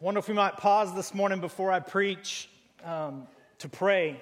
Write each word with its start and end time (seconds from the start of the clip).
I 0.00 0.04
wonder 0.04 0.20
if 0.20 0.28
we 0.28 0.34
might 0.34 0.56
pause 0.56 0.94
this 0.94 1.12
morning 1.12 1.40
before 1.40 1.72
I 1.72 1.80
preach 1.80 2.48
um, 2.84 3.26
to 3.58 3.68
pray 3.68 4.20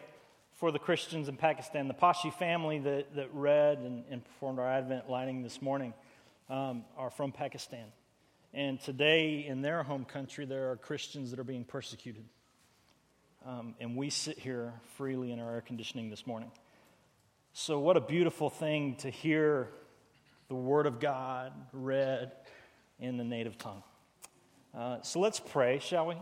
for 0.54 0.72
the 0.72 0.78
Christians 0.78 1.28
in 1.28 1.36
Pakistan. 1.36 1.86
The 1.86 1.92
Pashi 1.92 2.32
family 2.32 2.78
that, 2.78 3.14
that 3.16 3.28
read 3.34 3.80
and, 3.80 4.02
and 4.10 4.24
performed 4.24 4.58
our 4.58 4.66
Advent 4.66 5.10
lighting 5.10 5.42
this 5.42 5.60
morning 5.60 5.92
um, 6.48 6.86
are 6.96 7.10
from 7.10 7.30
Pakistan. 7.30 7.84
And 8.54 8.80
today, 8.80 9.44
in 9.46 9.60
their 9.60 9.82
home 9.82 10.06
country, 10.06 10.46
there 10.46 10.70
are 10.70 10.76
Christians 10.76 11.30
that 11.30 11.38
are 11.38 11.44
being 11.44 11.64
persecuted. 11.64 12.24
Um, 13.44 13.74
and 13.78 13.96
we 13.96 14.08
sit 14.08 14.38
here 14.38 14.72
freely 14.96 15.30
in 15.30 15.40
our 15.40 15.56
air 15.56 15.60
conditioning 15.60 16.08
this 16.08 16.26
morning. 16.26 16.50
So, 17.52 17.78
what 17.80 17.98
a 17.98 18.00
beautiful 18.00 18.48
thing 18.48 18.94
to 19.00 19.10
hear 19.10 19.68
the 20.48 20.54
Word 20.54 20.86
of 20.86 21.00
God 21.00 21.52
read 21.74 22.32
in 22.98 23.18
the 23.18 23.24
native 23.24 23.58
tongue. 23.58 23.82
Uh, 24.76 25.00
so 25.00 25.20
let's 25.20 25.40
pray, 25.40 25.78
shall 25.78 26.06
we? 26.06 26.16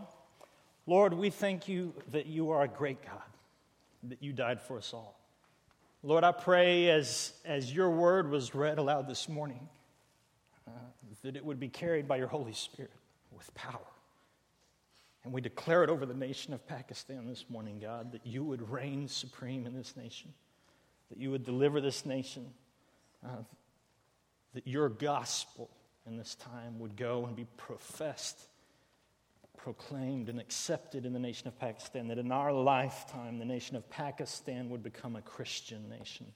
Lord, 0.87 1.13
we 1.13 1.29
thank 1.29 1.67
you 1.67 1.93
that 2.13 2.25
you 2.25 2.51
are 2.51 2.61
a 2.61 2.69
great 2.69 3.03
God, 3.03 3.21
that 4.03 4.23
you 4.23 4.31
died 4.31 4.61
for 4.61 4.77
us 4.77 4.93
all. 4.93 5.19
Lord, 6.03 6.23
I 6.23 6.31
pray 6.31 6.89
as, 6.89 7.33
as 7.43 7.73
your 7.73 7.89
word 7.89 8.29
was 8.29 8.55
read 8.55 8.77
aloud 8.77 9.09
this 9.09 9.27
morning, 9.27 9.67
uh, 10.65 10.71
that 11.23 11.35
it 11.35 11.43
would 11.43 11.59
be 11.59 11.67
carried 11.67 12.07
by 12.07 12.15
your 12.15 12.27
Holy 12.27 12.53
Spirit 12.53 12.93
with 13.35 13.53
power. 13.55 13.87
And 15.25 15.33
we 15.33 15.41
declare 15.41 15.83
it 15.83 15.89
over 15.89 16.05
the 16.05 16.13
nation 16.13 16.53
of 16.53 16.65
Pakistan 16.65 17.27
this 17.27 17.45
morning, 17.49 17.79
God, 17.79 18.13
that 18.13 18.25
you 18.25 18.45
would 18.45 18.69
reign 18.69 19.09
supreme 19.09 19.65
in 19.65 19.75
this 19.75 19.97
nation, 19.97 20.33
that 21.09 21.17
you 21.17 21.29
would 21.29 21.43
deliver 21.43 21.81
this 21.81 22.05
nation, 22.05 22.45
uh, 23.25 23.43
that 24.53 24.65
your 24.65 24.87
gospel 24.87 25.69
in 26.05 26.17
this 26.17 26.35
time 26.35 26.79
would 26.79 26.95
go 26.95 27.25
and 27.25 27.35
be 27.35 27.45
professed, 27.57 28.39
proclaimed, 29.57 30.29
and 30.29 30.39
accepted 30.39 31.05
in 31.05 31.13
the 31.13 31.19
nation 31.19 31.47
of 31.47 31.59
Pakistan, 31.59 32.07
that 32.09 32.17
in 32.17 32.31
our 32.31 32.53
lifetime, 32.53 33.39
the 33.39 33.45
nation 33.45 33.75
of 33.75 33.89
Pakistan 33.89 34.69
would 34.69 34.83
become 34.83 35.15
a 35.15 35.21
Christian 35.21 35.89
nation. 35.89 36.27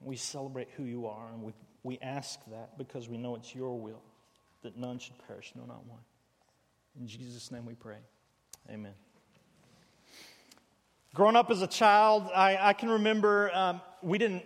We 0.00 0.16
celebrate 0.16 0.68
who 0.76 0.84
you 0.84 1.06
are, 1.06 1.28
and 1.32 1.42
we, 1.42 1.52
we 1.82 1.98
ask 2.02 2.38
that 2.50 2.76
because 2.76 3.08
we 3.08 3.16
know 3.16 3.34
it's 3.34 3.54
your 3.54 3.78
will 3.80 4.02
that 4.62 4.76
none 4.76 4.98
should 4.98 5.16
perish, 5.26 5.52
no, 5.54 5.64
not 5.64 5.86
one. 5.86 6.00
In 7.00 7.06
Jesus' 7.06 7.50
name 7.50 7.64
we 7.66 7.74
pray. 7.74 7.98
Amen. 8.70 8.92
Growing 11.14 11.36
up 11.36 11.50
as 11.50 11.62
a 11.62 11.66
child, 11.66 12.28
I, 12.34 12.58
I 12.60 12.72
can 12.74 12.90
remember 12.90 13.50
um, 13.54 13.80
we 14.02 14.18
didn't, 14.18 14.42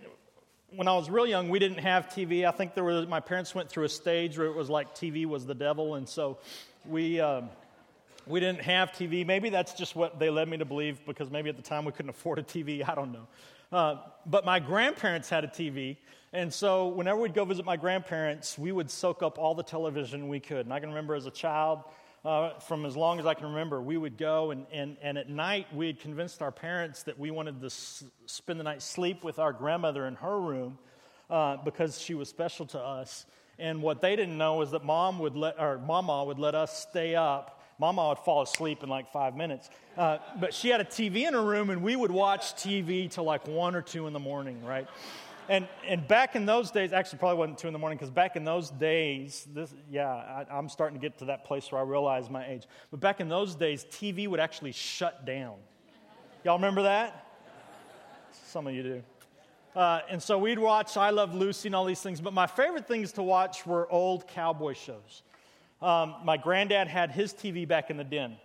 when 0.75 0.87
I 0.87 0.93
was 0.93 1.09
real 1.09 1.27
young, 1.27 1.49
we 1.49 1.59
didn't 1.59 1.79
have 1.79 2.07
TV. 2.07 2.45
I 2.45 2.51
think 2.51 2.73
there 2.73 2.83
was, 2.83 3.07
my 3.07 3.19
parents 3.19 3.53
went 3.53 3.69
through 3.69 3.83
a 3.83 3.89
stage 3.89 4.37
where 4.37 4.47
it 4.47 4.55
was 4.55 4.69
like 4.69 4.95
TV 4.95 5.25
was 5.25 5.45
the 5.45 5.53
devil, 5.53 5.95
and 5.95 6.07
so 6.07 6.37
we, 6.85 7.19
um, 7.19 7.49
we 8.25 8.39
didn't 8.39 8.61
have 8.61 8.91
TV. 8.91 9.25
Maybe 9.25 9.49
that's 9.49 9.73
just 9.73 9.95
what 9.95 10.17
they 10.17 10.29
led 10.29 10.47
me 10.47 10.57
to 10.57 10.65
believe 10.65 11.05
because 11.05 11.29
maybe 11.29 11.49
at 11.49 11.57
the 11.57 11.61
time 11.61 11.83
we 11.83 11.91
couldn't 11.91 12.09
afford 12.09 12.39
a 12.39 12.43
TV. 12.43 12.83
I 12.87 12.95
don't 12.95 13.11
know. 13.11 13.27
Uh, 13.71 13.97
but 14.25 14.45
my 14.45 14.59
grandparents 14.59 15.29
had 15.29 15.43
a 15.43 15.47
TV, 15.47 15.97
and 16.33 16.53
so 16.53 16.87
whenever 16.87 17.19
we'd 17.19 17.33
go 17.33 17.43
visit 17.43 17.65
my 17.65 17.77
grandparents, 17.77 18.57
we 18.57 18.71
would 18.71 18.89
soak 18.89 19.23
up 19.23 19.37
all 19.37 19.53
the 19.55 19.63
television 19.63 20.29
we 20.29 20.39
could. 20.39 20.65
And 20.65 20.73
I 20.73 20.79
can 20.79 20.89
remember 20.89 21.15
as 21.15 21.25
a 21.25 21.31
child, 21.31 21.83
uh, 22.23 22.59
from 22.59 22.85
as 22.85 22.95
long 22.95 23.19
as 23.19 23.25
I 23.25 23.33
can 23.33 23.47
remember, 23.47 23.81
we 23.81 23.97
would 23.97 24.17
go 24.17 24.51
and, 24.51 24.65
and, 24.71 24.97
and 25.01 25.17
at 25.17 25.29
night 25.29 25.73
we 25.73 25.87
had 25.87 25.99
convinced 25.99 26.41
our 26.41 26.51
parents 26.51 27.03
that 27.03 27.17
we 27.17 27.31
wanted 27.31 27.59
to 27.61 27.65
s- 27.65 28.03
spend 28.27 28.59
the 28.59 28.63
night 28.63 28.81
sleep 28.81 29.23
with 29.23 29.39
our 29.39 29.51
grandmother 29.51 30.05
in 30.05 30.15
her 30.15 30.39
room 30.39 30.77
uh, 31.29 31.57
because 31.65 31.99
she 31.99 32.13
was 32.13 32.29
special 32.29 32.65
to 32.67 32.79
us. 32.79 33.25
And 33.57 33.81
what 33.81 34.01
they 34.01 34.15
didn't 34.15 34.37
know 34.37 34.55
was 34.55 34.71
that 34.71 34.83
mom 34.83 35.19
would 35.19 35.35
let, 35.35 35.59
or 35.59 35.79
mama 35.79 36.23
would 36.23 36.39
let 36.39 36.53
us 36.53 36.85
stay 36.89 37.15
up. 37.15 37.59
Mama 37.79 38.09
would 38.09 38.19
fall 38.19 38.43
asleep 38.43 38.83
in 38.83 38.89
like 38.89 39.11
five 39.11 39.35
minutes. 39.35 39.69
Uh, 39.97 40.19
but 40.39 40.53
she 40.53 40.69
had 40.69 40.79
a 40.81 40.85
TV 40.85 41.27
in 41.27 41.33
her 41.33 41.43
room 41.43 41.71
and 41.71 41.81
we 41.81 41.95
would 41.95 42.11
watch 42.11 42.53
TV 42.53 43.09
till 43.09 43.23
like 43.23 43.47
one 43.47 43.75
or 43.75 43.81
two 43.81 44.05
in 44.05 44.13
the 44.13 44.19
morning, 44.19 44.63
right? 44.63 44.87
And, 45.51 45.67
and 45.85 46.07
back 46.07 46.37
in 46.37 46.45
those 46.45 46.71
days, 46.71 46.93
actually, 46.93 47.19
probably 47.19 47.37
wasn't 47.37 47.57
two 47.57 47.67
in 47.67 47.73
the 47.73 47.79
morning 47.79 47.97
because 47.97 48.09
back 48.09 48.37
in 48.37 48.45
those 48.45 48.69
days, 48.69 49.45
this, 49.53 49.73
yeah, 49.91 50.07
I, 50.07 50.45
I'm 50.49 50.69
starting 50.69 50.97
to 50.97 51.01
get 51.01 51.17
to 51.17 51.25
that 51.25 51.43
place 51.43 51.69
where 51.73 51.81
I 51.81 51.83
realize 51.83 52.29
my 52.29 52.47
age. 52.47 52.67
But 52.89 53.01
back 53.01 53.19
in 53.19 53.27
those 53.27 53.53
days, 53.53 53.85
TV 53.91 54.29
would 54.29 54.39
actually 54.39 54.71
shut 54.71 55.25
down. 55.25 55.55
Y'all 56.45 56.55
remember 56.55 56.83
that? 56.83 57.27
Some 58.45 58.65
of 58.65 58.73
you 58.73 58.81
do. 58.81 59.03
Uh, 59.75 59.99
and 60.09 60.23
so 60.23 60.37
we'd 60.37 60.57
watch 60.57 60.95
I 60.95 61.09
Love 61.09 61.35
Lucy 61.35 61.67
and 61.67 61.75
all 61.75 61.83
these 61.83 62.01
things. 62.01 62.21
But 62.21 62.31
my 62.31 62.47
favorite 62.47 62.87
things 62.87 63.11
to 63.13 63.23
watch 63.23 63.65
were 63.65 63.91
old 63.91 64.29
cowboy 64.29 64.73
shows. 64.73 65.21
Um, 65.81 66.15
my 66.23 66.37
granddad 66.37 66.87
had 66.87 67.11
his 67.11 67.33
TV 67.33 67.67
back 67.67 67.89
in 67.89 67.97
the 67.97 68.05
den. 68.05 68.37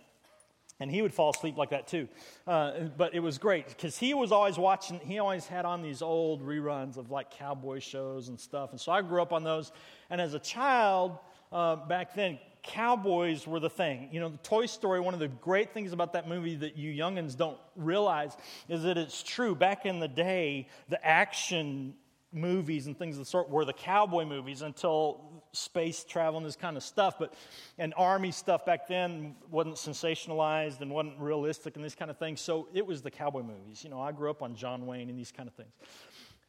And 0.79 0.91
he 0.91 1.01
would 1.01 1.13
fall 1.13 1.31
asleep 1.31 1.57
like 1.57 1.71
that 1.71 1.87
too. 1.87 2.07
Uh, 2.45 2.81
but 2.97 3.15
it 3.15 3.19
was 3.19 3.37
great 3.37 3.67
because 3.67 3.97
he 3.97 4.13
was 4.13 4.31
always 4.31 4.57
watching, 4.57 4.99
he 4.99 5.17
always 5.17 5.47
had 5.47 5.65
on 5.65 5.81
these 5.81 6.01
old 6.01 6.45
reruns 6.45 6.97
of 6.97 7.09
like 7.09 7.31
cowboy 7.31 7.79
shows 7.79 8.27
and 8.27 8.39
stuff. 8.39 8.71
And 8.71 8.79
so 8.79 8.91
I 8.91 9.01
grew 9.01 9.21
up 9.21 9.33
on 9.33 9.43
those. 9.43 9.71
And 10.09 10.21
as 10.21 10.35
a 10.35 10.39
child, 10.39 11.17
uh, 11.51 11.77
back 11.77 12.13
then, 12.13 12.37
cowboys 12.61 13.47
were 13.47 13.59
the 13.59 13.69
thing. 13.69 14.09
You 14.11 14.19
know, 14.19 14.29
the 14.29 14.37
Toy 14.37 14.65
Story, 14.65 14.99
one 14.99 15.13
of 15.13 15.19
the 15.19 15.29
great 15.29 15.73
things 15.73 15.93
about 15.93 16.13
that 16.13 16.27
movie 16.27 16.55
that 16.57 16.77
you 16.77 16.91
youngins 16.91 17.35
don't 17.35 17.57
realize 17.75 18.35
is 18.69 18.83
that 18.83 18.97
it's 18.97 19.23
true. 19.23 19.55
Back 19.55 19.85
in 19.85 19.99
the 19.99 20.07
day, 20.07 20.67
the 20.89 21.03
action 21.03 21.95
movies 22.33 22.87
and 22.87 22.97
things 22.97 23.15
of 23.15 23.19
the 23.19 23.25
sort 23.25 23.49
were 23.49 23.65
the 23.65 23.73
cowboy 23.73 24.25
movies 24.25 24.61
until 24.61 25.43
space 25.53 26.03
travel 26.03 26.37
and 26.37 26.45
this 26.45 26.55
kind 26.55 26.77
of 26.77 26.83
stuff. 26.83 27.15
But 27.19 27.33
and 27.77 27.93
army 27.97 28.31
stuff 28.31 28.65
back 28.65 28.87
then 28.87 29.35
wasn't 29.49 29.75
sensationalized 29.75 30.81
and 30.81 30.91
wasn't 30.91 31.19
realistic 31.19 31.75
and 31.75 31.85
this 31.85 31.95
kind 31.95 32.11
of 32.11 32.17
thing. 32.17 32.35
So 32.37 32.67
it 32.73 32.85
was 32.85 33.01
the 33.01 33.11
cowboy 33.11 33.43
movies. 33.43 33.83
You 33.83 33.89
know, 33.89 34.01
I 34.01 34.11
grew 34.11 34.29
up 34.29 34.41
on 34.43 34.55
John 34.55 34.85
Wayne 34.85 35.09
and 35.09 35.17
these 35.17 35.31
kind 35.31 35.47
of 35.47 35.55
things. 35.55 35.71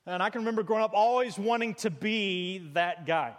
And 0.06 0.22
I 0.22 0.31
can 0.31 0.41
remember 0.41 0.62
growing 0.62 0.83
up 0.83 0.93
always 0.94 1.39
wanting 1.39 1.75
to 1.75 1.91
be 1.91 2.71
that 2.72 3.06
guy. 3.06 3.34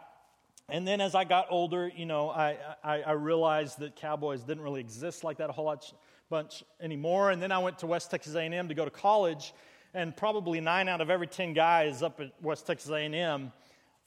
And 0.71 0.87
then 0.87 1.01
as 1.01 1.15
I 1.15 1.23
got 1.23 1.47
older, 1.49 1.91
you 1.95 2.05
know, 2.05 2.29
I, 2.29 2.57
I, 2.83 3.01
I 3.01 3.11
realized 3.13 3.79
that 3.79 3.95
cowboys 3.95 4.43
didn't 4.43 4.63
really 4.63 4.81
exist 4.81 5.23
like 5.23 5.37
that 5.37 5.49
a 5.49 5.53
whole 5.53 5.65
lot 5.65 5.91
bunch 6.29 6.63
anymore. 6.79 7.31
And 7.31 7.41
then 7.41 7.51
I 7.51 7.57
went 7.57 7.79
to 7.79 7.87
West 7.87 8.11
Texas 8.11 8.35
A&M 8.35 8.67
to 8.67 8.75
go 8.75 8.85
to 8.85 8.91
college, 8.91 9.53
and 9.93 10.15
probably 10.15 10.59
nine 10.61 10.87
out 10.87 11.01
of 11.01 11.09
every 11.09 11.27
ten 11.27 11.53
guys 11.53 12.03
up 12.03 12.19
at 12.19 12.31
West 12.41 12.67
Texas 12.67 12.91
A&M 12.91 13.51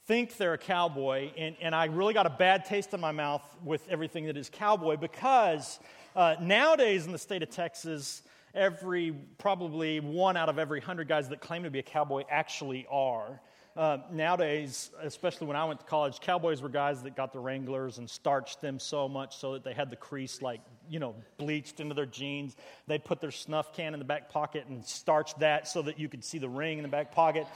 think 0.05 0.35
they're 0.35 0.53
a 0.53 0.57
cowboy, 0.57 1.31
and, 1.37 1.55
and 1.61 1.73
I 1.73 1.85
really 1.85 2.13
got 2.13 2.25
a 2.25 2.29
bad 2.29 2.65
taste 2.65 2.93
in 2.93 2.99
my 2.99 3.13
mouth 3.13 3.41
with 3.63 3.87
everything 3.89 4.25
that 4.25 4.35
is 4.35 4.49
cowboy 4.49 4.97
because 4.97 5.79
uh, 6.15 6.35
nowadays 6.41 7.05
in 7.05 7.13
the 7.13 7.17
state 7.17 7.41
of 7.41 7.49
Texas, 7.49 8.21
every 8.53 9.11
probably 9.37 10.01
one 10.01 10.35
out 10.35 10.49
of 10.49 10.59
every 10.59 10.81
hundred 10.81 11.07
guys 11.07 11.29
that 11.29 11.39
claim 11.39 11.63
to 11.63 11.69
be 11.69 11.79
a 11.79 11.83
cowboy 11.83 12.23
actually 12.29 12.85
are. 12.91 13.39
Uh, 13.75 13.97
nowadays, 14.11 14.91
especially 15.01 15.47
when 15.47 15.55
I 15.55 15.65
went 15.65 15.79
to 15.79 15.85
college, 15.85 16.19
cowboys 16.19 16.61
were 16.61 16.69
guys 16.69 17.01
that 17.03 17.15
got 17.15 17.33
the 17.33 17.39
Wranglers 17.39 17.97
and 17.97 18.07
starched 18.07 18.61
them 18.61 18.77
so 18.79 19.09
much 19.09 19.37
so 19.37 19.53
that 19.53 19.63
they 19.63 19.73
had 19.73 19.89
the 19.89 19.95
crease 19.95 20.41
like, 20.41 20.61
you 20.89 20.99
know, 20.99 21.15
bleached 21.37 21.79
into 21.79 21.95
their 21.95 22.05
jeans. 22.05 22.55
They'd 22.85 23.03
put 23.03 23.19
their 23.19 23.31
snuff 23.31 23.73
can 23.73 23.93
in 23.93 23.99
the 23.99 24.05
back 24.05 24.29
pocket 24.29 24.65
and 24.67 24.85
starch 24.85 25.33
that 25.39 25.67
so 25.67 25.81
that 25.81 25.99
you 25.99 26.07
could 26.07 26.23
see 26.23 26.37
the 26.37 26.49
ring 26.49 26.77
in 26.77 26.83
the 26.83 26.89
back 26.89 27.13
pocket 27.13 27.47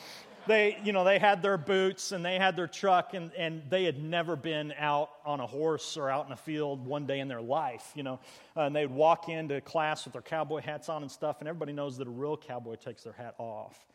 they, 0.47 0.77
you 0.83 0.93
know, 0.93 1.03
they 1.03 1.19
had 1.19 1.41
their 1.41 1.57
boots 1.57 2.11
and 2.11 2.25
they 2.25 2.37
had 2.37 2.55
their 2.55 2.67
truck 2.67 3.13
and, 3.13 3.31
and 3.33 3.61
they 3.69 3.83
had 3.83 4.01
never 4.01 4.35
been 4.35 4.73
out 4.77 5.09
on 5.25 5.39
a 5.39 5.45
horse 5.45 5.97
or 5.97 6.09
out 6.09 6.25
in 6.25 6.31
a 6.31 6.37
field 6.37 6.85
one 6.85 7.05
day 7.05 7.19
in 7.19 7.27
their 7.27 7.41
life, 7.41 7.91
you 7.93 8.03
know. 8.03 8.19
Uh, 8.55 8.61
and 8.61 8.75
they'd 8.75 8.89
walk 8.89 9.29
into 9.29 9.61
class 9.61 10.05
with 10.05 10.13
their 10.13 10.21
cowboy 10.21 10.61
hats 10.61 10.89
on 10.89 11.01
and 11.03 11.11
stuff, 11.11 11.37
and 11.39 11.47
everybody 11.47 11.73
knows 11.73 11.97
that 11.97 12.07
a 12.07 12.11
real 12.11 12.37
cowboy 12.37 12.75
takes 12.75 13.03
their 13.03 13.13
hat 13.13 13.35
off. 13.37 13.85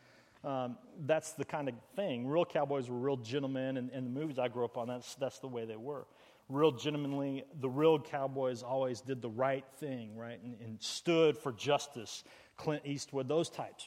Um, 0.43 0.77
that's 1.05 1.31
the 1.31 1.45
kind 1.45 1.69
of 1.69 1.75
thing. 1.95 2.27
Real 2.27 2.45
cowboys 2.45 2.89
were 2.89 2.97
real 2.97 3.17
gentlemen, 3.17 3.77
and 3.77 3.89
in 3.91 4.03
the 4.03 4.09
movies 4.09 4.37
I 4.37 4.49
grew 4.49 4.65
up 4.65 4.77
on, 4.77 4.89
that's, 4.89 5.15
that's 5.15 5.39
the 5.39 5.47
way 5.47 5.65
they 5.65 5.77
were. 5.77 6.05
Real 6.49 6.71
gentlemanly, 6.71 7.45
the 7.61 7.69
real 7.69 7.97
cowboys 7.99 8.61
always 8.61 8.99
did 8.99 9.21
the 9.21 9.29
right 9.29 9.63
thing, 9.79 10.17
right, 10.17 10.39
and, 10.43 10.57
and 10.59 10.81
stood 10.81 11.37
for 11.37 11.53
justice. 11.53 12.25
Clint 12.57 12.83
Eastwood, 12.85 13.27
those 13.27 13.49
types. 13.49 13.85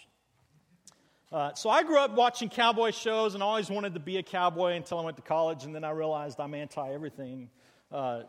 Uh, 1.31 1.53
so 1.55 1.69
I 1.69 1.83
grew 1.83 1.99
up 1.99 2.13
watching 2.15 2.49
cowboy 2.49 2.93
shows 2.93 3.35
and 3.35 3.43
always 3.43 3.69
wanted 3.69 3.95
to 3.95 4.01
be 4.01 4.17
a 4.17 4.23
cowboy 4.23 4.73
until 4.73 4.99
I 4.99 5.05
went 5.05 5.17
to 5.17 5.23
college, 5.23 5.65
and 5.65 5.75
then 5.75 5.85
I 5.85 5.91
realized 5.91 6.41
I'm 6.41 6.55
anti 6.55 6.91
everything 6.93 7.51
uh, 7.93 8.23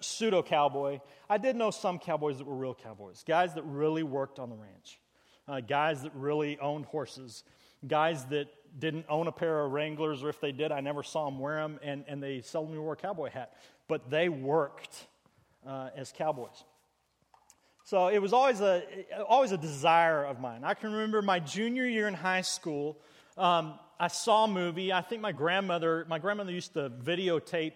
pseudo 0.00 0.42
cowboy. 0.42 1.00
I 1.28 1.38
did 1.38 1.56
know 1.56 1.70
some 1.70 1.98
cowboys 1.98 2.38
that 2.38 2.46
were 2.46 2.54
real 2.54 2.74
cowboys, 2.74 3.24
guys 3.26 3.54
that 3.54 3.64
really 3.64 4.02
worked 4.02 4.38
on 4.38 4.50
the 4.50 4.56
ranch, 4.56 5.00
uh, 5.48 5.60
guys 5.60 6.02
that 6.02 6.12
really 6.14 6.58
owned 6.58 6.84
horses, 6.86 7.42
guys 7.86 8.24
that 8.26 8.46
didn't 8.78 9.06
own 9.08 9.26
a 9.26 9.32
pair 9.32 9.64
of 9.64 9.72
Wranglers, 9.72 10.22
or 10.22 10.28
if 10.28 10.40
they 10.40 10.52
did, 10.52 10.72
I 10.72 10.80
never 10.80 11.02
saw 11.02 11.26
them 11.26 11.38
wear 11.38 11.56
them, 11.56 11.78
and, 11.82 12.04
and 12.08 12.22
they 12.22 12.40
seldom 12.40 12.76
wore 12.76 12.94
a 12.94 12.96
cowboy 12.96 13.30
hat. 13.30 13.54
But 13.88 14.10
they 14.10 14.28
worked 14.28 15.06
uh, 15.66 15.90
as 15.96 16.12
cowboys. 16.16 16.64
So 17.84 18.08
it 18.08 18.20
was 18.20 18.32
always 18.32 18.60
a, 18.60 18.82
always 19.28 19.52
a 19.52 19.58
desire 19.58 20.24
of 20.24 20.40
mine. 20.40 20.62
I 20.64 20.74
can 20.74 20.92
remember 20.92 21.20
my 21.20 21.40
junior 21.40 21.84
year 21.84 22.08
in 22.08 22.14
high 22.14 22.42
school, 22.42 22.98
um, 23.36 23.78
I 23.98 24.08
saw 24.08 24.44
a 24.44 24.48
movie. 24.48 24.92
I 24.92 25.00
think 25.00 25.22
my 25.22 25.32
grandmother, 25.32 26.04
my 26.08 26.18
grandmother 26.18 26.50
used 26.50 26.74
to 26.74 26.90
videotape 26.90 27.72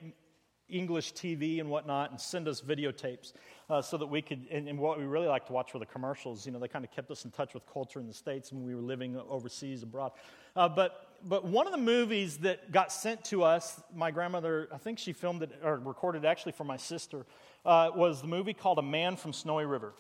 English 0.69 1.14
TV 1.14 1.61
and 1.61 1.70
whatnot 1.70 2.11
and 2.11 2.20
send 2.20 2.49
us 2.49 2.61
videotapes 2.61 3.32
uh, 3.68 3.82
so 3.82 3.96
that 3.96 4.06
we 4.06 4.22
could, 4.22 4.46
and, 4.50 4.68
and, 4.68 4.78
what 4.78 4.98
we 4.98 5.04
really 5.04 5.26
like 5.26 5.46
to 5.46 5.52
watch 5.52 5.74
were 5.74 5.80
the 5.80 5.86
commercials. 5.86 6.46
You 6.46 6.52
know, 6.52 6.58
they 6.58 6.68
kind 6.68 6.84
of 6.84 6.90
kept 6.92 7.10
us 7.10 7.24
in 7.24 7.32
touch 7.32 7.52
with 7.52 7.64
culture 7.72 7.98
in 7.98 8.06
the 8.06 8.14
States 8.14 8.52
when 8.52 8.64
we 8.64 8.74
were 8.74 8.80
living 8.80 9.20
overseas 9.28 9.82
abroad. 9.82 10.12
Uh, 10.54 10.68
but, 10.68 11.08
but 11.24 11.44
one 11.44 11.66
of 11.66 11.72
the 11.72 11.78
movies 11.78 12.38
that 12.38 12.70
got 12.70 12.92
sent 12.92 13.24
to 13.26 13.42
us, 13.42 13.80
my 13.94 14.10
grandmother, 14.10 14.68
I 14.72 14.78
think 14.78 14.98
she 14.98 15.12
filmed 15.12 15.42
it 15.42 15.50
or 15.64 15.78
recorded 15.78 16.24
it 16.24 16.28
actually 16.28 16.52
for 16.52 16.64
my 16.64 16.76
sister, 16.76 17.26
uh, 17.64 17.90
was 17.94 18.22
the 18.22 18.28
movie 18.28 18.54
called 18.54 18.78
A 18.78 18.82
Man 18.82 19.16
from 19.16 19.32
Snowy 19.32 19.66
River. 19.66 19.94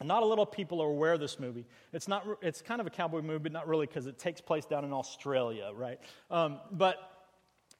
And 0.00 0.08
not 0.08 0.22
a 0.22 0.26
lot 0.26 0.38
of 0.38 0.52
people 0.52 0.80
are 0.80 0.88
aware 0.88 1.12
of 1.12 1.20
this 1.20 1.40
movie. 1.40 1.66
It's, 1.92 2.06
not, 2.06 2.24
it's 2.40 2.62
kind 2.62 2.80
of 2.80 2.86
a 2.86 2.90
cowboy 2.90 3.20
movie, 3.20 3.44
but 3.44 3.52
not 3.52 3.66
really 3.66 3.86
because 3.86 4.06
it 4.06 4.18
takes 4.18 4.40
place 4.40 4.64
down 4.64 4.84
in 4.84 4.92
Australia, 4.92 5.70
right? 5.74 5.98
Um, 6.30 6.60
but, 6.70 6.96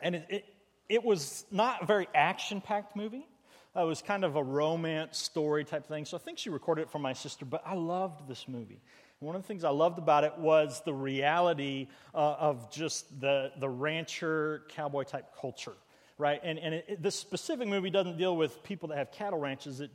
and 0.00 0.16
it, 0.16 0.26
it, 0.28 0.44
it 0.88 1.04
was 1.04 1.44
not 1.50 1.82
a 1.82 1.86
very 1.86 2.08
action 2.14 2.60
packed 2.60 2.96
movie. 2.96 3.28
Uh, 3.78 3.82
it 3.82 3.86
was 3.86 4.02
kind 4.02 4.24
of 4.24 4.34
a 4.34 4.42
romance 4.42 5.18
story 5.18 5.64
type 5.64 5.86
thing. 5.86 6.04
So 6.04 6.16
I 6.16 6.20
think 6.20 6.38
she 6.38 6.50
recorded 6.50 6.82
it 6.82 6.90
for 6.90 6.98
my 6.98 7.12
sister, 7.12 7.44
but 7.44 7.62
I 7.64 7.74
loved 7.74 8.26
this 8.26 8.48
movie. 8.48 8.80
One 9.20 9.36
of 9.36 9.42
the 9.42 9.48
things 9.48 9.62
I 9.62 9.70
loved 9.70 9.98
about 9.98 10.24
it 10.24 10.36
was 10.38 10.82
the 10.84 10.92
reality 10.92 11.86
uh, 12.14 12.36
of 12.38 12.70
just 12.72 13.20
the, 13.20 13.52
the 13.58 13.68
rancher 13.68 14.64
cowboy 14.68 15.04
type 15.04 15.26
culture, 15.40 15.74
right? 16.16 16.40
And, 16.42 16.58
and 16.58 16.74
it, 16.74 16.84
it, 16.88 17.02
this 17.02 17.14
specific 17.14 17.68
movie 17.68 17.90
doesn't 17.90 18.18
deal 18.18 18.36
with 18.36 18.62
people 18.64 18.88
that 18.88 18.98
have 18.98 19.12
cattle 19.12 19.38
ranches, 19.38 19.80
it, 19.80 19.90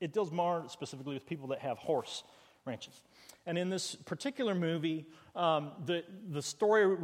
it 0.00 0.12
deals 0.12 0.32
more 0.32 0.64
specifically 0.68 1.14
with 1.14 1.26
people 1.26 1.48
that 1.48 1.60
have 1.60 1.78
horse 1.78 2.24
ranches. 2.64 3.02
And 3.46 3.56
in 3.56 3.70
this 3.70 3.94
particular 3.94 4.54
movie, 4.54 5.06
um, 5.34 5.72
the, 5.86 6.04
the 6.30 6.42
story 6.42 6.96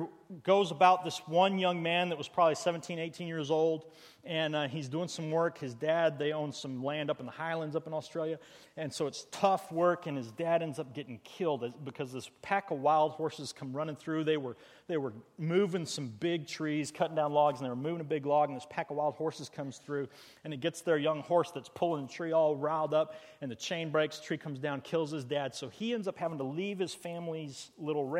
goes 0.42 0.70
about 0.70 1.04
this 1.04 1.18
one 1.26 1.58
young 1.58 1.82
man 1.82 2.08
that 2.08 2.18
was 2.18 2.28
probably 2.28 2.56
17, 2.56 2.98
18 2.98 3.28
years 3.28 3.50
old, 3.50 3.86
and 4.24 4.56
uh, 4.56 4.66
he's 4.66 4.88
doing 4.88 5.06
some 5.06 5.30
work. 5.30 5.58
His 5.58 5.74
dad, 5.74 6.18
they 6.18 6.32
own 6.32 6.52
some 6.52 6.82
land 6.82 7.10
up 7.10 7.20
in 7.20 7.26
the 7.26 7.32
highlands 7.32 7.76
up 7.76 7.86
in 7.86 7.92
Australia, 7.92 8.38
and 8.76 8.92
so 8.92 9.06
it's 9.06 9.26
tough 9.30 9.70
work, 9.70 10.06
and 10.06 10.16
his 10.16 10.32
dad 10.32 10.62
ends 10.62 10.78
up 10.78 10.94
getting 10.94 11.20
killed 11.22 11.72
because 11.84 12.12
this 12.12 12.30
pack 12.42 12.70
of 12.70 12.80
wild 12.80 13.12
horses 13.12 13.52
come 13.52 13.72
running 13.72 13.94
through. 13.94 14.24
They 14.24 14.36
were, 14.36 14.56
they 14.88 14.96
were 14.96 15.12
moving 15.38 15.86
some 15.86 16.08
big 16.08 16.48
trees, 16.48 16.90
cutting 16.90 17.14
down 17.14 17.32
logs, 17.32 17.60
and 17.60 17.66
they 17.66 17.70
were 17.70 17.76
moving 17.76 18.00
a 18.00 18.04
big 18.04 18.26
log, 18.26 18.48
and 18.48 18.56
this 18.56 18.66
pack 18.68 18.90
of 18.90 18.96
wild 18.96 19.14
horses 19.14 19.48
comes 19.48 19.78
through, 19.78 20.08
and 20.44 20.52
it 20.52 20.60
gets 20.60 20.80
their 20.80 20.98
young 20.98 21.20
horse 21.22 21.52
that's 21.52 21.68
pulling 21.68 22.06
the 22.06 22.12
tree 22.12 22.32
all 22.32 22.56
riled 22.56 22.94
up, 22.94 23.14
and 23.40 23.50
the 23.50 23.56
chain 23.56 23.90
breaks, 23.90 24.18
tree 24.18 24.38
comes 24.38 24.58
down, 24.58 24.80
kills 24.80 25.12
his 25.12 25.24
dad. 25.24 25.54
So 25.54 25.68
he 25.68 25.94
ends 25.94 26.08
up 26.08 26.18
having 26.18 26.38
to 26.38 26.44
leave 26.44 26.78
his 26.80 26.94
family's 26.94 27.70
little 27.78 28.08
ranch, 28.08 28.16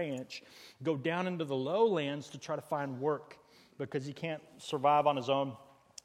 go 0.83 0.97
down 0.97 1.27
into 1.27 1.45
the 1.45 1.55
lowlands 1.55 2.29
to 2.31 2.39
try 2.39 2.57
to 2.57 2.63
find 2.63 3.01
work 3.01 3.39
because 3.79 4.07
he 4.07 4.13
can't 4.13 4.43
survive 4.59 5.07
on 5.07 5.17
his 5.17 5.29
own. 5.29 5.57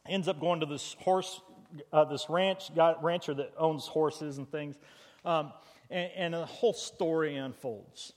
Ends 0.07 0.27
up 0.27 0.39
going 0.39 0.59
to 0.59 0.65
this 0.65 0.95
horse, 0.99 1.41
uh, 1.93 2.05
this 2.05 2.29
ranch 2.29 2.71
rancher 3.01 3.33
that 3.33 3.53
owns 3.57 3.85
horses 3.85 4.37
and 4.37 4.49
things, 4.51 4.77
um, 5.25 5.53
and, 5.89 6.11
and, 6.15 6.35
a 6.35 6.45
whole 6.45 6.73
story 6.73 7.35
unfolds. 7.37 8.13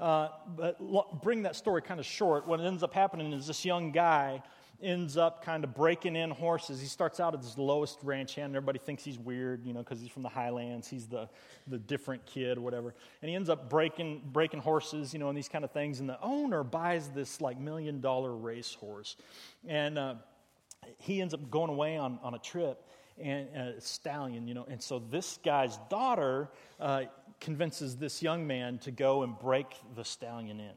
Uh, 0.00 0.28
but 0.56 0.80
lo- 0.80 1.18
bring 1.22 1.42
that 1.42 1.54
story 1.54 1.80
kind 1.80 2.00
of 2.00 2.06
short. 2.06 2.46
What 2.46 2.60
ends 2.60 2.82
up 2.82 2.92
happening 2.92 3.32
is 3.32 3.46
this 3.46 3.64
young 3.64 3.92
guy 3.92 4.42
ends 4.82 5.16
up 5.16 5.44
kind 5.44 5.64
of 5.64 5.74
breaking 5.74 6.16
in 6.16 6.30
horses. 6.30 6.80
He 6.80 6.86
starts 6.86 7.20
out 7.20 7.38
as 7.38 7.54
the 7.54 7.62
lowest 7.62 7.98
ranch 8.02 8.34
hand. 8.34 8.54
Everybody 8.56 8.78
thinks 8.78 9.04
he's 9.04 9.18
weird, 9.18 9.64
you 9.64 9.72
know, 9.72 9.80
because 9.80 10.00
he's 10.00 10.10
from 10.10 10.22
the 10.22 10.28
highlands. 10.28 10.88
He's 10.88 11.06
the, 11.06 11.28
the 11.66 11.78
different 11.78 12.26
kid 12.26 12.58
whatever. 12.58 12.94
And 13.20 13.28
he 13.28 13.34
ends 13.34 13.48
up 13.48 13.70
breaking, 13.70 14.22
breaking 14.32 14.60
horses, 14.60 15.12
you 15.12 15.18
know, 15.18 15.28
and 15.28 15.36
these 15.36 15.48
kind 15.48 15.64
of 15.64 15.70
things. 15.70 16.00
And 16.00 16.08
the 16.08 16.20
owner 16.20 16.64
buys 16.64 17.08
this 17.08 17.40
like 17.40 17.58
million 17.58 18.00
dollar 18.00 18.34
racehorse. 18.34 19.16
And 19.66 19.98
uh, 19.98 20.14
he 20.98 21.20
ends 21.20 21.34
up 21.34 21.50
going 21.50 21.70
away 21.70 21.96
on, 21.96 22.18
on 22.22 22.34
a 22.34 22.38
trip 22.38 22.82
and 23.18 23.48
a 23.54 23.80
stallion, 23.80 24.48
you 24.48 24.54
know. 24.54 24.66
And 24.68 24.82
so 24.82 24.98
this 24.98 25.38
guy's 25.44 25.76
daughter 25.90 26.48
uh, 26.80 27.04
convinces 27.40 27.96
this 27.96 28.22
young 28.22 28.46
man 28.46 28.78
to 28.78 28.90
go 28.90 29.22
and 29.22 29.38
break 29.38 29.66
the 29.94 30.04
stallion 30.04 30.60
in 30.60 30.72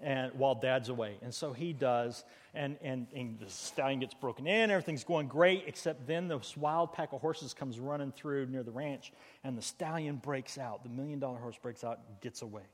and 0.00 0.32
while 0.34 0.54
dad's 0.54 0.88
away. 0.88 1.16
And 1.22 1.32
so 1.32 1.52
he 1.52 1.72
does, 1.72 2.24
and, 2.54 2.76
and, 2.82 3.06
and 3.14 3.38
the 3.38 3.48
stallion 3.48 4.00
gets 4.00 4.14
broken 4.14 4.46
in, 4.46 4.70
everything's 4.70 5.04
going 5.04 5.28
great, 5.28 5.64
except 5.66 6.06
then 6.06 6.28
this 6.28 6.56
wild 6.56 6.92
pack 6.92 7.12
of 7.12 7.20
horses 7.20 7.54
comes 7.54 7.78
running 7.78 8.12
through 8.12 8.46
near 8.46 8.62
the 8.62 8.72
ranch, 8.72 9.12
and 9.42 9.56
the 9.56 9.62
stallion 9.62 10.16
breaks 10.16 10.58
out. 10.58 10.82
The 10.82 10.90
million 10.90 11.18
dollar 11.18 11.38
horse 11.38 11.56
breaks 11.60 11.84
out 11.84 12.00
and 12.08 12.20
gets 12.20 12.42
away. 12.42 12.64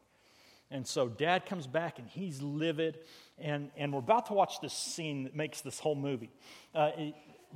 And 0.71 0.87
so 0.87 1.09
dad 1.09 1.47
comes 1.47 1.67
back 1.67 1.99
and 1.99 2.09
he's 2.09 2.41
livid. 2.41 2.99
And, 3.39 3.71
and 3.77 3.93
we're 3.93 3.99
about 3.99 4.27
to 4.27 4.35
watch 4.35 4.61
this 4.61 4.73
scene 4.73 5.25
that 5.25 5.35
makes 5.35 5.63
this 5.63 5.81
whole 5.81 5.97
movie. 5.97 6.31
Uh, 6.75 6.91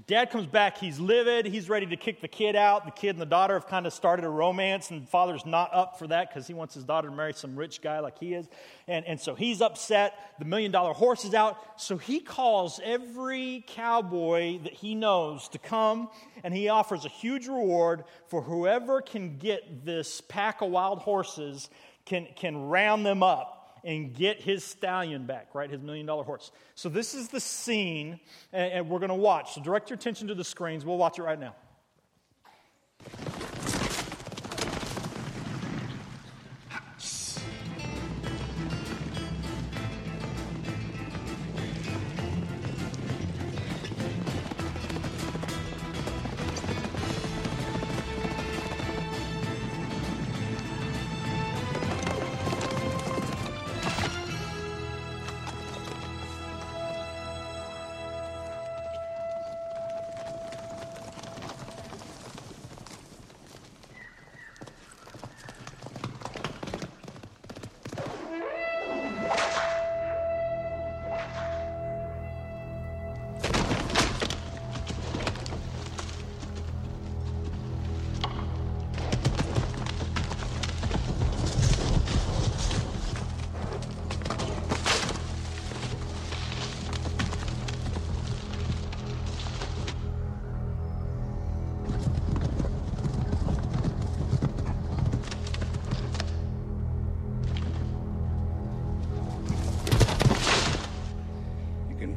Dad 0.08 0.30
comes 0.30 0.46
back, 0.46 0.76
he's 0.76 0.98
livid, 0.98 1.46
he's 1.46 1.68
ready 1.68 1.86
to 1.86 1.96
kick 1.96 2.20
the 2.20 2.28
kid 2.28 2.56
out. 2.56 2.84
The 2.84 2.90
kid 2.90 3.10
and 3.10 3.20
the 3.20 3.26
daughter 3.26 3.54
have 3.54 3.68
kind 3.68 3.86
of 3.86 3.92
started 3.92 4.24
a 4.24 4.28
romance, 4.28 4.90
and 4.90 5.08
father's 5.08 5.46
not 5.46 5.70
up 5.72 6.00
for 6.00 6.08
that 6.08 6.28
because 6.28 6.48
he 6.48 6.52
wants 6.52 6.74
his 6.74 6.82
daughter 6.82 7.08
to 7.08 7.14
marry 7.14 7.32
some 7.32 7.54
rich 7.54 7.80
guy 7.80 8.00
like 8.00 8.18
he 8.18 8.34
is. 8.34 8.48
And, 8.88 9.04
and 9.06 9.20
so 9.20 9.36
he's 9.36 9.62
upset. 9.62 10.34
The 10.40 10.46
million 10.46 10.72
dollar 10.72 10.92
horse 10.92 11.24
is 11.24 11.32
out. 11.32 11.80
So 11.80 11.96
he 11.96 12.18
calls 12.18 12.80
every 12.82 13.64
cowboy 13.68 14.58
that 14.64 14.72
he 14.72 14.96
knows 14.96 15.48
to 15.50 15.58
come, 15.58 16.08
and 16.42 16.52
he 16.52 16.68
offers 16.68 17.04
a 17.04 17.08
huge 17.08 17.46
reward 17.46 18.02
for 18.26 18.42
whoever 18.42 19.00
can 19.00 19.38
get 19.38 19.84
this 19.84 20.20
pack 20.22 20.60
of 20.60 20.70
wild 20.70 20.98
horses, 20.98 21.70
can, 22.04 22.26
can 22.34 22.66
round 22.66 23.06
them 23.06 23.22
up 23.22 23.53
and 23.84 24.14
get 24.14 24.40
his 24.40 24.64
stallion 24.64 25.26
back, 25.26 25.54
right? 25.54 25.70
His 25.70 25.80
million 25.80 26.06
dollar 26.06 26.24
horse. 26.24 26.50
So, 26.74 26.88
this 26.88 27.14
is 27.14 27.28
the 27.28 27.40
scene, 27.40 28.18
and 28.52 28.88
we're 28.88 28.98
going 28.98 29.10
to 29.10 29.14
watch. 29.14 29.54
So, 29.54 29.62
direct 29.62 29.90
your 29.90 29.96
attention 29.96 30.28
to 30.28 30.34
the 30.34 30.44
screens. 30.44 30.84
We'll 30.84 30.98
watch 30.98 31.18
it 31.18 31.22
right 31.22 31.38
now. 31.38 31.54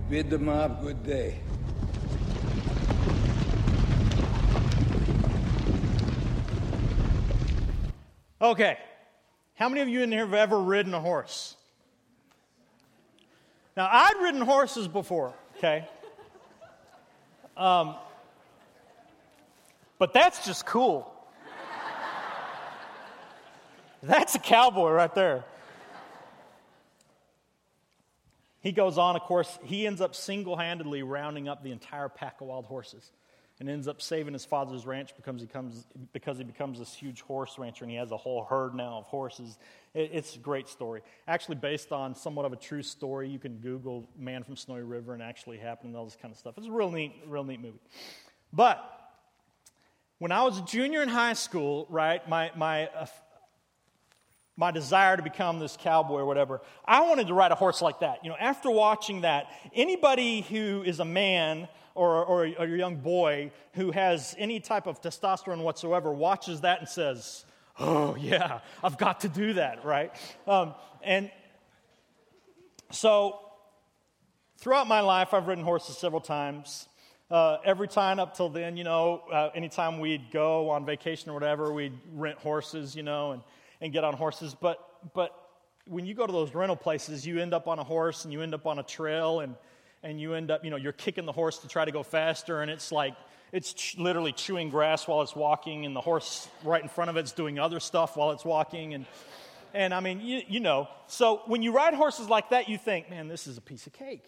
Bid 0.10 0.30
the 0.30 0.40
mob 0.40 0.82
good 0.82 1.04
day. 1.04 1.40
Okay. 8.42 8.78
How 9.56 9.68
many 9.68 9.82
of 9.82 9.90
you 9.90 10.04
in 10.04 10.12
here 10.12 10.22
have 10.22 10.34
ever 10.34 10.62
ridden 10.62 10.94
a 10.94 11.02
horse? 11.02 11.58
Now, 13.76 13.90
I'd 13.92 14.16
ridden 14.22 14.40
horses 14.40 14.88
before, 14.88 15.34
okay? 15.58 15.86
Um, 17.58 17.96
but 20.00 20.14
that's 20.14 20.46
just 20.46 20.66
cool. 20.66 21.14
That's 24.02 24.36
a 24.36 24.40
cowboy 24.40 24.92
right 24.92 25.14
there. 25.14 25.44
He 28.68 28.74
goes 28.74 28.98
on, 28.98 29.16
of 29.16 29.22
course, 29.22 29.58
he 29.64 29.88
ends 29.88 30.02
up 30.02 30.14
single 30.14 30.58
handedly 30.58 31.02
rounding 31.02 31.48
up 31.48 31.64
the 31.64 31.72
entire 31.72 32.10
pack 32.10 32.42
of 32.42 32.48
wild 32.48 32.66
horses. 32.66 33.14
and 33.62 33.70
ends 33.70 33.88
up 33.88 34.02
saving 34.02 34.34
his 34.34 34.44
father's 34.44 34.86
ranch 34.86 35.16
because 35.16 35.40
he, 35.40 35.48
comes, 35.48 35.88
because 36.12 36.38
he 36.38 36.44
becomes 36.44 36.78
this 36.78 36.94
huge 36.94 37.22
horse 37.22 37.58
rancher 37.58 37.86
and 37.86 37.92
he 37.92 37.96
has 37.96 38.12
a 38.12 38.18
whole 38.18 38.44
herd 38.44 38.76
now 38.76 38.98
of 38.98 39.06
horses. 39.06 39.58
It, 39.94 40.10
it's 40.12 40.36
a 40.36 40.40
great 40.40 40.68
story. 40.68 41.02
Actually, 41.30 41.56
based 41.56 41.94
on 41.94 42.14
somewhat 42.14 42.46
of 42.46 42.52
a 42.52 42.58
true 42.58 42.84
story. 42.84 43.30
You 43.30 43.40
can 43.40 43.60
Google 43.60 44.10
Man 44.18 44.44
from 44.44 44.58
Snowy 44.58 44.82
River 44.82 45.14
and 45.14 45.24
actually 45.24 45.60
happened 45.60 45.92
and 45.92 45.98
all 45.98 46.04
this 46.04 46.18
kind 46.22 46.34
of 46.34 46.38
stuff. 46.38 46.56
It's 46.58 46.68
a 46.68 46.72
real 46.72 46.92
neat, 46.92 47.14
real 47.26 47.46
neat 47.46 47.62
movie. 47.62 47.80
But 48.52 48.84
when 50.20 50.34
I 50.34 50.44
was 50.44 50.60
a 50.60 50.66
junior 50.66 51.02
in 51.02 51.08
high 51.08 51.36
school, 51.36 51.88
right, 51.90 52.28
my, 52.28 52.52
my, 52.58 52.88
uh, 52.88 53.06
my 54.58 54.72
desire 54.72 55.16
to 55.16 55.24
become 55.24 55.60
this 55.60 55.78
cowboy 55.80 56.20
or 56.20 56.26
whatever, 56.26 56.62
I 56.84 57.02
wanted 57.04 57.28
to 57.28 57.36
ride 57.36 57.52
a 57.52 57.56
horse 57.56 57.82
like 57.82 58.00
that. 58.00 58.24
You 58.24 58.32
know, 58.32 58.36
after 58.40 58.72
watching 58.72 59.22
that, 59.22 59.46
anybody 59.74 60.42
who 60.42 60.84
is 60.84 61.00
a 61.00 61.06
man 61.06 61.70
or, 61.94 62.26
or, 62.26 62.46
a, 62.46 62.54
or 62.56 62.66
a 62.66 62.78
young 62.78 62.98
boy 62.98 63.52
who 63.74 63.92
has 63.92 64.36
any 64.38 64.60
type 64.60 64.88
of 64.88 65.00
testosterone 65.00 65.62
whatsoever 65.62 66.12
watches 66.12 66.62
that 66.62 66.80
and 66.80 66.90
says, 66.90 67.46
Oh, 67.80 68.16
yeah, 68.20 68.62
I've 68.84 68.98
got 68.98 69.20
to 69.20 69.30
do 69.30 69.54
that, 69.54 69.86
right? 69.86 70.12
Um, 70.48 70.74
and 71.04 71.30
so 72.90 73.40
throughout 74.58 74.88
my 74.88 75.02
life, 75.02 75.36
I've 75.36 75.48
ridden 75.48 75.64
horses 75.64 75.96
several 75.96 76.22
times. 76.22 76.90
Uh, 77.30 77.58
every 77.64 77.88
time 77.88 78.20
up 78.20 78.36
till 78.36 78.50
then, 78.50 78.78
you 78.78 78.84
know, 78.84 79.22
uh, 79.32 79.50
anytime 79.54 80.00
we'd 80.00 80.32
go 80.32 80.72
on 80.72 80.86
vacation 80.88 81.30
or 81.30 81.36
whatever, 81.36 81.72
we'd 81.72 81.94
rent 82.16 82.40
horses, 82.40 82.96
you 82.96 83.04
know, 83.04 83.34
and, 83.34 83.44
and 83.82 83.94
get 83.94 84.04
on 84.04 84.14
horses. 84.14 84.56
But, 84.60 84.80
but 85.14 85.34
when 85.86 86.06
you 86.06 86.14
go 86.14 86.26
to 86.26 86.34
those 86.34 86.54
rental 86.54 86.76
places, 86.76 87.26
you 87.26 87.40
end 87.40 87.54
up 87.54 87.68
on 87.68 87.80
a 87.80 87.84
horse 87.84 88.24
and 88.24 88.34
you 88.34 88.42
end 88.42 88.54
up 88.54 88.66
on 88.66 88.80
a 88.80 88.84
trail 88.84 89.40
and 89.40 89.56
and 90.04 90.20
you 90.22 90.34
end 90.34 90.52
up, 90.52 90.64
you 90.64 90.70
know, 90.70 90.78
you're 90.78 90.94
kicking 90.94 91.26
the 91.26 91.32
horse 91.32 91.60
to 91.60 91.68
try 91.68 91.84
to 91.84 91.92
go 91.92 92.04
faster, 92.04 92.62
and 92.62 92.70
it's 92.70 92.92
like, 92.92 93.16
it's 93.52 93.74
ch- 93.74 93.98
literally 93.98 94.32
chewing 94.32 94.70
grass 94.70 95.08
while 95.08 95.22
it's 95.22 95.36
walking, 95.36 95.86
and 95.86 95.96
the 95.96 96.02
horse 96.02 96.48
right 96.64 96.82
in 96.82 96.90
front 96.90 97.10
of 97.10 97.18
it's 97.18 97.32
doing 97.32 97.60
other 97.60 97.80
stuff 97.80 98.16
while 98.16 98.32
it's 98.32 98.46
walking. 98.46 98.94
And, 98.94 99.06
and 99.74 99.94
I 99.94 100.00
mean, 100.00 100.22
you, 100.22 100.42
you 100.48 100.60
know, 100.60 100.88
so 101.08 101.42
when 101.46 101.62
you 101.62 101.72
ride 101.72 101.94
horses 101.94 102.30
like 102.30 102.52
that, 102.52 102.70
you 102.70 102.78
think, 102.78 103.10
man, 103.10 103.28
this 103.28 103.48
is 103.48 103.58
a 103.58 103.62
piece 103.62 103.88
of 103.88 103.94
cake. 103.94 104.24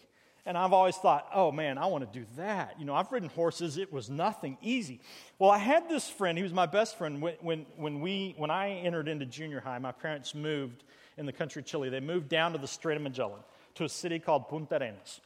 And 0.46 0.56
I've 0.56 0.72
always 0.72 0.96
thought, 0.96 1.26
oh 1.34 1.52
man, 1.52 1.78
I 1.78 1.86
want 1.86 2.10
to 2.10 2.18
do 2.18 2.26
that. 2.36 2.76
You 2.78 2.84
know, 2.84 2.94
I've 2.94 3.10
ridden 3.12 3.28
horses, 3.28 3.76
it 3.76 3.92
was 3.92 4.08
nothing 4.08 4.56
easy. 4.62 5.00
Well, 5.38 5.50
I 5.50 5.58
had 5.58 5.88
this 5.88 6.08
friend, 6.08 6.36
he 6.38 6.42
was 6.42 6.52
my 6.52 6.66
best 6.66 6.96
friend. 6.96 7.20
When, 7.20 7.34
when, 7.40 7.66
when, 7.76 8.00
we, 8.00 8.34
when 8.36 8.50
I 8.50 8.70
entered 8.70 9.08
into 9.08 9.26
junior 9.26 9.60
high, 9.60 9.78
my 9.78 9.92
parents 9.92 10.34
moved 10.34 10.84
in 11.18 11.26
the 11.26 11.32
country 11.32 11.60
of 11.60 11.66
Chile. 11.66 11.88
They 11.88 12.00
moved 12.00 12.28
down 12.28 12.52
to 12.52 12.58
the 12.58 12.68
Strait 12.68 12.96
of 12.96 13.02
Magellan 13.02 13.40
to 13.74 13.84
a 13.84 13.88
city 13.88 14.18
called 14.18 14.48
Punta 14.48 14.76
Arenas. 14.76 15.20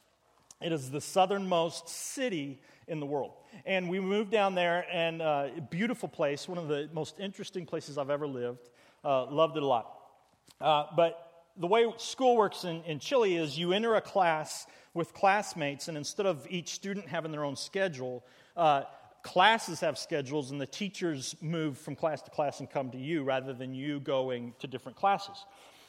It 0.60 0.72
is 0.72 0.90
the 0.90 1.00
southernmost 1.00 1.88
city 1.88 2.60
in 2.88 3.00
the 3.00 3.06
world. 3.06 3.32
And 3.66 3.88
we 3.88 4.00
moved 4.00 4.30
down 4.30 4.54
there, 4.54 4.86
and 4.90 5.20
uh, 5.22 5.48
beautiful 5.70 6.08
place, 6.08 6.48
one 6.48 6.58
of 6.58 6.68
the 6.68 6.88
most 6.92 7.20
interesting 7.20 7.66
places 7.66 7.98
I've 7.98 8.10
ever 8.10 8.26
lived. 8.26 8.70
Uh, 9.04 9.26
loved 9.26 9.56
it 9.56 9.62
a 9.62 9.66
lot. 9.66 9.98
Uh, 10.60 10.84
but 10.96 11.33
the 11.56 11.66
way 11.66 11.92
school 11.98 12.36
works 12.36 12.64
in, 12.64 12.82
in 12.84 12.98
Chile 12.98 13.36
is 13.36 13.58
you 13.58 13.72
enter 13.72 13.94
a 13.94 14.00
class 14.00 14.66
with 14.92 15.12
classmates, 15.12 15.88
and 15.88 15.96
instead 15.96 16.26
of 16.26 16.46
each 16.48 16.70
student 16.70 17.08
having 17.08 17.32
their 17.32 17.44
own 17.44 17.56
schedule, 17.56 18.24
uh, 18.56 18.82
classes 19.22 19.80
have 19.80 19.98
schedules, 19.98 20.50
and 20.50 20.60
the 20.60 20.66
teachers 20.66 21.34
move 21.40 21.78
from 21.78 21.96
class 21.96 22.22
to 22.22 22.30
class 22.30 22.60
and 22.60 22.70
come 22.70 22.90
to 22.90 22.98
you 22.98 23.24
rather 23.24 23.52
than 23.52 23.74
you 23.74 24.00
going 24.00 24.54
to 24.60 24.66
different 24.66 24.96
classes. 24.96 25.44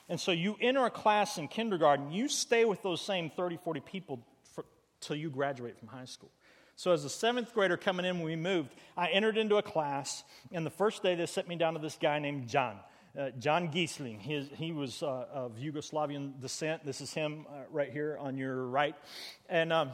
And 0.09 0.19
so 0.19 0.31
you 0.31 0.55
enter 0.61 0.85
a 0.85 0.89
class 0.89 1.37
in 1.37 1.47
kindergarten, 1.47 2.11
you 2.11 2.27
stay 2.27 2.65
with 2.65 2.81
those 2.83 3.01
same 3.01 3.29
30, 3.29 3.57
40 3.63 3.79
people 3.81 4.19
till 5.01 5.15
you 5.15 5.29
graduate 5.29 5.77
from 5.77 5.87
high 5.87 6.05
school. 6.05 6.31
So, 6.77 6.91
as 6.91 7.05
a 7.05 7.09
seventh 7.09 7.53
grader 7.53 7.77
coming 7.77 8.05
in 8.05 8.17
when 8.17 8.25
we 8.25 8.35
moved, 8.35 8.75
I 8.97 9.07
entered 9.07 9.37
into 9.37 9.55
a 9.55 9.61
class, 9.61 10.25
and 10.51 10.65
the 10.65 10.71
first 10.71 11.01
day 11.03 11.15
they 11.15 11.25
sent 11.25 11.47
me 11.47 11.55
down 11.55 11.73
to 11.73 11.79
this 11.79 11.97
guy 11.99 12.19
named 12.19 12.49
John. 12.49 12.77
Uh, 13.17 13.29
John 13.39 13.69
Giesling. 13.69 14.19
He, 14.19 14.41
he 14.55 14.73
was 14.73 15.01
uh, 15.01 15.27
of 15.31 15.53
Yugoslavian 15.53 16.41
descent. 16.41 16.85
This 16.85 16.99
is 16.99 17.13
him 17.13 17.45
uh, 17.47 17.61
right 17.71 17.89
here 17.89 18.17
on 18.19 18.37
your 18.37 18.65
right. 18.65 18.93
And, 19.47 19.71
um, 19.71 19.91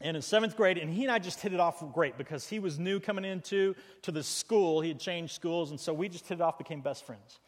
and 0.00 0.16
in 0.16 0.22
seventh 0.22 0.56
grade, 0.56 0.76
and 0.76 0.92
he 0.92 1.04
and 1.04 1.12
I 1.12 1.20
just 1.20 1.40
hit 1.40 1.52
it 1.52 1.60
off 1.60 1.84
great 1.92 2.18
because 2.18 2.48
he 2.48 2.58
was 2.58 2.76
new 2.76 2.98
coming 2.98 3.24
into 3.24 3.76
to 4.02 4.10
the 4.10 4.24
school. 4.24 4.80
He 4.80 4.88
had 4.88 4.98
changed 4.98 5.34
schools, 5.34 5.70
and 5.70 5.78
so 5.78 5.92
we 5.94 6.08
just 6.08 6.26
hit 6.26 6.36
it 6.36 6.40
off, 6.40 6.58
became 6.58 6.80
best 6.80 7.06
friends. 7.06 7.38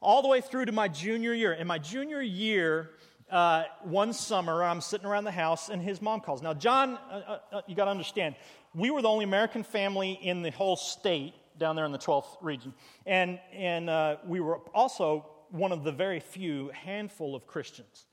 All 0.00 0.22
the 0.22 0.28
way 0.28 0.40
through 0.40 0.66
to 0.66 0.72
my 0.72 0.86
junior 0.86 1.34
year. 1.34 1.52
In 1.54 1.66
my 1.66 1.78
junior 1.78 2.22
year, 2.22 2.90
uh, 3.32 3.64
one 3.82 4.12
summer, 4.12 4.62
I'm 4.62 4.80
sitting 4.80 5.06
around 5.06 5.24
the 5.24 5.32
house, 5.32 5.70
and 5.70 5.82
his 5.82 6.00
mom 6.00 6.20
calls. 6.20 6.40
Now, 6.40 6.54
John, 6.54 6.98
uh, 7.10 7.14
uh, 7.14 7.38
uh 7.50 7.60
you 7.66 7.74
got 7.74 7.86
to 7.86 7.90
understand, 7.90 8.36
we 8.76 8.92
were 8.92 9.02
the 9.02 9.08
only 9.08 9.24
American 9.24 9.64
family 9.64 10.12
in 10.22 10.42
the 10.42 10.50
whole 10.50 10.76
state 10.76 11.34
down 11.60 11.76
there 11.76 11.84
in 11.84 11.92
the 11.92 11.98
12th 11.98 12.38
region. 12.40 12.74
And, 13.06 13.38
and 13.52 13.88
uh, 13.88 14.16
we 14.26 14.40
were 14.40 14.58
also 14.74 15.26
one 15.50 15.70
of 15.70 15.84
the 15.84 15.92
very 15.92 16.18
few 16.18 16.70
handful 16.70 17.36
of 17.36 17.46
Christians. 17.46 18.06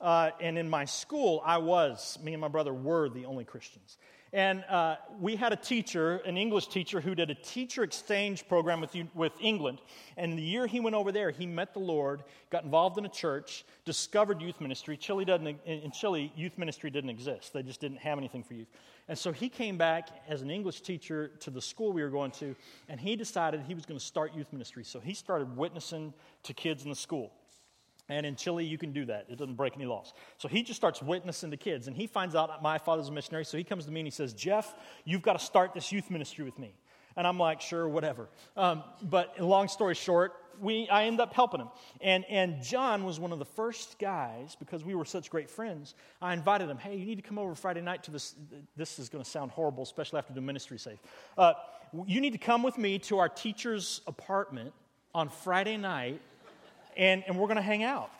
Uh, 0.00 0.30
and 0.40 0.58
in 0.58 0.68
my 0.68 0.84
school, 0.84 1.42
I 1.44 1.58
was, 1.58 2.18
me 2.22 2.32
and 2.32 2.40
my 2.40 2.48
brother 2.48 2.74
were 2.74 3.08
the 3.08 3.24
only 3.26 3.44
Christians. 3.44 3.96
And 4.32 4.64
uh, 4.68 4.96
we 5.18 5.34
had 5.34 5.52
a 5.52 5.56
teacher, 5.56 6.18
an 6.18 6.36
English 6.36 6.68
teacher, 6.68 7.00
who 7.00 7.16
did 7.16 7.30
a 7.30 7.34
teacher 7.34 7.82
exchange 7.82 8.46
program 8.46 8.80
with, 8.80 8.94
with 9.12 9.32
England. 9.40 9.80
And 10.16 10.38
the 10.38 10.42
year 10.42 10.68
he 10.68 10.78
went 10.78 10.94
over 10.94 11.10
there, 11.10 11.32
he 11.32 11.46
met 11.46 11.74
the 11.74 11.80
Lord, 11.80 12.22
got 12.50 12.62
involved 12.62 12.96
in 12.96 13.04
a 13.04 13.08
church, 13.08 13.64
discovered 13.84 14.40
youth 14.40 14.60
ministry. 14.60 14.96
Chile 14.96 15.24
doesn't, 15.24 15.58
in 15.64 15.90
Chile, 15.90 16.32
youth 16.36 16.58
ministry 16.58 16.90
didn't 16.90 17.10
exist, 17.10 17.52
they 17.52 17.62
just 17.62 17.80
didn't 17.80 17.98
have 17.98 18.18
anything 18.18 18.44
for 18.44 18.54
youth. 18.54 18.68
And 19.08 19.18
so 19.18 19.32
he 19.32 19.48
came 19.48 19.76
back 19.76 20.10
as 20.28 20.42
an 20.42 20.50
English 20.50 20.82
teacher 20.82 21.32
to 21.40 21.50
the 21.50 21.60
school 21.60 21.92
we 21.92 22.02
were 22.02 22.10
going 22.10 22.30
to, 22.32 22.54
and 22.88 23.00
he 23.00 23.16
decided 23.16 23.62
he 23.66 23.74
was 23.74 23.84
going 23.84 23.98
to 23.98 24.04
start 24.04 24.32
youth 24.32 24.52
ministry. 24.52 24.84
So 24.84 25.00
he 25.00 25.14
started 25.14 25.56
witnessing 25.56 26.14
to 26.44 26.54
kids 26.54 26.84
in 26.84 26.90
the 26.90 26.96
school. 26.96 27.32
And 28.10 28.26
in 28.26 28.36
Chile, 28.36 28.64
you 28.64 28.76
can 28.76 28.92
do 28.92 29.04
that. 29.06 29.26
It 29.28 29.38
doesn't 29.38 29.54
break 29.54 29.76
any 29.76 29.86
laws. 29.86 30.12
So 30.36 30.48
he 30.48 30.62
just 30.62 30.76
starts 30.78 31.00
witnessing 31.00 31.50
to 31.50 31.56
kids. 31.56 31.86
And 31.86 31.96
he 31.96 32.06
finds 32.06 32.34
out 32.34 32.62
my 32.62 32.76
father's 32.76 33.08
a 33.08 33.12
missionary. 33.12 33.44
So 33.44 33.56
he 33.56 33.64
comes 33.64 33.84
to 33.86 33.90
me 33.90 34.00
and 34.00 34.06
he 34.06 34.10
says, 34.10 34.32
Jeff, 34.32 34.74
you've 35.04 35.22
got 35.22 35.38
to 35.38 35.44
start 35.44 35.74
this 35.74 35.92
youth 35.92 36.10
ministry 36.10 36.44
with 36.44 36.58
me. 36.58 36.74
And 37.16 37.26
I'm 37.26 37.38
like, 37.38 37.60
sure, 37.60 37.88
whatever. 37.88 38.28
Um, 38.56 38.84
but 39.02 39.40
long 39.40 39.68
story 39.68 39.94
short, 39.94 40.32
we, 40.60 40.88
I 40.88 41.04
end 41.04 41.20
up 41.20 41.32
helping 41.32 41.60
him. 41.60 41.68
And, 42.00 42.24
and 42.28 42.62
John 42.62 43.04
was 43.04 43.18
one 43.18 43.32
of 43.32 43.38
the 43.38 43.44
first 43.44 43.98
guys, 43.98 44.56
because 44.58 44.84
we 44.84 44.94
were 44.94 45.04
such 45.04 45.30
great 45.30 45.48
friends, 45.48 45.94
I 46.20 46.32
invited 46.34 46.68
him, 46.68 46.78
hey, 46.78 46.96
you 46.96 47.06
need 47.06 47.16
to 47.16 47.22
come 47.22 47.38
over 47.38 47.54
Friday 47.54 47.80
night 47.80 48.02
to 48.04 48.10
this. 48.10 48.34
This 48.76 48.98
is 48.98 49.08
going 49.08 49.24
to 49.24 49.30
sound 49.30 49.50
horrible, 49.50 49.82
especially 49.82 50.18
after 50.18 50.32
the 50.32 50.40
ministry 50.40 50.78
safe. 50.78 50.98
Uh, 51.38 51.54
you 52.06 52.20
need 52.20 52.32
to 52.32 52.38
come 52.38 52.62
with 52.62 52.78
me 52.78 52.98
to 53.00 53.18
our 53.18 53.28
teacher's 53.28 54.02
apartment 54.06 54.72
on 55.14 55.28
Friday 55.28 55.76
night 55.76 56.20
and, 56.96 57.24
and 57.26 57.36
we're 57.36 57.46
going 57.46 57.56
to 57.56 57.62
hang 57.62 57.82
out. 57.82 58.10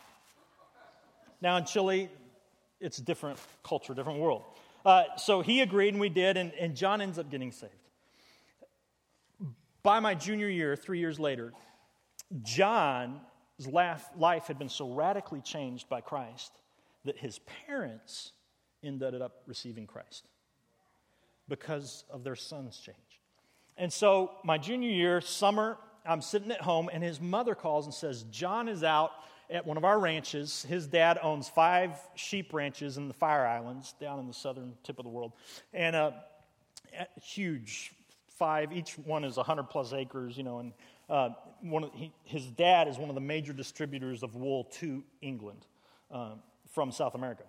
Now, 1.41 1.57
in 1.57 1.65
Chile, 1.65 2.09
it's 2.79 2.97
a 2.99 3.01
different 3.01 3.39
culture, 3.63 3.93
different 3.93 4.19
world. 4.19 4.43
Uh, 4.85 5.03
so 5.17 5.41
he 5.41 5.61
agreed, 5.61 5.93
and 5.93 6.01
we 6.01 6.09
did, 6.09 6.37
and, 6.37 6.51
and 6.53 6.75
John 6.75 7.01
ends 7.01 7.19
up 7.19 7.29
getting 7.29 7.51
saved. 7.51 7.73
By 9.83 9.99
my 9.99 10.13
junior 10.13 10.49
year, 10.49 10.75
three 10.75 10.99
years 10.99 11.19
later, 11.19 11.53
John's 12.43 13.19
life 13.67 14.47
had 14.47 14.59
been 14.59 14.69
so 14.69 14.93
radically 14.93 15.41
changed 15.41 15.89
by 15.89 16.01
Christ 16.01 16.51
that 17.05 17.17
his 17.17 17.39
parents 17.67 18.31
ended 18.83 19.21
up 19.21 19.41
receiving 19.47 19.87
Christ 19.87 20.27
because 21.47 22.03
of 22.09 22.23
their 22.23 22.35
son's 22.35 22.77
change. 22.77 22.97
And 23.77 23.91
so, 23.91 24.31
my 24.43 24.57
junior 24.57 24.89
year, 24.89 25.21
summer, 25.21 25.77
I'm 26.05 26.21
sitting 26.21 26.51
at 26.51 26.61
home, 26.61 26.89
and 26.91 27.03
his 27.03 27.21
mother 27.21 27.55
calls 27.55 27.85
and 27.85 27.93
says, 27.93 28.23
John 28.31 28.67
is 28.67 28.83
out 28.83 29.11
at 29.49 29.65
one 29.65 29.77
of 29.77 29.85
our 29.85 29.99
ranches. 29.99 30.65
His 30.67 30.87
dad 30.87 31.19
owns 31.21 31.49
five 31.49 31.91
sheep 32.15 32.53
ranches 32.53 32.97
in 32.97 33.07
the 33.07 33.13
Fire 33.13 33.45
Islands 33.45 33.93
down 33.99 34.19
in 34.19 34.27
the 34.27 34.33
southern 34.33 34.73
tip 34.83 34.97
of 34.97 35.03
the 35.03 35.11
world. 35.11 35.33
And 35.73 35.95
uh, 35.95 36.11
huge, 37.21 37.93
five, 38.37 38.71
each 38.71 38.97
one 38.97 39.23
is 39.23 39.37
100 39.37 39.63
plus 39.63 39.93
acres, 39.93 40.37
you 40.37 40.43
know. 40.43 40.59
And 40.59 40.73
uh, 41.09 41.29
one 41.61 41.83
of, 41.83 41.91
his 42.23 42.45
dad 42.45 42.87
is 42.87 42.97
one 42.97 43.09
of 43.09 43.15
the 43.15 43.21
major 43.21 43.53
distributors 43.53 44.23
of 44.23 44.35
wool 44.35 44.65
to 44.79 45.03
England 45.21 45.65
uh, 46.09 46.31
from 46.71 46.91
South 46.91 47.15
America. 47.15 47.43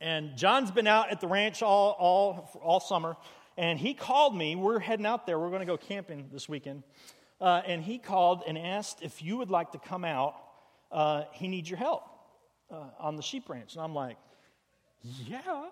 And 0.00 0.36
John's 0.36 0.70
been 0.70 0.86
out 0.86 1.10
at 1.10 1.20
the 1.20 1.28
ranch 1.28 1.62
all, 1.62 1.94
all, 1.98 2.50
all 2.62 2.80
summer, 2.80 3.16
and 3.58 3.78
he 3.78 3.92
called 3.92 4.34
me. 4.34 4.56
We're 4.56 4.78
heading 4.78 5.04
out 5.04 5.26
there. 5.26 5.38
We're 5.38 5.50
going 5.50 5.60
to 5.60 5.66
go 5.66 5.76
camping 5.76 6.30
this 6.32 6.48
weekend. 6.48 6.82
Uh, 7.40 7.62
and 7.66 7.82
he 7.82 7.98
called 7.98 8.42
and 8.46 8.58
asked 8.58 8.98
if 9.02 9.22
you 9.22 9.38
would 9.38 9.50
like 9.50 9.72
to 9.72 9.78
come 9.78 10.04
out. 10.04 10.34
Uh, 10.92 11.24
he 11.32 11.48
needs 11.48 11.70
your 11.70 11.78
help 11.78 12.04
uh, 12.70 12.84
on 12.98 13.16
the 13.16 13.22
sheep 13.22 13.48
ranch. 13.48 13.74
And 13.74 13.82
I'm 13.82 13.94
like, 13.94 14.16
yeah. 15.26 15.66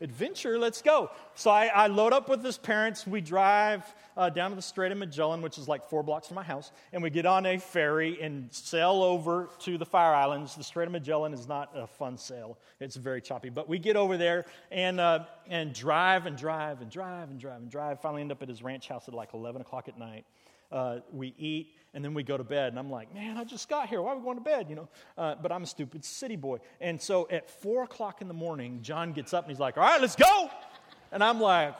adventure, 0.00 0.58
let's 0.58 0.82
go. 0.82 1.10
So 1.34 1.50
I, 1.50 1.66
I 1.66 1.86
load 1.86 2.12
up 2.12 2.28
with 2.28 2.44
his 2.44 2.58
parents. 2.58 3.06
We 3.06 3.20
drive 3.20 3.84
uh, 4.16 4.30
down 4.30 4.50
to 4.50 4.56
the 4.56 4.62
Strait 4.62 4.90
of 4.90 4.98
Magellan, 4.98 5.42
which 5.42 5.58
is 5.58 5.68
like 5.68 5.88
four 5.88 6.02
blocks 6.02 6.28
from 6.28 6.34
my 6.36 6.42
house, 6.42 6.72
and 6.92 7.02
we 7.02 7.10
get 7.10 7.26
on 7.26 7.46
a 7.46 7.58
ferry 7.58 8.20
and 8.20 8.52
sail 8.52 9.02
over 9.02 9.48
to 9.60 9.78
the 9.78 9.86
Fire 9.86 10.14
Islands. 10.14 10.56
The 10.56 10.64
Strait 10.64 10.86
of 10.86 10.92
Magellan 10.92 11.32
is 11.32 11.46
not 11.46 11.70
a 11.74 11.86
fun 11.86 12.18
sail, 12.18 12.58
it's 12.80 12.96
very 12.96 13.20
choppy. 13.20 13.50
But 13.50 13.68
we 13.68 13.78
get 13.78 13.96
over 13.96 14.16
there 14.16 14.46
and, 14.72 14.98
uh, 14.98 15.24
and 15.48 15.72
drive 15.72 16.26
and 16.26 16.36
drive 16.36 16.80
and 16.80 16.90
drive 16.90 17.30
and 17.30 17.38
drive 17.38 17.60
and 17.60 17.70
drive. 17.70 18.00
Finally, 18.00 18.22
end 18.22 18.32
up 18.32 18.42
at 18.42 18.48
his 18.48 18.62
ranch 18.62 18.88
house 18.88 19.06
at 19.06 19.14
like 19.14 19.34
11 19.34 19.60
o'clock 19.60 19.88
at 19.88 19.98
night. 19.98 20.24
Uh, 20.74 20.98
we 21.12 21.32
eat 21.38 21.68
and 21.94 22.04
then 22.04 22.12
we 22.14 22.24
go 22.24 22.36
to 22.36 22.42
bed. 22.42 22.68
And 22.70 22.78
I'm 22.78 22.90
like, 22.90 23.14
man, 23.14 23.38
I 23.38 23.44
just 23.44 23.68
got 23.68 23.88
here. 23.88 24.02
Why 24.02 24.12
are 24.12 24.16
we 24.16 24.24
going 24.24 24.38
to 24.38 24.42
bed? 24.42 24.66
You 24.68 24.74
know, 24.74 24.88
uh, 25.16 25.36
but 25.40 25.52
I'm 25.52 25.62
a 25.62 25.66
stupid 25.66 26.04
city 26.04 26.34
boy. 26.34 26.58
And 26.80 27.00
so 27.00 27.28
at 27.30 27.48
four 27.48 27.84
o'clock 27.84 28.20
in 28.20 28.26
the 28.26 28.34
morning, 28.34 28.80
John 28.82 29.12
gets 29.12 29.32
up 29.32 29.44
and 29.44 29.52
he's 29.52 29.60
like, 29.60 29.76
all 29.76 29.84
right, 29.84 30.00
let's 30.00 30.16
go. 30.16 30.50
And 31.12 31.22
I'm 31.22 31.40
like, 31.40 31.76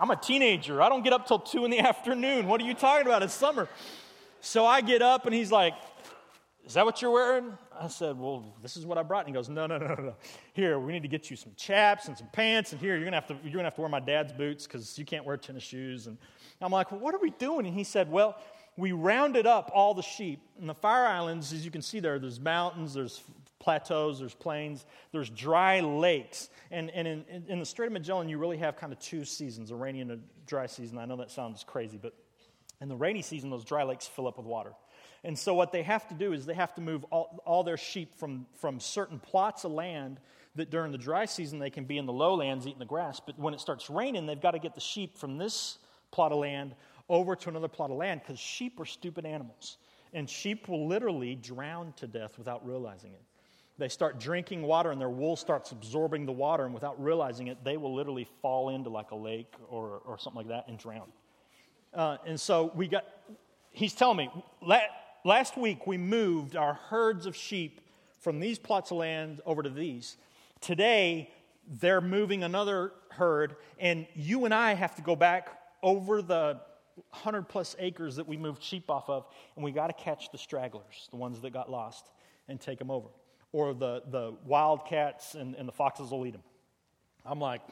I'm 0.00 0.10
a 0.10 0.16
teenager. 0.16 0.82
I 0.82 0.88
don't 0.88 1.04
get 1.04 1.12
up 1.12 1.28
till 1.28 1.38
two 1.38 1.64
in 1.64 1.70
the 1.70 1.78
afternoon. 1.90 2.48
What 2.48 2.60
are 2.60 2.64
you 2.64 2.74
talking 2.74 3.06
about? 3.06 3.22
It's 3.22 3.32
summer. 3.32 3.68
So 4.40 4.66
I 4.66 4.80
get 4.80 5.00
up 5.00 5.24
and 5.24 5.34
he's 5.34 5.52
like, 5.52 5.74
is 6.66 6.74
that 6.74 6.84
what 6.86 7.02
you're 7.02 7.10
wearing? 7.10 7.58
I 7.78 7.88
said, 7.88 8.18
Well, 8.18 8.54
this 8.62 8.76
is 8.76 8.86
what 8.86 8.96
I 8.96 9.02
brought. 9.02 9.26
And 9.26 9.28
he 9.28 9.34
goes, 9.34 9.48
No, 9.48 9.66
no, 9.66 9.76
no, 9.76 9.88
no, 9.88 9.94
no. 9.94 10.14
Here, 10.54 10.78
we 10.78 10.92
need 10.92 11.02
to 11.02 11.08
get 11.08 11.30
you 11.30 11.36
some 11.36 11.52
chaps 11.56 12.08
and 12.08 12.16
some 12.16 12.28
pants. 12.32 12.72
And 12.72 12.80
here, 12.80 12.96
you're 12.96 13.10
have 13.10 13.26
to, 13.26 13.36
you're 13.42 13.52
gonna 13.52 13.64
have 13.64 13.74
to 13.74 13.80
wear 13.80 13.90
my 13.90 14.00
dad's 14.00 14.32
boots 14.32 14.66
because 14.66 14.98
you 14.98 15.04
can't 15.04 15.24
wear 15.24 15.36
tennis 15.36 15.62
shoes. 15.62 16.06
And 16.06 16.16
I'm 16.60 16.72
like, 16.72 16.90
Well, 16.90 17.00
what 17.00 17.14
are 17.14 17.20
we 17.20 17.30
doing? 17.30 17.66
And 17.66 17.74
he 17.74 17.84
said, 17.84 18.10
Well, 18.10 18.38
we 18.76 18.92
rounded 18.92 19.46
up 19.46 19.70
all 19.74 19.94
the 19.94 20.02
sheep. 20.02 20.40
In 20.58 20.66
the 20.66 20.74
Fire 20.74 21.06
Islands, 21.06 21.52
as 21.52 21.64
you 21.64 21.70
can 21.70 21.82
see 21.82 22.00
there, 22.00 22.18
there's 22.18 22.40
mountains, 22.40 22.94
there's 22.94 23.22
plateaus, 23.58 24.18
there's 24.18 24.34
plains, 24.34 24.84
there's 25.12 25.30
dry 25.30 25.80
lakes. 25.80 26.48
And, 26.70 26.90
and 26.90 27.06
in, 27.06 27.44
in 27.48 27.58
the 27.60 27.66
Strait 27.66 27.86
of 27.86 27.92
Magellan, 27.92 28.28
you 28.28 28.38
really 28.38 28.58
have 28.58 28.76
kind 28.76 28.92
of 28.92 28.98
two 28.98 29.24
seasons 29.24 29.70
a 29.70 29.76
rainy 29.76 30.00
and 30.00 30.12
a 30.12 30.18
dry 30.46 30.66
season. 30.66 30.98
I 30.98 31.04
know 31.04 31.16
that 31.16 31.30
sounds 31.30 31.62
crazy, 31.64 31.98
but 32.00 32.14
in 32.80 32.88
the 32.88 32.96
rainy 32.96 33.22
season, 33.22 33.50
those 33.50 33.64
dry 33.64 33.82
lakes 33.82 34.06
fill 34.06 34.26
up 34.26 34.38
with 34.38 34.46
water. 34.46 34.72
And 35.24 35.38
so, 35.38 35.54
what 35.54 35.72
they 35.72 35.82
have 35.82 36.06
to 36.08 36.14
do 36.14 36.34
is 36.34 36.44
they 36.44 36.54
have 36.54 36.74
to 36.74 36.82
move 36.82 37.04
all, 37.04 37.42
all 37.46 37.64
their 37.64 37.78
sheep 37.78 38.14
from, 38.14 38.46
from 38.54 38.78
certain 38.78 39.18
plots 39.18 39.64
of 39.64 39.72
land 39.72 40.20
that 40.54 40.70
during 40.70 40.92
the 40.92 40.98
dry 40.98 41.24
season 41.24 41.58
they 41.58 41.70
can 41.70 41.84
be 41.84 41.98
in 41.98 42.06
the 42.06 42.12
lowlands 42.12 42.66
eating 42.66 42.78
the 42.78 42.84
grass. 42.84 43.20
But 43.24 43.38
when 43.38 43.54
it 43.54 43.60
starts 43.60 43.90
raining, 43.90 44.26
they've 44.26 44.40
got 44.40 44.52
to 44.52 44.58
get 44.58 44.74
the 44.74 44.80
sheep 44.80 45.16
from 45.16 45.38
this 45.38 45.78
plot 46.10 46.30
of 46.30 46.38
land 46.38 46.74
over 47.08 47.34
to 47.34 47.48
another 47.48 47.68
plot 47.68 47.90
of 47.90 47.96
land 47.96 48.20
because 48.22 48.38
sheep 48.38 48.78
are 48.78 48.84
stupid 48.84 49.26
animals. 49.26 49.78
And 50.12 50.30
sheep 50.30 50.68
will 50.68 50.86
literally 50.86 51.34
drown 51.34 51.92
to 51.96 52.06
death 52.06 52.38
without 52.38 52.64
realizing 52.64 53.12
it. 53.12 53.22
They 53.76 53.88
start 53.88 54.20
drinking 54.20 54.62
water 54.62 54.92
and 54.92 55.00
their 55.00 55.10
wool 55.10 55.34
starts 55.34 55.72
absorbing 55.72 56.26
the 56.26 56.32
water, 56.32 56.64
and 56.64 56.72
without 56.72 57.02
realizing 57.02 57.48
it, 57.48 57.58
they 57.64 57.76
will 57.76 57.92
literally 57.92 58.28
fall 58.40 58.68
into 58.68 58.88
like 58.90 59.10
a 59.10 59.16
lake 59.16 59.52
or, 59.68 60.00
or 60.04 60.16
something 60.18 60.38
like 60.38 60.48
that 60.48 60.68
and 60.68 60.78
drown. 60.78 61.10
Uh, 61.92 62.18
and 62.24 62.40
so 62.40 62.70
we 62.76 62.86
got, 62.86 63.04
he's 63.72 63.92
telling 63.92 64.16
me, 64.16 64.30
la- 64.62 64.78
last 65.24 65.56
week 65.56 65.86
we 65.86 65.96
moved 65.96 66.54
our 66.54 66.74
herds 66.74 67.26
of 67.26 67.34
sheep 67.34 67.80
from 68.20 68.40
these 68.40 68.58
plots 68.58 68.90
of 68.90 68.98
land 68.98 69.40
over 69.44 69.62
to 69.62 69.70
these. 69.70 70.16
Today, 70.60 71.30
they're 71.66 72.00
moving 72.00 72.44
another 72.44 72.92
herd, 73.10 73.56
and 73.78 74.06
you 74.14 74.44
and 74.44 74.54
I 74.54 74.74
have 74.74 74.94
to 74.96 75.02
go 75.02 75.16
back 75.16 75.58
over 75.82 76.22
the 76.22 76.60
100 77.10 77.42
plus 77.42 77.74
acres 77.78 78.16
that 78.16 78.28
we 78.28 78.36
moved 78.36 78.62
sheep 78.62 78.90
off 78.90 79.08
of, 79.08 79.26
and 79.56 79.64
we 79.64 79.72
got 79.72 79.88
to 79.88 79.92
catch 79.92 80.30
the 80.30 80.38
stragglers, 80.38 81.08
the 81.10 81.16
ones 81.16 81.40
that 81.40 81.52
got 81.52 81.70
lost, 81.70 82.10
and 82.48 82.60
take 82.60 82.78
them 82.78 82.90
over. 82.90 83.08
Or 83.52 83.72
the, 83.72 84.02
the 84.10 84.34
wildcats 84.44 85.34
and, 85.34 85.54
and 85.54 85.66
the 85.66 85.72
foxes 85.72 86.10
will 86.10 86.26
eat 86.26 86.32
them. 86.32 86.42
I'm 87.24 87.40
like, 87.40 87.62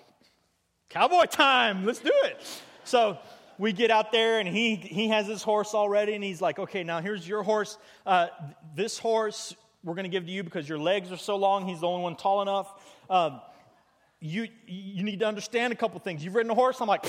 cowboy 0.88 1.24
time, 1.24 1.84
let's 1.84 1.98
do 1.98 2.12
it. 2.24 2.40
So 2.84 3.18
we 3.58 3.72
get 3.72 3.90
out 3.90 4.12
there, 4.12 4.38
and 4.38 4.48
he, 4.48 4.76
he 4.76 5.08
has 5.08 5.26
his 5.26 5.42
horse 5.42 5.74
already, 5.74 6.14
and 6.14 6.24
he's 6.24 6.40
like, 6.40 6.58
okay, 6.58 6.82
now 6.84 7.00
here's 7.00 7.26
your 7.26 7.42
horse. 7.42 7.78
Uh, 8.06 8.28
this 8.74 8.98
horse 8.98 9.54
we're 9.84 9.94
going 9.94 10.04
to 10.04 10.10
give 10.10 10.26
to 10.26 10.32
you 10.32 10.44
because 10.44 10.68
your 10.68 10.78
legs 10.78 11.10
are 11.10 11.16
so 11.16 11.36
long. 11.36 11.66
He's 11.66 11.80
the 11.80 11.86
only 11.86 12.02
one 12.02 12.16
tall 12.16 12.42
enough. 12.42 12.72
Um, 13.10 13.40
you, 14.20 14.46
you 14.66 15.02
need 15.02 15.20
to 15.20 15.26
understand 15.26 15.72
a 15.72 15.76
couple 15.76 15.98
things. 15.98 16.24
You've 16.24 16.34
ridden 16.34 16.50
a 16.50 16.54
horse? 16.54 16.80
I'm 16.80 16.86
like, 16.86 17.04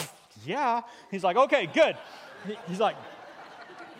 yeah. 0.45 0.81
He's 1.11 1.23
like, 1.23 1.37
okay, 1.37 1.67
good. 1.71 1.95
He's 2.67 2.79
like, 2.79 2.95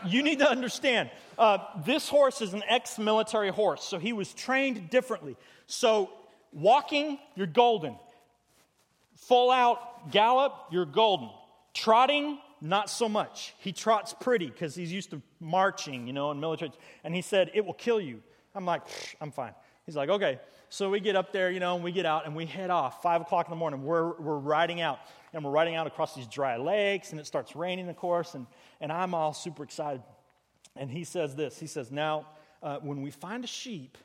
you 0.05 0.23
need 0.23 0.39
to 0.39 0.49
understand. 0.49 1.11
Uh, 1.37 1.59
this 1.85 2.09
horse 2.09 2.41
is 2.41 2.53
an 2.53 2.63
ex 2.67 2.97
military 2.97 3.49
horse, 3.49 3.83
so 3.83 3.99
he 3.99 4.13
was 4.13 4.33
trained 4.33 4.89
differently. 4.89 5.37
So, 5.67 6.09
walking, 6.51 7.19
you're 7.35 7.47
golden. 7.47 7.95
Full 9.15 9.51
out 9.51 10.11
gallop, 10.11 10.53
you're 10.71 10.85
golden. 10.85 11.29
Trotting, 11.73 12.39
not 12.61 12.89
so 12.89 13.09
much. 13.09 13.53
He 13.59 13.71
trots 13.71 14.13
pretty 14.13 14.47
because 14.47 14.75
he's 14.75 14.91
used 14.91 15.09
to 15.11 15.21
marching, 15.39 16.07
you 16.07 16.13
know, 16.13 16.31
in 16.31 16.39
military. 16.39 16.71
And 17.03 17.13
he 17.15 17.21
said, 17.21 17.51
it 17.53 17.65
will 17.65 17.73
kill 17.73 17.99
you. 17.99 18.21
I'm 18.55 18.65
like, 18.65 18.83
I'm 19.19 19.31
fine. 19.31 19.53
He's 19.85 19.95
like, 19.95 20.09
okay. 20.09 20.39
So 20.69 20.89
we 20.89 20.99
get 20.99 21.15
up 21.15 21.33
there, 21.33 21.51
you 21.51 21.59
know, 21.59 21.75
and 21.75 21.83
we 21.83 21.91
get 21.91 22.05
out 22.05 22.25
and 22.25 22.35
we 22.35 22.45
head 22.45 22.69
off. 22.69 23.01
Five 23.01 23.21
o'clock 23.21 23.47
in 23.47 23.51
the 23.51 23.57
morning, 23.57 23.83
we're, 23.83 24.13
we're 24.13 24.37
riding 24.37 24.81
out. 24.81 24.99
And 25.33 25.43
we're 25.43 25.51
riding 25.51 25.75
out 25.75 25.87
across 25.87 26.13
these 26.13 26.27
dry 26.27 26.57
lakes, 26.57 27.09
and 27.09 27.19
it 27.19 27.25
starts 27.25 27.55
raining, 27.55 27.89
of 27.89 27.95
course. 27.95 28.35
And, 28.35 28.45
and 28.79 28.91
I'm 28.91 29.15
all 29.15 29.33
super 29.33 29.63
excited. 29.63 30.03
And 30.75 30.91
he 30.91 31.03
says 31.03 31.35
this 31.35 31.59
He 31.59 31.65
says, 31.65 31.91
Now, 31.91 32.27
uh, 32.61 32.77
when 32.81 33.01
we 33.01 33.09
find 33.09 33.43
a 33.43 33.47
sheep, 33.47 33.97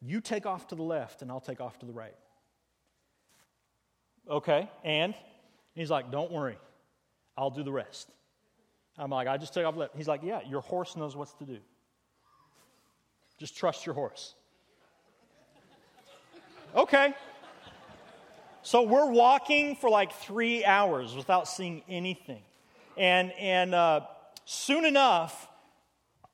you 0.00 0.20
take 0.20 0.46
off 0.46 0.68
to 0.68 0.74
the 0.74 0.82
left, 0.82 1.22
and 1.22 1.30
I'll 1.30 1.40
take 1.40 1.60
off 1.60 1.78
to 1.80 1.86
the 1.86 1.92
right. 1.92 2.14
Okay, 4.28 4.70
and 4.84 5.14
he's 5.74 5.90
like, 5.90 6.10
Don't 6.10 6.30
worry, 6.30 6.58
I'll 7.36 7.50
do 7.50 7.62
the 7.62 7.72
rest. 7.72 8.10
I'm 8.98 9.10
like, 9.10 9.26
I 9.26 9.38
just 9.38 9.54
took 9.54 9.64
off 9.64 9.76
left. 9.76 9.96
He's 9.96 10.08
like, 10.08 10.22
Yeah, 10.22 10.40
your 10.48 10.60
horse 10.60 10.96
knows 10.96 11.16
what 11.16 11.36
to 11.38 11.44
do. 11.44 11.58
Just 13.38 13.56
trust 13.56 13.86
your 13.86 13.94
horse. 13.94 14.34
Okay. 16.74 17.14
So 18.62 18.82
we're 18.82 19.10
walking 19.10 19.74
for 19.74 19.90
like 19.90 20.12
three 20.12 20.64
hours 20.64 21.16
without 21.16 21.48
seeing 21.48 21.82
anything. 21.88 22.42
And, 22.96 23.32
and 23.32 23.74
uh, 23.74 24.02
soon 24.44 24.84
enough, 24.84 25.48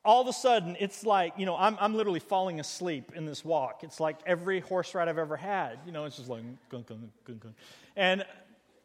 all 0.05 0.21
of 0.21 0.29
a 0.29 0.33
sudden, 0.33 0.77
it's 0.79 1.05
like, 1.05 1.33
you 1.39 1.47
know, 1.47 1.57
I'm, 1.57 1.77
I'm 1.81 1.95
literally 1.95 2.21
falling 2.21 2.61
asleep 2.61 3.13
in 3.15 3.25
this 3.25 3.45
walk. 3.45 3.81
It's 3.83 3.99
like 3.99 4.17
every 4.27 4.61
horse 4.61 4.95
ride 4.95 5.09
I've 5.09 5.19
ever 5.19 5.37
had. 5.37 5.79
You 5.87 5.93
know, 5.93 6.05
it's 6.05 6.17
just 6.17 6.29
like, 6.29 6.43
gun, 6.71 6.85
gun, 6.87 7.11
gun, 7.25 7.39
gun. 7.39 7.55
And, 7.97 8.25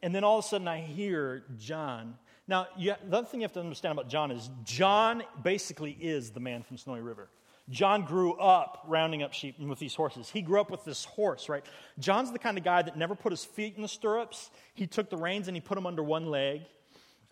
and 0.04 0.14
then 0.14 0.22
all 0.22 0.38
of 0.38 0.44
a 0.44 0.48
sudden, 0.48 0.68
I 0.68 0.82
hear 0.82 1.44
John. 1.56 2.16
Now, 2.46 2.66
you, 2.76 2.92
the 3.08 3.16
other 3.16 3.26
thing 3.26 3.40
you 3.40 3.44
have 3.44 3.54
to 3.54 3.60
understand 3.60 3.92
about 3.92 4.10
John 4.10 4.30
is 4.30 4.50
John 4.62 5.22
basically 5.42 5.92
is 5.98 6.30
the 6.30 6.40
man 6.40 6.62
from 6.62 6.76
Snowy 6.76 7.00
River. 7.00 7.30
John 7.70 8.04
grew 8.04 8.34
up 8.34 8.84
rounding 8.86 9.22
up 9.22 9.32
sheep 9.32 9.58
with 9.58 9.78
these 9.78 9.94
horses. 9.94 10.28
He 10.28 10.42
grew 10.42 10.60
up 10.60 10.70
with 10.70 10.84
this 10.84 11.06
horse, 11.06 11.48
right? 11.48 11.64
John's 11.98 12.30
the 12.32 12.38
kind 12.38 12.58
of 12.58 12.64
guy 12.64 12.82
that 12.82 12.98
never 12.98 13.14
put 13.14 13.32
his 13.32 13.46
feet 13.46 13.76
in 13.76 13.82
the 13.82 13.88
stirrups. 13.88 14.50
He 14.74 14.86
took 14.86 15.08
the 15.08 15.16
reins 15.16 15.48
and 15.48 15.56
he 15.56 15.62
put 15.62 15.74
them 15.74 15.86
under 15.86 16.02
one 16.02 16.26
leg. 16.26 16.60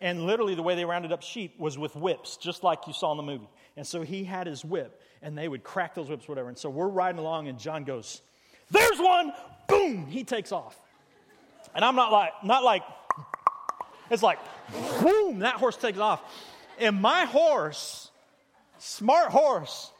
And 0.01 0.25
literally, 0.25 0.55
the 0.55 0.63
way 0.63 0.73
they 0.73 0.83
rounded 0.83 1.11
up 1.11 1.21
sheep 1.21 1.59
was 1.59 1.77
with 1.77 1.95
whips, 1.95 2.37
just 2.37 2.63
like 2.63 2.87
you 2.87 2.93
saw 2.93 3.11
in 3.11 3.17
the 3.17 3.23
movie. 3.23 3.49
And 3.77 3.85
so 3.85 4.01
he 4.01 4.23
had 4.23 4.47
his 4.47 4.65
whip, 4.65 4.99
and 5.21 5.37
they 5.37 5.47
would 5.47 5.63
crack 5.63 5.93
those 5.93 6.09
whips, 6.09 6.27
whatever. 6.27 6.49
And 6.49 6.57
so 6.57 6.71
we're 6.71 6.87
riding 6.87 7.19
along, 7.19 7.49
and 7.49 7.59
John 7.59 7.83
goes, 7.83 8.23
There's 8.71 8.99
one! 8.99 9.31
Boom! 9.67 10.07
He 10.07 10.23
takes 10.23 10.51
off. 10.51 10.79
And 11.75 11.83
I'm 11.83 11.95
not 11.95 12.11
like, 12.11 12.31
not 12.43 12.63
like, 12.63 12.83
it's 14.09 14.23
like, 14.23 14.39
boom! 15.01 15.39
That 15.39 15.55
horse 15.55 15.77
takes 15.77 15.97
off. 15.97 16.21
And 16.79 17.01
my 17.01 17.25
horse, 17.25 18.11
smart 18.77 19.29
horse, 19.29 19.91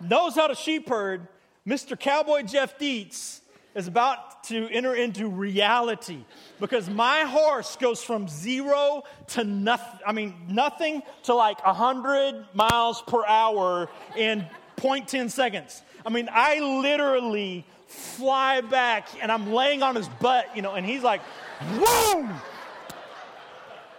knows 0.00 0.34
how 0.34 0.46
to 0.46 0.54
sheep 0.54 0.88
herd, 0.88 1.28
Mr. 1.66 1.98
Cowboy 1.98 2.42
Jeff 2.42 2.78
Dietz 2.78 3.40
is 3.74 3.88
about 3.88 4.44
to 4.44 4.68
enter 4.70 4.94
into 4.94 5.28
reality 5.28 6.24
because 6.60 6.88
my 6.88 7.22
horse 7.22 7.76
goes 7.76 8.02
from 8.02 8.28
zero 8.28 9.02
to 9.28 9.44
nothing. 9.44 10.00
I 10.06 10.12
mean, 10.12 10.34
nothing 10.48 11.02
to 11.24 11.34
like 11.34 11.64
100 11.64 12.46
miles 12.54 13.02
per 13.02 13.26
hour 13.26 13.90
in 14.16 14.46
0.10 14.76 15.30
seconds. 15.30 15.82
I 16.06 16.10
mean, 16.10 16.28
I 16.32 16.60
literally 16.60 17.66
fly 17.86 18.60
back 18.60 19.08
and 19.22 19.30
I'm 19.30 19.52
laying 19.52 19.82
on 19.82 19.94
his 19.94 20.08
butt, 20.08 20.54
you 20.54 20.62
know, 20.62 20.74
and 20.74 20.84
he's 20.84 21.02
like, 21.02 21.20
boom! 21.60 22.32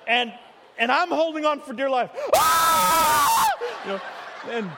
And, 0.08 0.34
and 0.78 0.91
I'm 0.91 1.10
holding 1.10 1.45
on 1.45 1.60
for 1.60 1.73
dear 1.73 1.89
life. 1.89 2.12
Ah! 2.36 3.50
You 3.86 3.91
know, 3.91 4.02
and 4.50 4.71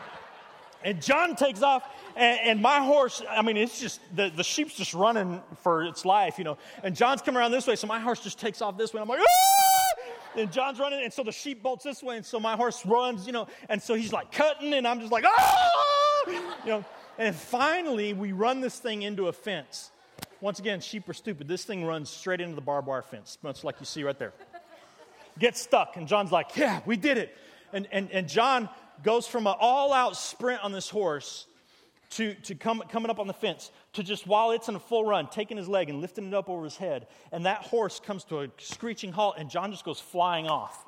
and 0.83 1.01
John 1.01 1.35
takes 1.35 1.61
off, 1.61 1.83
and, 2.15 2.39
and, 2.41 2.61
my 2.61 2.79
horse, 2.79 3.21
I 3.29 3.41
mean, 3.41 3.57
it's 3.57 3.81
just, 3.81 3.99
the, 4.15 4.31
the 4.33 4.43
sheep's 4.43 4.75
just 4.75 4.93
running 4.93 5.41
for 5.61 5.83
its 5.83 6.05
life, 6.05 6.37
you 6.37 6.45
know. 6.45 6.57
And 6.83 6.95
John's 6.95 7.21
coming 7.21 7.37
around 7.37 7.51
this 7.51 7.67
way, 7.67 7.75
so 7.75 7.85
my 7.85 7.99
horse 7.99 8.21
just 8.21 8.39
takes 8.39 8.61
off 8.61 8.77
this 8.77 8.93
way. 8.93 9.01
I'm 9.01 9.07
like, 9.07 9.19
ah! 9.19 10.09
And 10.37 10.51
John's 10.51 10.79
running, 10.79 11.03
and 11.03 11.11
so 11.11 11.23
the 11.23 11.33
sheep 11.33 11.61
bolts 11.61 11.83
this 11.83 12.01
way, 12.01 12.15
and 12.15 12.25
so 12.25 12.39
my 12.39 12.55
horse 12.55 12.85
runs, 12.85 13.27
you 13.27 13.33
know. 13.33 13.47
And 13.67 13.81
so 13.81 13.93
he's 13.93 14.13
like 14.13 14.31
cutting, 14.31 14.73
and 14.73 14.87
I'm 14.87 15.01
just 15.01 15.11
like, 15.11 15.25
ah! 15.27 16.21
You 16.63 16.71
know. 16.71 16.85
And 17.19 17.35
finally, 17.35 18.13
we 18.13 18.31
run 18.31 18.61
this 18.61 18.79
thing 18.79 19.01
into 19.01 19.27
a 19.27 19.33
fence. 19.33 19.91
Once 20.39 20.57
again, 20.59 20.79
sheep 20.79 21.07
are 21.09 21.13
stupid. 21.13 21.49
This 21.49 21.65
thing 21.65 21.83
runs 21.85 22.09
straight 22.09 22.39
into 22.39 22.55
the 22.55 22.61
barbed 22.61 22.87
wire 22.87 23.01
fence, 23.01 23.37
much 23.43 23.65
like 23.65 23.75
you 23.81 23.85
see 23.85 24.03
right 24.03 24.17
there. 24.17 24.31
Gets 25.37 25.61
stuck, 25.61 25.97
and 25.97 26.07
John's 26.07 26.31
like, 26.31 26.55
Yeah, 26.55 26.79
we 26.85 26.95
did 26.95 27.17
it. 27.17 27.35
And, 27.73 27.89
and, 27.91 28.09
and 28.11 28.27
John 28.29 28.69
goes 29.03 29.27
from 29.27 29.47
an 29.47 29.55
all 29.59 29.91
out 29.91 30.15
sprint 30.15 30.63
on 30.63 30.71
this 30.71 30.89
horse 30.89 31.45
to, 32.11 32.35
to 32.35 32.55
come, 32.55 32.81
coming 32.89 33.11
up 33.11 33.19
on 33.19 33.27
the 33.27 33.33
fence 33.33 33.69
to 33.93 34.01
just 34.01 34.25
while 34.25 34.51
it's 34.51 34.69
in 34.69 34.75
a 34.75 34.79
full 34.79 35.03
run, 35.03 35.27
taking 35.27 35.57
his 35.57 35.67
leg 35.67 35.89
and 35.89 35.99
lifting 35.99 36.25
it 36.25 36.33
up 36.33 36.49
over 36.49 36.63
his 36.63 36.77
head. 36.77 37.07
And 37.33 37.45
that 37.45 37.63
horse 37.63 37.99
comes 37.99 38.23
to 38.25 38.39
a 38.39 38.47
screeching 38.57 39.11
halt, 39.11 39.35
and 39.37 39.49
John 39.49 39.71
just 39.71 39.83
goes 39.83 39.99
flying 39.99 40.47
off. 40.47 40.85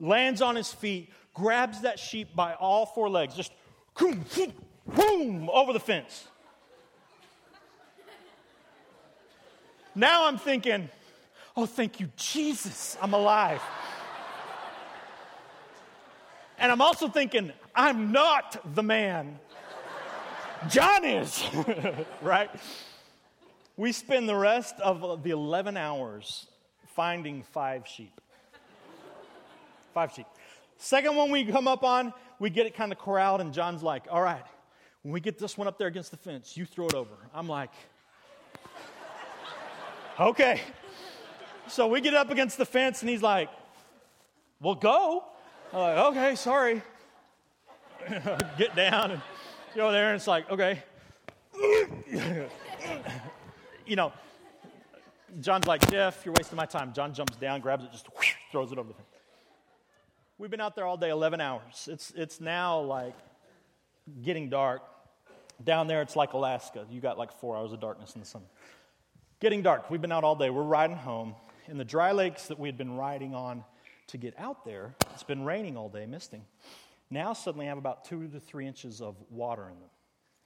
Lands 0.00 0.40
on 0.40 0.56
his 0.56 0.72
feet, 0.72 1.10
grabs 1.34 1.82
that 1.82 1.98
sheep 1.98 2.34
by 2.34 2.54
all 2.54 2.86
four 2.86 3.10
legs, 3.10 3.34
just 3.34 3.52
boom, 3.98 4.24
boom, 4.86 5.50
over 5.50 5.72
the 5.72 5.80
fence. 5.80 6.26
Now 9.94 10.26
I'm 10.26 10.38
thinking, 10.38 10.88
oh, 11.56 11.66
thank 11.66 12.00
you, 12.00 12.10
Jesus, 12.16 12.96
I'm 13.00 13.14
alive. 13.14 13.62
and 16.58 16.72
I'm 16.72 16.80
also 16.80 17.08
thinking, 17.08 17.52
I'm 17.74 18.12
not 18.12 18.74
the 18.74 18.82
man 18.82 19.38
John 20.68 21.04
is, 21.04 21.42
right? 22.22 22.50
We 23.76 23.92
spend 23.92 24.28
the 24.28 24.36
rest 24.36 24.76
of 24.80 25.22
the 25.22 25.30
11 25.30 25.76
hours 25.76 26.46
finding 26.94 27.42
five 27.42 27.86
sheep. 27.88 28.20
Five 29.92 30.12
sheep. 30.12 30.26
Second 30.76 31.16
one 31.16 31.30
we 31.30 31.44
come 31.44 31.66
up 31.66 31.82
on, 31.82 32.12
we 32.42 32.50
get 32.50 32.66
it 32.66 32.74
kind 32.74 32.90
of 32.90 32.98
corralled, 32.98 33.40
and 33.40 33.54
John's 33.54 33.84
like, 33.84 34.02
All 34.10 34.20
right, 34.20 34.44
when 35.02 35.12
we 35.12 35.20
get 35.20 35.38
this 35.38 35.56
one 35.56 35.68
up 35.68 35.78
there 35.78 35.86
against 35.86 36.10
the 36.10 36.16
fence, 36.16 36.56
you 36.56 36.66
throw 36.66 36.86
it 36.86 36.94
over. 36.94 37.14
I'm 37.32 37.48
like, 37.48 37.70
Okay. 40.20 40.60
So 41.68 41.86
we 41.86 42.00
get 42.00 42.14
up 42.14 42.30
against 42.30 42.58
the 42.58 42.66
fence, 42.66 43.00
and 43.00 43.08
he's 43.08 43.22
like, 43.22 43.48
Well, 44.60 44.74
go. 44.74 45.24
I'm 45.72 45.78
like, 45.78 45.98
Okay, 45.98 46.34
sorry. 46.34 46.82
get 48.58 48.74
down 48.74 49.12
and 49.12 49.22
go 49.76 49.92
there 49.92 50.08
and 50.08 50.16
it's 50.16 50.26
like, 50.26 50.50
okay. 50.50 50.82
you 53.86 53.94
know, 53.94 54.12
John's 55.40 55.68
like, 55.68 55.88
Jeff, 55.88 56.22
you're 56.24 56.34
wasting 56.36 56.56
my 56.56 56.66
time. 56.66 56.92
John 56.92 57.14
jumps 57.14 57.36
down, 57.36 57.60
grabs 57.60 57.84
it, 57.84 57.92
just 57.92 58.06
whoosh, 58.16 58.34
throws 58.50 58.72
it 58.72 58.78
over 58.78 58.88
the 58.88 58.94
fence. 58.94 59.11
We've 60.38 60.50
been 60.50 60.60
out 60.60 60.74
there 60.74 60.86
all 60.86 60.96
day, 60.96 61.10
11 61.10 61.40
hours. 61.40 61.88
It's, 61.90 62.12
it's 62.16 62.40
now 62.40 62.80
like 62.80 63.14
getting 64.22 64.48
dark. 64.48 64.82
Down 65.62 65.86
there, 65.86 66.02
it's 66.02 66.16
like 66.16 66.32
Alaska. 66.32 66.86
You 66.90 67.00
got 67.00 67.18
like 67.18 67.32
four 67.32 67.56
hours 67.56 67.72
of 67.72 67.80
darkness 67.80 68.14
in 68.14 68.20
the 68.20 68.26
summer. 68.26 68.46
Getting 69.38 69.62
dark. 69.62 69.90
We've 69.90 70.00
been 70.00 70.12
out 70.12 70.24
all 70.24 70.34
day. 70.34 70.50
We're 70.50 70.62
riding 70.62 70.96
home. 70.96 71.34
In 71.68 71.78
the 71.78 71.84
dry 71.84 72.12
lakes 72.12 72.48
that 72.48 72.58
we 72.58 72.68
had 72.68 72.76
been 72.76 72.96
riding 72.96 73.34
on 73.34 73.64
to 74.08 74.16
get 74.16 74.34
out 74.38 74.64
there, 74.64 74.94
it's 75.12 75.22
been 75.22 75.44
raining 75.44 75.76
all 75.76 75.88
day, 75.88 76.06
misting 76.06 76.44
now 77.12 77.34
suddenly 77.34 77.66
I 77.66 77.68
have 77.68 77.78
about 77.78 78.04
two 78.06 78.26
to 78.26 78.40
three 78.40 78.66
inches 78.66 79.00
of 79.00 79.16
water 79.30 79.68
in 79.68 79.78
them. 79.78 79.90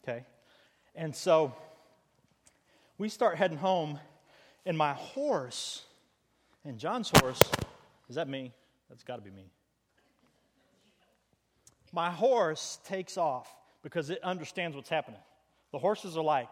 Okay? 0.02 0.26
And 0.94 1.14
so 1.14 1.54
we 2.98 3.08
start 3.08 3.36
heading 3.36 3.58
home, 3.58 4.00
and 4.64 4.76
my 4.76 4.94
horse, 4.94 5.84
and 6.64 6.78
John's 6.78 7.10
horse, 7.20 7.42
is 8.08 8.16
that 8.16 8.28
me? 8.28 8.52
That's 8.88 9.04
got 9.04 9.16
to 9.16 9.22
be 9.22 9.30
me. 9.30 9.44
My 11.92 12.10
horse 12.10 12.78
takes 12.84 13.16
off 13.16 13.48
because 13.82 14.10
it 14.10 14.22
understands 14.22 14.76
what's 14.76 14.88
happening. 14.88 15.20
The 15.72 15.78
horses 15.78 16.16
are 16.16 16.24
like, 16.24 16.48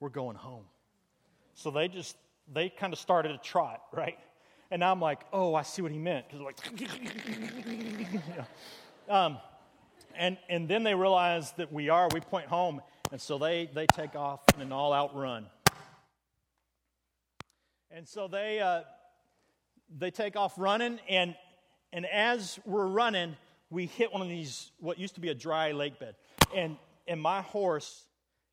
we're 0.00 0.08
going 0.08 0.36
home. 0.36 0.64
So 1.54 1.70
they 1.70 1.88
just, 1.88 2.16
they 2.52 2.68
kind 2.68 2.92
of 2.92 2.98
started 2.98 3.32
a 3.32 3.38
trot, 3.38 3.82
right? 3.92 4.18
And 4.70 4.84
I'm 4.84 5.00
like, 5.00 5.20
oh, 5.32 5.54
I 5.54 5.62
see 5.62 5.82
what 5.82 5.92
he 5.92 5.98
meant. 5.98 6.26
Because 6.28 6.42
like, 6.42 6.56
Um, 9.08 9.38
and, 10.14 10.36
and 10.50 10.68
then 10.68 10.82
they 10.82 10.94
realize 10.94 11.52
that 11.52 11.72
we 11.72 11.88
are, 11.88 12.08
we 12.12 12.20
point 12.20 12.46
home, 12.46 12.82
and 13.10 13.20
so 13.20 13.38
they, 13.38 13.70
they 13.72 13.86
take 13.86 14.14
off 14.14 14.40
in 14.54 14.60
an 14.60 14.72
all 14.72 14.92
out 14.92 15.16
run. 15.16 15.46
And 17.90 18.06
so 18.06 18.28
they, 18.28 18.60
uh, 18.60 18.82
they 19.96 20.10
take 20.10 20.36
off 20.36 20.52
running, 20.58 21.00
and, 21.08 21.34
and 21.92 22.04
as 22.04 22.58
we're 22.66 22.86
running, 22.86 23.36
we 23.70 23.86
hit 23.86 24.12
one 24.12 24.22
of 24.22 24.28
these, 24.28 24.70
what 24.80 24.98
used 24.98 25.14
to 25.14 25.20
be 25.20 25.28
a 25.28 25.34
dry 25.34 25.72
lake 25.72 25.98
bed. 25.98 26.14
And, 26.54 26.76
and 27.06 27.20
my 27.20 27.42
horse 27.42 28.04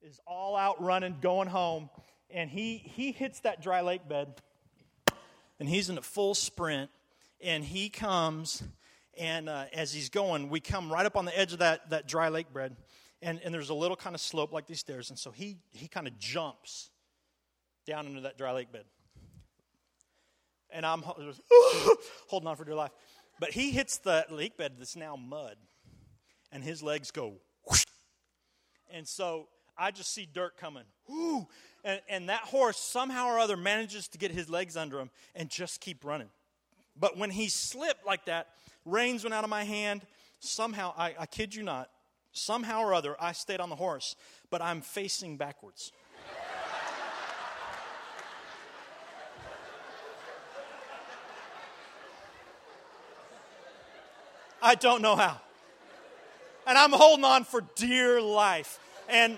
is 0.01 0.19
all 0.27 0.55
out 0.55 0.81
running, 0.81 1.17
going 1.21 1.47
home, 1.47 1.89
and 2.29 2.49
he, 2.49 2.77
he 2.77 3.11
hits 3.11 3.39
that 3.41 3.61
dry 3.61 3.81
lake 3.81 4.07
bed, 4.07 4.41
and 5.59 5.69
he's 5.69 5.89
in 5.89 5.97
a 5.97 6.01
full 6.01 6.35
sprint, 6.35 6.89
and 7.41 7.63
he 7.63 7.89
comes 7.89 8.63
and 9.17 9.47
uh, 9.47 9.65
as 9.73 9.93
he's 9.93 10.09
going, 10.09 10.49
we 10.49 10.59
come 10.59 10.91
right 10.91 11.05
up 11.05 11.15
on 11.15 11.25
the 11.25 11.37
edge 11.37 11.53
of 11.53 11.59
that, 11.59 11.89
that 11.89 12.07
dry 12.07 12.29
lake 12.29 12.53
bed. 12.53 12.75
And, 13.21 13.39
and 13.43 13.53
there's 13.53 13.69
a 13.69 13.73
little 13.73 13.95
kind 13.95 14.13
of 14.13 14.21
slope 14.21 14.51
like 14.51 14.67
these 14.67 14.79
stairs. 14.79 15.09
And 15.09 15.17
so 15.17 15.31
he, 15.31 15.57
he 15.71 15.87
kind 15.87 16.07
of 16.07 16.19
jumps 16.19 16.89
down 17.87 18.07
into 18.07 18.21
that 18.21 18.37
dry 18.37 18.51
lake 18.51 18.71
bed. 18.71 18.83
And 20.69 20.85
I'm 20.85 21.03
holding 22.27 22.47
on 22.47 22.55
for 22.55 22.65
dear 22.65 22.75
life. 22.75 22.91
But 23.39 23.51
he 23.51 23.71
hits 23.71 23.97
the 23.97 24.25
lake 24.29 24.57
bed 24.57 24.73
that's 24.77 24.95
now 24.95 25.15
mud. 25.15 25.57
And 26.51 26.63
his 26.63 26.81
legs 26.81 27.11
go 27.11 27.33
whoosh. 27.67 27.85
And 28.91 29.07
so 29.07 29.47
I 29.77 29.91
just 29.91 30.13
see 30.13 30.27
dirt 30.31 30.57
coming. 30.57 30.83
And, 31.83 32.01
and 32.09 32.29
that 32.29 32.41
horse 32.41 32.77
somehow 32.77 33.27
or 33.27 33.39
other 33.39 33.57
manages 33.57 34.07
to 34.09 34.17
get 34.17 34.31
his 34.31 34.49
legs 34.49 34.77
under 34.77 34.99
him 34.99 35.09
and 35.35 35.49
just 35.49 35.81
keep 35.81 36.05
running. 36.05 36.29
But 36.97 37.17
when 37.17 37.29
he 37.29 37.49
slipped 37.49 38.05
like 38.05 38.25
that, 38.25 38.47
reins 38.85 39.23
went 39.23 39.33
out 39.33 39.43
of 39.43 39.49
my 39.49 39.63
hand. 39.63 40.05
Somehow, 40.39 40.93
I, 40.97 41.15
I 41.19 41.25
kid 41.25 41.53
you 41.53 41.63
not, 41.63 41.89
somehow 42.31 42.81
or 42.81 42.93
other, 42.93 43.15
I 43.19 43.31
stayed 43.33 43.59
on 43.59 43.69
the 43.69 43.75
horse, 43.75 44.15
but 44.49 44.61
I'm 44.61 44.81
facing 44.81 45.37
backwards. 45.37 45.91
I 54.65 54.73
don't 54.73 55.01
know 55.01 55.15
how. 55.15 55.39
And 56.65 56.77
I'm 56.77 56.91
holding 56.91 57.23
on 57.23 57.43
for 57.43 57.61
dear 57.75 58.19
life. 58.19 58.79
And 59.07 59.37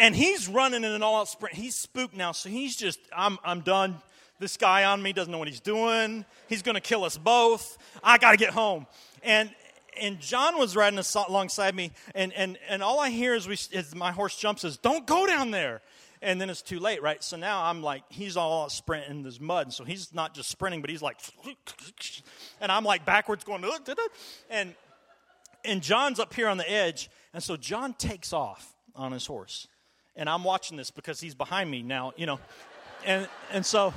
and 0.00 0.16
he's 0.16 0.48
running 0.48 0.82
in 0.82 0.90
an 0.90 1.02
all-out 1.02 1.28
sprint. 1.28 1.54
He's 1.54 1.76
spooked 1.76 2.16
now, 2.16 2.32
so 2.32 2.48
he's 2.48 2.74
just, 2.74 2.98
I'm, 3.14 3.38
I'm 3.44 3.60
done. 3.60 4.00
This 4.38 4.56
guy 4.56 4.84
on 4.84 5.02
me 5.02 5.12
doesn't 5.12 5.30
know 5.30 5.36
what 5.36 5.46
he's 5.46 5.60
doing. 5.60 6.24
He's 6.48 6.62
going 6.62 6.74
to 6.74 6.80
kill 6.80 7.04
us 7.04 7.18
both. 7.18 7.76
I 8.02 8.16
got 8.16 8.30
to 8.30 8.38
get 8.38 8.50
home. 8.50 8.86
And 9.22 9.50
and 10.00 10.18
John 10.18 10.58
was 10.58 10.74
riding 10.74 10.98
alongside 11.28 11.74
me, 11.74 11.92
and, 12.14 12.32
and, 12.32 12.58
and 12.68 12.82
all 12.82 13.00
I 13.00 13.10
hear 13.10 13.34
as, 13.34 13.46
we, 13.46 13.58
as 13.74 13.94
my 13.94 14.12
horse 14.12 14.36
jumps 14.36 14.64
is, 14.64 14.78
Don't 14.78 15.06
go 15.06 15.26
down 15.26 15.50
there. 15.50 15.82
And 16.22 16.38
then 16.40 16.50
it's 16.50 16.60
too 16.60 16.78
late, 16.78 17.02
right? 17.02 17.22
So 17.24 17.36
now 17.36 17.64
I'm 17.64 17.82
like, 17.82 18.02
he's 18.10 18.36
all 18.36 18.68
sprinting 18.68 19.10
in 19.10 19.22
this 19.22 19.40
mud. 19.40 19.72
So 19.72 19.84
he's 19.84 20.12
not 20.12 20.34
just 20.34 20.50
sprinting, 20.50 20.82
but 20.82 20.90
he's 20.90 21.00
like, 21.00 21.18
and 22.60 22.70
I'm 22.70 22.84
like 22.84 23.06
backwards 23.06 23.42
going, 23.42 23.64
and, 24.50 24.74
and 25.64 25.82
John's 25.82 26.20
up 26.20 26.34
here 26.34 26.48
on 26.48 26.58
the 26.58 26.70
edge. 26.70 27.10
And 27.32 27.42
so 27.42 27.56
John 27.56 27.94
takes 27.94 28.32
off 28.32 28.74
on 28.94 29.12
his 29.12 29.24
horse. 29.24 29.66
And 30.14 30.28
I'm 30.28 30.44
watching 30.44 30.76
this 30.76 30.90
because 30.90 31.20
he's 31.20 31.34
behind 31.34 31.70
me 31.70 31.82
now, 31.82 32.12
you 32.16 32.26
know. 32.26 32.38
And, 33.06 33.26
and 33.50 33.64
so 33.64 33.94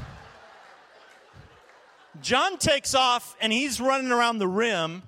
John 2.21 2.57
takes 2.57 2.95
off 2.95 3.35
and 3.41 3.51
he's 3.51 3.81
running 3.81 4.11
around 4.11 4.37
the 4.37 4.47
rim 4.47 5.03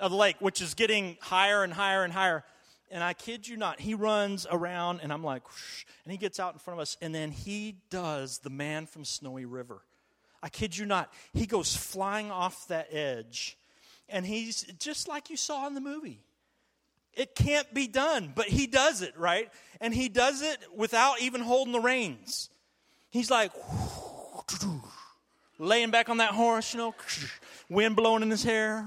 of 0.00 0.10
the 0.10 0.16
lake, 0.16 0.36
which 0.40 0.60
is 0.60 0.74
getting 0.74 1.18
higher 1.20 1.62
and 1.62 1.72
higher 1.72 2.02
and 2.02 2.12
higher. 2.12 2.44
And 2.90 3.04
I 3.04 3.12
kid 3.12 3.46
you 3.46 3.56
not, 3.56 3.80
he 3.80 3.94
runs 3.94 4.46
around 4.50 5.00
and 5.02 5.12
I'm 5.12 5.22
like, 5.22 5.46
Whoosh, 5.46 5.84
and 6.04 6.12
he 6.12 6.18
gets 6.18 6.40
out 6.40 6.54
in 6.54 6.58
front 6.58 6.78
of 6.78 6.82
us, 6.82 6.96
and 7.02 7.14
then 7.14 7.30
he 7.30 7.76
does 7.90 8.38
the 8.38 8.50
man 8.50 8.86
from 8.86 9.04
Snowy 9.04 9.44
River. 9.44 9.82
I 10.42 10.48
kid 10.48 10.76
you 10.76 10.86
not, 10.86 11.12
he 11.32 11.46
goes 11.46 11.76
flying 11.76 12.30
off 12.30 12.68
that 12.68 12.88
edge, 12.90 13.58
and 14.08 14.24
he's 14.24 14.62
just 14.78 15.08
like 15.08 15.30
you 15.30 15.36
saw 15.36 15.66
in 15.66 15.74
the 15.74 15.80
movie. 15.80 16.20
It 17.12 17.34
can't 17.34 17.72
be 17.74 17.88
done, 17.88 18.32
but 18.34 18.46
he 18.46 18.66
does 18.66 19.02
it, 19.02 19.18
right? 19.18 19.50
And 19.80 19.92
he 19.92 20.08
does 20.08 20.40
it 20.40 20.58
without 20.74 21.20
even 21.20 21.40
holding 21.40 21.72
the 21.72 21.80
reins. 21.80 22.48
He's 23.10 23.30
like, 23.30 23.50
laying 25.58 25.90
back 25.90 26.08
on 26.08 26.18
that 26.18 26.30
horse, 26.30 26.72
you 26.72 26.78
know, 26.78 26.94
wind 27.68 27.96
blowing 27.96 28.22
in 28.22 28.30
his 28.30 28.44
hair. 28.44 28.86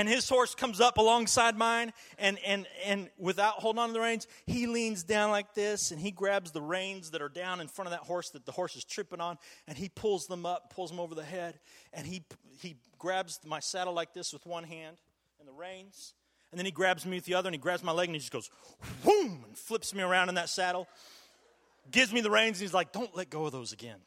And 0.00 0.08
his 0.08 0.26
horse 0.30 0.54
comes 0.54 0.80
up 0.80 0.96
alongside 0.96 1.58
mine, 1.58 1.92
and, 2.18 2.38
and, 2.38 2.66
and 2.86 3.10
without 3.18 3.56
holding 3.56 3.80
on 3.80 3.88
to 3.88 3.92
the 3.92 4.00
reins, 4.00 4.26
he 4.46 4.66
leans 4.66 5.02
down 5.02 5.30
like 5.30 5.52
this, 5.52 5.90
and 5.90 6.00
he 6.00 6.10
grabs 6.10 6.52
the 6.52 6.62
reins 6.62 7.10
that 7.10 7.20
are 7.20 7.28
down 7.28 7.60
in 7.60 7.68
front 7.68 7.88
of 7.88 7.90
that 7.90 8.06
horse 8.06 8.30
that 8.30 8.46
the 8.46 8.52
horse 8.52 8.76
is 8.76 8.84
tripping 8.84 9.20
on, 9.20 9.36
and 9.68 9.76
he 9.76 9.90
pulls 9.90 10.26
them 10.26 10.46
up, 10.46 10.72
pulls 10.74 10.88
them 10.88 11.00
over 11.00 11.14
the 11.14 11.22
head, 11.22 11.60
and 11.92 12.06
he, 12.06 12.24
he 12.62 12.76
grabs 12.98 13.40
my 13.44 13.60
saddle 13.60 13.92
like 13.92 14.14
this 14.14 14.32
with 14.32 14.46
one 14.46 14.64
hand 14.64 14.96
and 15.38 15.46
the 15.46 15.52
reins, 15.52 16.14
And 16.50 16.58
then 16.58 16.64
he 16.64 16.72
grabs 16.72 17.04
me 17.04 17.18
with 17.18 17.26
the 17.26 17.34
other 17.34 17.48
and 17.48 17.54
he 17.54 17.58
grabs 17.58 17.84
my 17.84 17.92
leg 17.92 18.08
and 18.08 18.16
he 18.16 18.20
just 18.20 18.32
goes, 18.32 18.50
whoom, 19.04 19.44
and 19.46 19.58
flips 19.58 19.94
me 19.94 20.02
around 20.02 20.30
in 20.30 20.36
that 20.36 20.48
saddle, 20.48 20.88
gives 21.90 22.10
me 22.10 22.22
the 22.22 22.30
reins, 22.30 22.58
and 22.58 22.62
he's 22.62 22.72
like, 22.74 22.92
don't 22.92 23.14
let 23.14 23.28
go 23.28 23.44
of 23.44 23.52
those 23.52 23.74
again. 23.74 23.98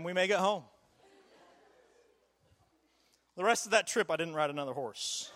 And 0.00 0.06
we 0.06 0.14
make 0.14 0.30
it 0.30 0.38
home. 0.38 0.62
The 3.36 3.44
rest 3.44 3.66
of 3.66 3.72
that 3.72 3.86
trip, 3.86 4.10
I 4.10 4.16
didn't 4.16 4.32
ride 4.32 4.48
another 4.48 4.72
horse. 4.72 5.30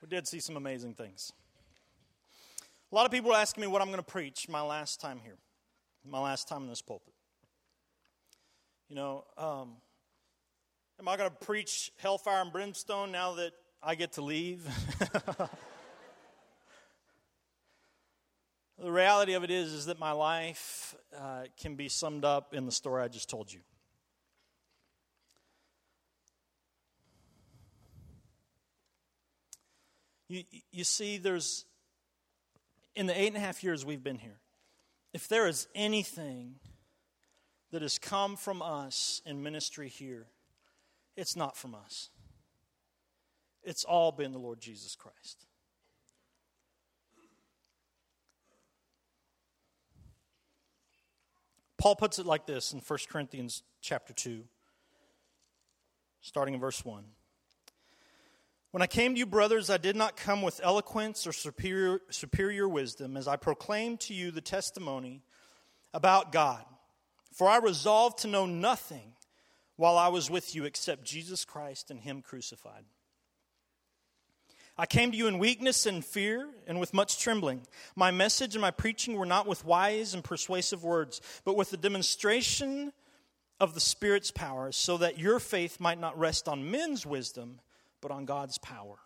we 0.00 0.08
did 0.08 0.26
see 0.26 0.40
some 0.40 0.56
amazing 0.56 0.94
things. 0.94 1.34
A 2.90 2.94
lot 2.94 3.04
of 3.04 3.12
people 3.12 3.30
are 3.30 3.38
asking 3.38 3.60
me 3.60 3.66
what 3.66 3.82
I'm 3.82 3.88
going 3.88 3.98
to 3.98 4.02
preach 4.02 4.48
my 4.48 4.62
last 4.62 5.02
time 5.02 5.20
here, 5.22 5.36
my 6.02 6.18
last 6.18 6.48
time 6.48 6.62
in 6.62 6.70
this 6.70 6.80
pulpit. 6.80 7.12
You 8.88 8.96
know, 8.96 9.24
um, 9.36 9.72
am 10.98 11.08
I 11.08 11.18
going 11.18 11.28
to 11.28 11.36
preach 11.44 11.92
hellfire 11.98 12.40
and 12.40 12.50
brimstone 12.50 13.12
now 13.12 13.34
that 13.34 13.52
I 13.82 13.96
get 13.96 14.12
to 14.12 14.22
leave? 14.22 14.66
the 18.78 18.92
reality 18.92 19.34
of 19.34 19.42
it 19.44 19.50
is, 19.50 19.72
is 19.72 19.86
that 19.86 19.98
my 19.98 20.12
life 20.12 20.94
uh, 21.16 21.44
can 21.60 21.76
be 21.76 21.88
summed 21.88 22.24
up 22.24 22.54
in 22.54 22.66
the 22.66 22.72
story 22.72 23.02
I 23.02 23.08
just 23.08 23.30
told 23.30 23.52
you. 23.52 23.60
You, 30.28 30.42
you 30.72 30.84
see, 30.84 31.18
there's 31.18 31.64
in 32.96 33.06
the 33.06 33.18
eight 33.18 33.28
and 33.28 33.36
a 33.36 33.40
half 33.40 33.62
years 33.62 33.84
we've 33.84 34.02
been 34.02 34.18
here, 34.18 34.38
if 35.12 35.28
there 35.28 35.46
is 35.46 35.68
anything 35.74 36.56
that 37.70 37.82
has 37.82 37.98
come 37.98 38.36
from 38.36 38.62
us 38.62 39.22
in 39.24 39.42
ministry 39.42 39.88
here, 39.88 40.26
it's 41.16 41.36
not 41.36 41.56
from 41.56 41.74
us. 41.74 42.10
It's 43.62 43.84
all 43.84 44.12
been 44.12 44.32
the 44.32 44.38
Lord 44.38 44.60
Jesus 44.60 44.96
Christ. 44.96 45.45
Paul 51.86 51.94
puts 51.94 52.18
it 52.18 52.26
like 52.26 52.46
this 52.46 52.72
in 52.72 52.80
1 52.80 52.98
Corinthians 53.08 53.62
chapter 53.80 54.12
2, 54.12 54.42
starting 56.20 56.54
in 56.54 56.58
verse 56.58 56.84
1. 56.84 57.04
When 58.72 58.82
I 58.82 58.88
came 58.88 59.14
to 59.14 59.18
you, 59.20 59.24
brothers, 59.24 59.70
I 59.70 59.76
did 59.76 59.94
not 59.94 60.16
come 60.16 60.42
with 60.42 60.60
eloquence 60.64 61.28
or 61.28 61.32
superior, 61.32 62.00
superior 62.10 62.68
wisdom 62.68 63.16
as 63.16 63.28
I 63.28 63.36
proclaimed 63.36 64.00
to 64.00 64.14
you 64.14 64.32
the 64.32 64.40
testimony 64.40 65.22
about 65.94 66.32
God. 66.32 66.64
For 67.32 67.48
I 67.48 67.58
resolved 67.58 68.18
to 68.22 68.26
know 68.26 68.46
nothing 68.46 69.12
while 69.76 69.96
I 69.96 70.08
was 70.08 70.28
with 70.28 70.56
you 70.56 70.64
except 70.64 71.04
Jesus 71.04 71.44
Christ 71.44 71.92
and 71.92 72.00
Him 72.00 72.20
crucified. 72.20 72.82
I 74.78 74.86
came 74.86 75.10
to 75.10 75.16
you 75.16 75.26
in 75.26 75.38
weakness 75.38 75.86
and 75.86 76.04
fear 76.04 76.48
and 76.66 76.78
with 76.78 76.92
much 76.92 77.18
trembling. 77.18 77.62
My 77.94 78.10
message 78.10 78.54
and 78.54 78.60
my 78.60 78.70
preaching 78.70 79.14
were 79.14 79.24
not 79.26 79.46
with 79.46 79.64
wise 79.64 80.12
and 80.12 80.22
persuasive 80.22 80.84
words, 80.84 81.20
but 81.44 81.56
with 81.56 81.70
the 81.70 81.78
demonstration 81.78 82.92
of 83.58 83.72
the 83.72 83.80
Spirit's 83.80 84.30
power, 84.30 84.70
so 84.72 84.98
that 84.98 85.18
your 85.18 85.40
faith 85.40 85.80
might 85.80 85.98
not 85.98 86.18
rest 86.18 86.46
on 86.46 86.70
men's 86.70 87.06
wisdom 87.06 87.60
but 88.02 88.10
on 88.10 88.26
God's 88.26 88.58
power. 88.58 88.96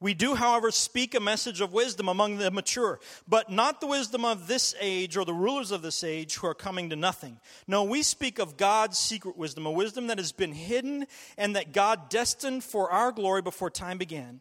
We 0.00 0.14
do, 0.14 0.36
however, 0.36 0.70
speak 0.70 1.14
a 1.16 1.20
message 1.20 1.60
of 1.60 1.72
wisdom 1.72 2.08
among 2.08 2.38
the 2.38 2.52
mature, 2.52 3.00
but 3.26 3.50
not 3.50 3.80
the 3.80 3.88
wisdom 3.88 4.24
of 4.24 4.46
this 4.46 4.74
age 4.80 5.16
or 5.16 5.24
the 5.24 5.34
rulers 5.34 5.72
of 5.72 5.82
this 5.82 6.04
age 6.04 6.36
who 6.36 6.46
are 6.46 6.54
coming 6.54 6.90
to 6.90 6.96
nothing. 6.96 7.40
No, 7.66 7.82
we 7.82 8.02
speak 8.02 8.38
of 8.38 8.56
God's 8.56 8.96
secret 8.96 9.36
wisdom, 9.36 9.66
a 9.66 9.72
wisdom 9.72 10.06
that 10.06 10.18
has 10.18 10.30
been 10.30 10.52
hidden 10.52 11.06
and 11.36 11.56
that 11.56 11.72
God 11.72 12.08
destined 12.10 12.62
for 12.62 12.90
our 12.92 13.10
glory 13.10 13.42
before 13.42 13.70
time 13.70 13.98
began. 13.98 14.40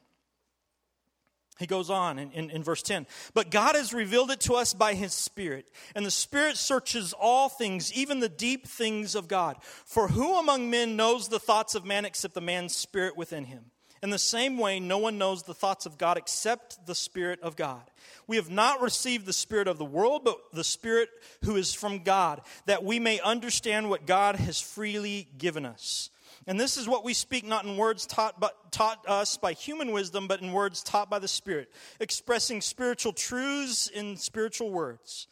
He 1.58 1.66
goes 1.66 1.90
on 1.90 2.20
in, 2.20 2.32
in, 2.34 2.50
in, 2.52 2.64
verse 2.64 2.84
10. 2.84 3.08
But 3.34 3.50
God 3.50 3.76
has 3.76 3.92
revealed 3.92 4.30
it 4.30 4.42
to 4.42 4.54
us 4.54 4.76
by 4.76 4.94
His 4.94 5.14
Spirit, 5.14 5.68
and 5.96 6.06
the 6.06 6.12
Spirit 6.12 6.56
searches 6.56 7.14
all 7.20 7.50
things, 7.50 7.92
even 7.94 8.20
the 8.20 8.30
deep 8.30 8.68
things 8.68 9.16
of 9.16 9.28
God. 9.28 9.58
For 9.64 10.10
who 10.10 10.38
among 10.38 10.70
men 10.70 10.96
knows 10.96 11.30
the 11.30 11.40
thoughts 11.40 11.74
of 11.74 11.84
man 11.84 12.06
except 12.06 12.36
the 12.36 12.42
man's 12.42 12.76
spirit 12.76 13.18
within 13.18 13.46
him? 13.46 13.72
In 14.04 14.10
the 14.10 14.20
same 14.20 14.58
way, 14.58 14.80
no 14.80 14.98
one 14.98 15.18
knows 15.18 15.44
the 15.44 15.54
thoughts 15.54 15.86
of 15.86 15.98
God 15.98 16.18
except 16.18 16.86
the 16.86 16.96
Spirit 16.96 17.40
of 17.42 17.56
God. 17.56 17.82
We 18.28 18.36
have 18.36 18.50
not 18.50 18.82
received 18.82 19.26
the 19.26 19.34
Spirit 19.34 19.68
of 19.68 19.78
the 19.78 19.86
world, 19.86 20.24
but 20.24 20.38
the 20.54 20.64
Spirit 20.64 21.10
who 21.44 21.56
is 21.56 21.74
from 21.74 22.04
God, 22.04 22.42
that 22.66 22.84
we 22.84 23.00
may 23.00 23.20
understand 23.20 23.90
what 23.90 24.06
God 24.06 24.36
has 24.36 24.60
freely 24.60 25.28
given 25.38 25.66
us. 25.66 26.10
And 26.46 26.60
this 26.60 26.78
is 26.78 26.88
what 26.88 27.04
we 27.04 27.14
speak 27.14 27.46
not 27.46 27.66
in 27.66 27.76
words 27.76 28.06
taught, 28.06 28.40
but, 28.40 28.72
taught 28.72 29.04
us 29.08 29.38
by 29.38 29.54
human 29.54 29.92
wisdom, 29.92 30.28
but 30.28 30.42
in 30.42 30.54
words 30.54 30.84
taught 30.84 31.10
by 31.10 31.20
the 31.20 31.28
Spirit, 31.28 31.70
expressing 32.00 32.62
spiritual 32.62 33.14
truths 33.14 33.88
in 33.88 34.16
spiritual 34.16 34.72
words. 34.72 35.28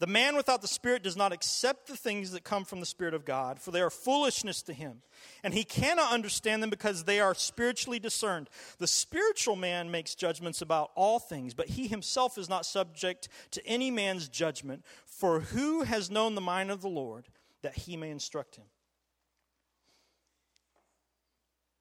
The 0.00 0.06
man 0.06 0.36
without 0.36 0.62
the 0.62 0.68
Spirit 0.68 1.02
does 1.02 1.16
not 1.16 1.32
accept 1.32 1.88
the 1.88 1.96
things 1.96 2.30
that 2.30 2.44
come 2.44 2.64
from 2.64 2.78
the 2.78 2.86
Spirit 2.86 3.14
of 3.14 3.24
God, 3.24 3.58
for 3.58 3.72
they 3.72 3.80
are 3.80 3.90
foolishness 3.90 4.62
to 4.62 4.72
him. 4.72 5.02
And 5.42 5.52
he 5.52 5.64
cannot 5.64 6.12
understand 6.12 6.62
them 6.62 6.70
because 6.70 7.02
they 7.02 7.18
are 7.18 7.34
spiritually 7.34 7.98
discerned. 7.98 8.48
The 8.78 8.86
spiritual 8.86 9.56
man 9.56 9.90
makes 9.90 10.14
judgments 10.14 10.62
about 10.62 10.92
all 10.94 11.18
things, 11.18 11.52
but 11.52 11.66
he 11.66 11.88
himself 11.88 12.38
is 12.38 12.48
not 12.48 12.64
subject 12.64 13.28
to 13.50 13.66
any 13.66 13.90
man's 13.90 14.28
judgment. 14.28 14.84
For 15.04 15.40
who 15.40 15.82
has 15.82 16.10
known 16.10 16.36
the 16.36 16.40
mind 16.40 16.70
of 16.70 16.80
the 16.80 16.88
Lord 16.88 17.26
that 17.62 17.74
he 17.74 17.96
may 17.96 18.10
instruct 18.10 18.54
him? 18.54 18.66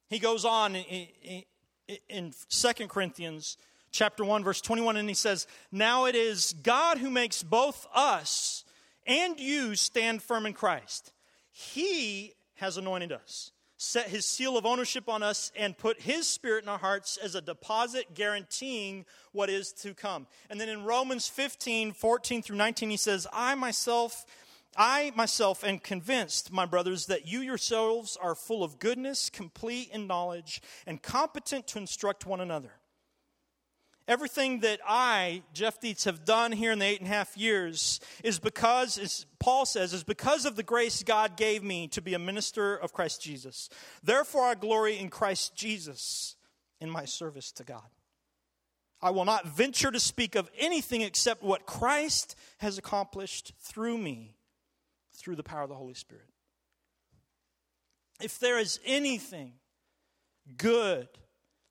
He 0.09 0.17
goes 0.17 0.43
on 0.43 0.75
in, 0.75 1.07
in, 1.87 1.97
in 2.09 2.33
2 2.49 2.87
Corinthians 2.87 3.57
chapter 3.91 4.23
1 4.23 4.43
verse 4.43 4.61
21 4.61 4.97
and 4.97 5.09
he 5.09 5.15
says, 5.15 5.47
"Now 5.71 6.05
it 6.05 6.15
is 6.15 6.53
God 6.53 6.97
who 6.97 7.09
makes 7.09 7.43
both 7.43 7.87
us 7.93 8.63
and 9.05 9.39
you 9.39 9.75
stand 9.75 10.21
firm 10.21 10.45
in 10.45 10.53
Christ. 10.53 11.13
He 11.51 12.33
has 12.55 12.77
anointed 12.77 13.11
us, 13.11 13.51
set 13.77 14.09
his 14.09 14.25
seal 14.25 14.57
of 14.57 14.65
ownership 14.65 15.07
on 15.07 15.23
us 15.23 15.51
and 15.55 15.77
put 15.77 16.01
his 16.01 16.27
spirit 16.27 16.63
in 16.63 16.69
our 16.69 16.77
hearts 16.77 17.17
as 17.17 17.35
a 17.35 17.41
deposit 17.41 18.13
guaranteeing 18.13 19.05
what 19.31 19.49
is 19.49 19.71
to 19.73 19.93
come." 19.93 20.27
And 20.49 20.59
then 20.59 20.69
in 20.69 20.83
Romans 20.83 21.27
15, 21.27 21.93
14 21.93 22.41
through 22.41 22.57
19 22.57 22.89
he 22.89 22.97
says, 22.97 23.27
"I 23.31 23.55
myself 23.55 24.25
I 24.79 25.11
myself 25.15 25.63
am 25.63 25.79
convinced, 25.79 26.51
my 26.51 26.67
brothers, 26.67 27.07
that 27.07 27.27
you 27.27 27.41
yourselves 27.41 28.15
are 28.15 28.35
full 28.35 28.63
of 28.63 28.77
goodness, 28.77 29.29
complete 29.31 29.89
in 29.89 30.05
knowledge, 30.05 30.61
and 30.85 31.01
competent 31.01 31.65
to 31.67 31.79
instruct 31.79 32.27
one 32.27 32.39
another. 32.39 32.73
Everything 34.07 34.61
that 34.61 34.79
I, 34.87 35.43
Jeff 35.53 35.81
Dietz, 35.81 36.05
have 36.05 36.23
done 36.23 36.53
here 36.53 36.71
in 36.71 36.79
the 36.79 36.85
eight 36.85 37.01
and 37.01 37.09
a 37.09 37.13
half 37.13 37.35
years 37.35 37.99
is 38.23 38.39
because, 38.39 38.97
as 38.97 39.25
Paul 39.37 39.65
says, 39.65 39.93
is 39.93 40.05
because 40.05 40.45
of 40.45 40.55
the 40.55 40.63
grace 40.63 41.03
God 41.03 41.35
gave 41.35 41.61
me 41.61 41.89
to 41.89 42.01
be 42.01 42.13
a 42.13 42.19
minister 42.19 42.75
of 42.75 42.93
Christ 42.93 43.21
Jesus. 43.21 43.69
Therefore, 44.01 44.45
I 44.45 44.55
glory 44.55 44.97
in 44.97 45.09
Christ 45.09 45.55
Jesus 45.55 46.37
in 46.79 46.89
my 46.89 47.03
service 47.03 47.51
to 47.53 47.65
God. 47.65 47.89
I 49.01 49.11
will 49.11 49.25
not 49.25 49.45
venture 49.45 49.91
to 49.91 49.99
speak 49.99 50.35
of 50.35 50.49
anything 50.57 51.01
except 51.01 51.43
what 51.43 51.65
Christ 51.65 52.35
has 52.59 52.77
accomplished 52.77 53.53
through 53.59 53.97
me 53.97 54.37
through 55.13 55.35
the 55.35 55.43
power 55.43 55.63
of 55.63 55.69
the 55.69 55.75
Holy 55.75 55.93
Spirit. 55.93 56.29
If 58.21 58.39
there 58.39 58.57
is 58.57 58.79
anything 58.85 59.53
good 60.57 61.09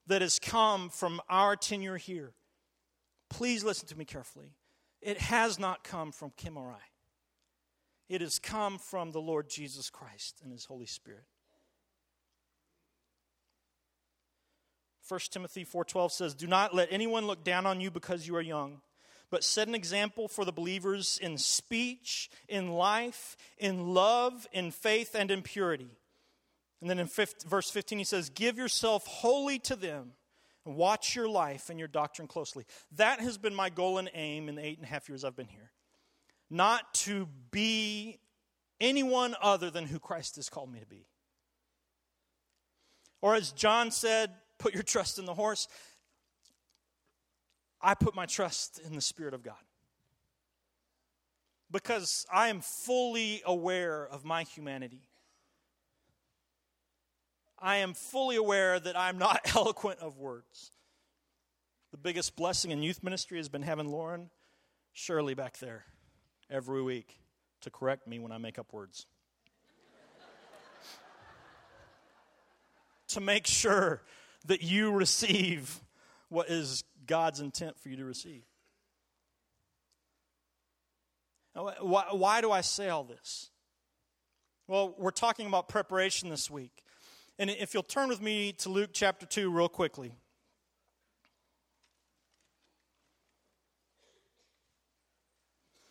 that 0.07 0.23
has 0.23 0.38
come 0.38 0.88
from 0.88 1.21
our 1.29 1.57
tenure 1.57 1.97
here, 1.97 2.33
please 3.29 3.64
listen 3.64 3.88
to 3.88 3.99
me 3.99 4.05
carefully. 4.05 4.53
It 5.01 5.19
has 5.19 5.59
not 5.59 5.85
come 5.85 6.12
from 6.12 6.33
Kim 6.37 6.57
or 6.57 6.71
I. 6.71 6.83
It 8.09 8.21
has 8.21 8.38
come 8.38 8.79
from 8.79 9.12
the 9.12 9.21
Lord 9.21 9.49
Jesus 9.49 9.90
Christ 9.90 10.40
and 10.42 10.53
His 10.53 10.64
Holy 10.64 10.87
Spirit. 10.87 11.25
1 15.09 15.21
Timothy 15.31 15.64
4:12 15.64 16.12
says, 16.12 16.35
"Do 16.35 16.47
not 16.47 16.75
let 16.75 16.90
anyone 16.90 17.27
look 17.27 17.45
down 17.45 17.66
on 17.66 17.81
you 17.81 17.90
because 17.90 18.27
you 18.27 18.35
are 18.37 18.42
young, 18.42 18.83
but 19.31 19.45
set 19.45 19.69
an 19.69 19.75
example 19.75 20.29
for 20.29 20.45
the 20.45 20.53
believers 20.53 21.19
in 21.19 21.38
speech, 21.38 22.31
in 22.49 22.71
life, 22.71 23.37
in 23.59 23.95
love, 23.95 24.47
in 24.53 24.71
faith, 24.71 25.14
and 25.14 25.31
in 25.31 25.42
purity. 25.42 25.90
And 26.81 26.91
then 26.91 26.99
in 26.99 27.09
verse 27.47 27.71
15, 27.71 27.99
he 27.99 28.05
says, 28.05 28.29
Give 28.29 28.59
yourself 28.59 29.07
wholly 29.07 29.59
to 29.61 29.77
them 29.77 30.12
and 30.65 30.77
watch 30.77 31.17
your 31.17 31.29
life 31.29 31.71
and 31.71 31.79
your 31.79 31.89
doctrine 31.89 32.29
closely. 32.29 32.67
That 32.97 33.21
has 33.21 33.39
been 33.39 33.55
my 33.55 33.71
goal 33.71 33.99
and 33.99 34.11
aim 34.15 34.49
in 34.49 34.57
the 34.57 34.65
eight 34.65 34.77
and 34.79 34.87
a 34.87 34.89
half 34.89 35.09
years 35.09 35.25
I've 35.25 35.37
been 35.37 35.49
here. 35.49 35.71
Not 36.51 36.93
to 36.95 37.29
be 37.51 38.19
anyone 38.81 39.35
other 39.41 39.71
than 39.71 39.87
who 39.87 39.99
Christ 39.99 40.37
has 40.37 40.49
called 40.49 40.71
me 40.73 40.81
to 40.81 40.87
be. 40.87 41.07
Or 43.23 43.35
as 43.35 43.53
John 43.53 43.91
said, 43.91 44.31
put 44.59 44.75
your 44.75 44.83
trust 44.83 45.19
in 45.19 45.25
the 45.25 45.35
horse. 45.35 45.69
I 47.81 47.95
put 47.95 48.15
my 48.15 48.27
trust 48.27 48.81
in 48.85 48.95
the 48.95 49.01
Spirit 49.01 49.35
of 49.35 49.43
God. 49.43 49.55
because 51.71 52.27
I 52.33 52.49
am 52.49 52.61
fully 52.61 53.43
aware 53.45 54.07
of 54.07 54.25
my 54.25 54.45
humanity. 54.45 55.09
I 57.59 57.77
am 57.77 57.95
fully 57.95 58.37
aware 58.37 58.79
that 58.79 58.99
I'm 58.99 59.19
not 59.19 59.40
eloquent 59.55 60.01
of 60.01 60.19
words. 60.19 60.71
The 61.90 61.97
biggest 61.97 62.37
blessing 62.37 62.71
in 62.71 62.83
youth 62.83 63.03
ministry 63.03 63.38
has 63.38 63.49
been 63.49 63.62
having 63.62 63.88
Lauren 63.88 64.31
Shirley 64.92 65.35
back 65.35 65.59
there 65.59 65.85
every 66.51 66.83
week 66.83 67.19
to 67.62 67.71
correct 67.71 68.07
me 68.07 68.19
when 68.19 68.33
I 68.33 68.38
make 68.38 68.59
up 68.59 68.73
words. 68.73 69.07
to 73.09 73.21
make 73.21 73.47
sure 73.47 74.03
that 74.47 74.62
you 74.62 74.92
receive 74.92 75.81
what 76.29 76.51
is 76.51 76.85
God's 77.07 77.40
intent 77.40 77.79
for 77.79 77.88
you 77.88 77.97
to 77.97 78.05
receive. 78.05 78.45
Why, 81.55 82.05
why 82.11 82.40
do 82.42 82.53
I 82.53 82.61
say 82.61 82.90
all 82.90 83.05
this? 83.05 83.51
Well, 84.66 84.95
we're 84.99 85.11
talking 85.11 85.47
about 85.47 85.69
preparation 85.69 86.29
this 86.29 86.51
week. 86.51 86.83
And 87.38 87.51
if 87.51 87.75
you'll 87.75 87.83
turn 87.83 88.09
with 88.09 88.22
me 88.22 88.53
to 88.55 88.68
Luke 88.70 88.90
chapter 88.92 89.27
2 89.27 89.51
real 89.51 89.68
quickly. 89.68 90.14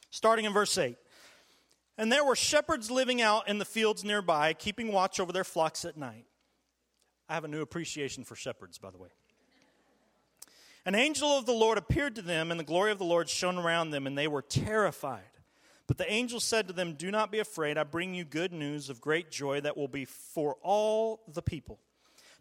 Starting 0.10 0.46
in 0.46 0.54
verse 0.54 0.78
8. 0.78 0.98
And 1.98 2.12
there 2.12 2.26
were 2.26 2.36
shepherds 2.36 2.90
living 2.90 3.22
out 3.22 3.48
in 3.48 3.58
the 3.58 3.66
fields 3.66 4.04
nearby, 4.04 4.54
keeping 4.54 4.92
watch 4.92 5.20
over 5.20 5.32
their 5.32 5.44
flocks 5.44 5.86
at 5.86 5.98
night. 5.98 6.26
I 7.30 7.34
have 7.34 7.44
a 7.44 7.48
new 7.48 7.62
appreciation 7.62 8.24
for 8.24 8.36
shepherds, 8.36 8.78
by 8.78 8.92
the 8.92 8.98
way. 8.98 9.10
An 10.86 10.96
angel 10.96 11.38
of 11.38 11.46
the 11.46 11.54
Lord 11.54 11.78
appeared 11.78 12.16
to 12.16 12.22
them, 12.22 12.52
and 12.52 12.60
the 12.60 12.64
glory 12.64 12.92
of 12.92 12.98
the 12.98 13.06
Lord 13.06 13.30
shone 13.30 13.58
around 13.58 13.90
them, 13.90 14.08
and 14.08 14.18
they 14.18 14.28
were 14.28 14.42
terrified. 14.42 15.24
But 15.88 15.98
the 15.98 16.12
angel 16.12 16.40
said 16.40 16.68
to 16.68 16.74
them, 16.74 16.94
Do 16.94 17.12
not 17.12 17.32
be 17.32 17.40
afraid. 17.40 17.78
I 17.78 17.84
bring 17.84 18.14
you 18.14 18.26
good 18.26 18.52
news 18.52 18.90
of 18.90 19.02
great 19.02 19.30
joy 19.30 19.62
that 19.62 19.78
will 19.78 19.88
be 19.88 20.06
for 20.06 20.58
all 20.62 21.22
the 21.28 21.42
people. 21.42 21.80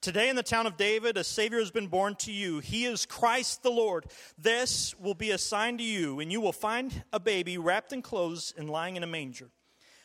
Today 0.00 0.28
in 0.28 0.36
the 0.36 0.42
town 0.42 0.66
of 0.66 0.76
David, 0.76 1.16
a 1.16 1.24
Savior 1.24 1.58
has 1.58 1.70
been 1.70 1.86
born 1.86 2.14
to 2.16 2.32
you. 2.32 2.58
He 2.58 2.84
is 2.84 3.06
Christ 3.06 3.62
the 3.62 3.70
Lord. 3.70 4.04
This 4.36 4.94
will 4.98 5.14
be 5.14 5.30
a 5.30 5.38
sign 5.38 5.78
to 5.78 5.84
you, 5.84 6.20
and 6.20 6.30
you 6.30 6.42
will 6.42 6.52
find 6.52 7.04
a 7.12 7.18
baby 7.18 7.56
wrapped 7.56 7.92
in 7.92 8.02
clothes 8.02 8.52
and 8.56 8.68
lying 8.68 8.96
in 8.96 9.02
a 9.02 9.06
manger. 9.06 9.48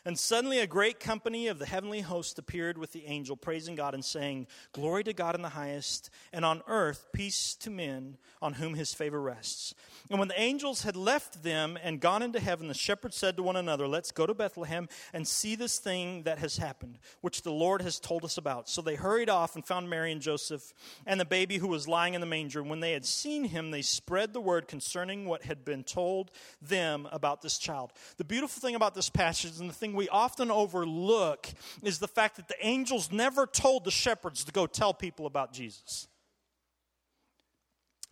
And 0.05 0.17
suddenly 0.17 0.59
a 0.59 0.67
great 0.67 0.99
company 0.99 1.47
of 1.47 1.59
the 1.59 1.65
heavenly 1.65 2.01
host 2.01 2.39
appeared 2.39 2.77
with 2.77 2.93
the 2.93 3.05
angel, 3.05 3.35
praising 3.35 3.75
God 3.75 3.93
and 3.93 4.03
saying, 4.03 4.47
Glory 4.71 5.03
to 5.03 5.13
God 5.13 5.35
in 5.35 5.41
the 5.41 5.49
highest, 5.49 6.09
and 6.31 6.45
on 6.45 6.62
earth 6.67 7.07
peace 7.13 7.55
to 7.55 7.69
men 7.69 8.17
on 8.41 8.53
whom 8.53 8.73
his 8.73 8.93
favor 8.93 9.21
rests. 9.21 9.73
And 10.09 10.17
when 10.17 10.29
the 10.29 10.39
angels 10.39 10.83
had 10.83 10.95
left 10.95 11.43
them 11.43 11.77
and 11.83 11.99
gone 11.99 12.23
into 12.23 12.39
heaven, 12.39 12.67
the 12.67 12.73
shepherds 12.73 13.17
said 13.17 13.35
to 13.38 13.43
one 13.43 13.57
another, 13.57 13.88
Let's 13.88 14.12
go 14.12 14.25
to 14.25 14.33
Bethlehem 14.33 14.88
and 15.13 15.27
see 15.27 15.55
this 15.55 15.77
thing 15.79 16.23
that 16.23 16.39
has 16.39 16.57
happened, 16.57 16.99
which 17.21 17.41
the 17.41 17.51
Lord 17.51 17.81
has 17.81 17.99
told 17.99 18.23
us 18.23 18.38
about. 18.38 18.69
So 18.69 18.81
they 18.81 18.95
hurried 18.95 19.29
off 19.29 19.55
and 19.55 19.65
found 19.65 19.89
Mary 19.89 20.12
and 20.12 20.21
Joseph 20.21 20.73
and 21.05 21.19
the 21.19 21.25
baby 21.25 21.57
who 21.57 21.67
was 21.67 21.88
lying 21.88 22.13
in 22.13 22.21
the 22.21 22.27
manger. 22.27 22.62
And 22.62 22.69
when 22.69 22.79
they 22.79 22.93
had 22.93 23.05
seen 23.05 23.43
him, 23.43 23.71
they 23.71 23.81
spread 23.81 24.33
the 24.33 24.41
word 24.41 24.67
concerning 24.67 25.25
what 25.25 25.43
had 25.43 25.65
been 25.65 25.83
told 25.83 26.31
them 26.62 27.07
about 27.12 27.41
this 27.41 27.57
child. 27.57 27.91
The 28.17 28.23
beautiful 28.23 28.62
thing 28.62 28.75
about 28.75 28.95
this 28.95 29.09
passage 29.09 29.59
and 29.59 29.69
the 29.69 29.73
thing 29.73 29.88
thing 29.89 29.97
we 29.97 30.10
often 30.10 30.52
overlook 30.52 31.47
is 31.84 31.99
the 31.99 32.08
fact 32.08 32.36
that 32.38 32.47
the 32.47 32.56
angels 32.65 33.12
never 33.12 33.45
told 33.45 33.84
the 33.84 33.91
shepherds 33.91 34.43
to 34.43 34.52
go 34.52 34.67
tell 34.67 34.93
people 34.93 35.25
about 35.25 35.52
Jesus 35.52 36.09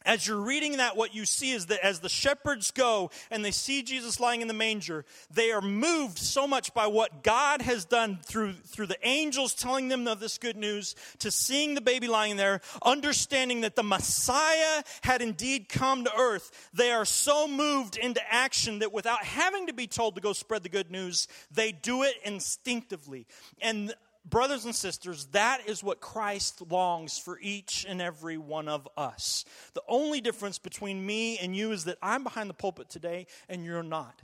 as 0.07 0.25
you're 0.25 0.41
reading 0.41 0.77
that, 0.77 0.95
what 0.95 1.13
you 1.13 1.25
see 1.25 1.51
is 1.51 1.67
that 1.67 1.85
as 1.85 1.99
the 1.99 2.09
shepherds 2.09 2.71
go 2.71 3.11
and 3.29 3.43
they 3.43 3.51
see 3.51 3.83
Jesus 3.83 4.19
lying 4.19 4.41
in 4.41 4.47
the 4.47 4.53
manger, 4.53 5.05
they 5.29 5.51
are 5.51 5.61
moved 5.61 6.17
so 6.17 6.47
much 6.47 6.73
by 6.73 6.87
what 6.87 7.23
God 7.23 7.61
has 7.61 7.83
done 7.83 8.17
through, 8.23 8.53
through 8.53 8.87
the 8.87 8.97
angels 9.07 9.53
telling 9.53 9.89
them 9.89 10.07
of 10.07 10.21
this 10.21 10.37
good 10.37 10.55
news, 10.55 10.95
to 11.19 11.29
seeing 11.29 11.75
the 11.75 11.81
baby 11.81 12.07
lying 12.07 12.37
there, 12.37 12.61
understanding 12.81 13.61
that 13.61 13.75
the 13.75 13.83
Messiah 13.83 14.81
had 15.03 15.21
indeed 15.21 15.67
come 15.67 16.05
to 16.05 16.17
earth. 16.17 16.69
They 16.73 16.91
are 16.91 17.05
so 17.05 17.47
moved 17.47 17.97
into 17.97 18.21
action 18.33 18.79
that 18.79 18.93
without 18.93 19.25
having 19.25 19.67
to 19.67 19.73
be 19.73 19.87
told 19.87 20.15
to 20.15 20.21
go 20.21 20.31
spread 20.31 20.63
the 20.63 20.69
good 20.69 20.89
news, 20.89 21.27
they 21.51 21.73
do 21.73 22.03
it 22.03 22.15
instinctively. 22.23 23.27
And 23.61 23.93
brothers 24.29 24.65
and 24.65 24.75
sisters, 24.75 25.25
that 25.27 25.61
is 25.67 25.83
what 25.83 25.99
Christ 25.99 26.61
longs 26.69 27.17
for 27.17 27.39
each 27.41 27.85
and 27.87 28.01
every 28.01 28.37
one 28.37 28.67
of 28.67 28.87
us. 28.97 29.45
The 29.73 29.83
only 29.87 30.21
difference 30.21 30.59
between 30.59 31.05
me 31.05 31.37
and 31.37 31.55
you 31.55 31.71
is 31.71 31.85
that 31.85 31.97
I'm 32.01 32.23
behind 32.23 32.49
the 32.49 32.53
pulpit 32.53 32.89
today 32.89 33.27
and 33.49 33.63
you're 33.63 33.83
not 33.83 34.21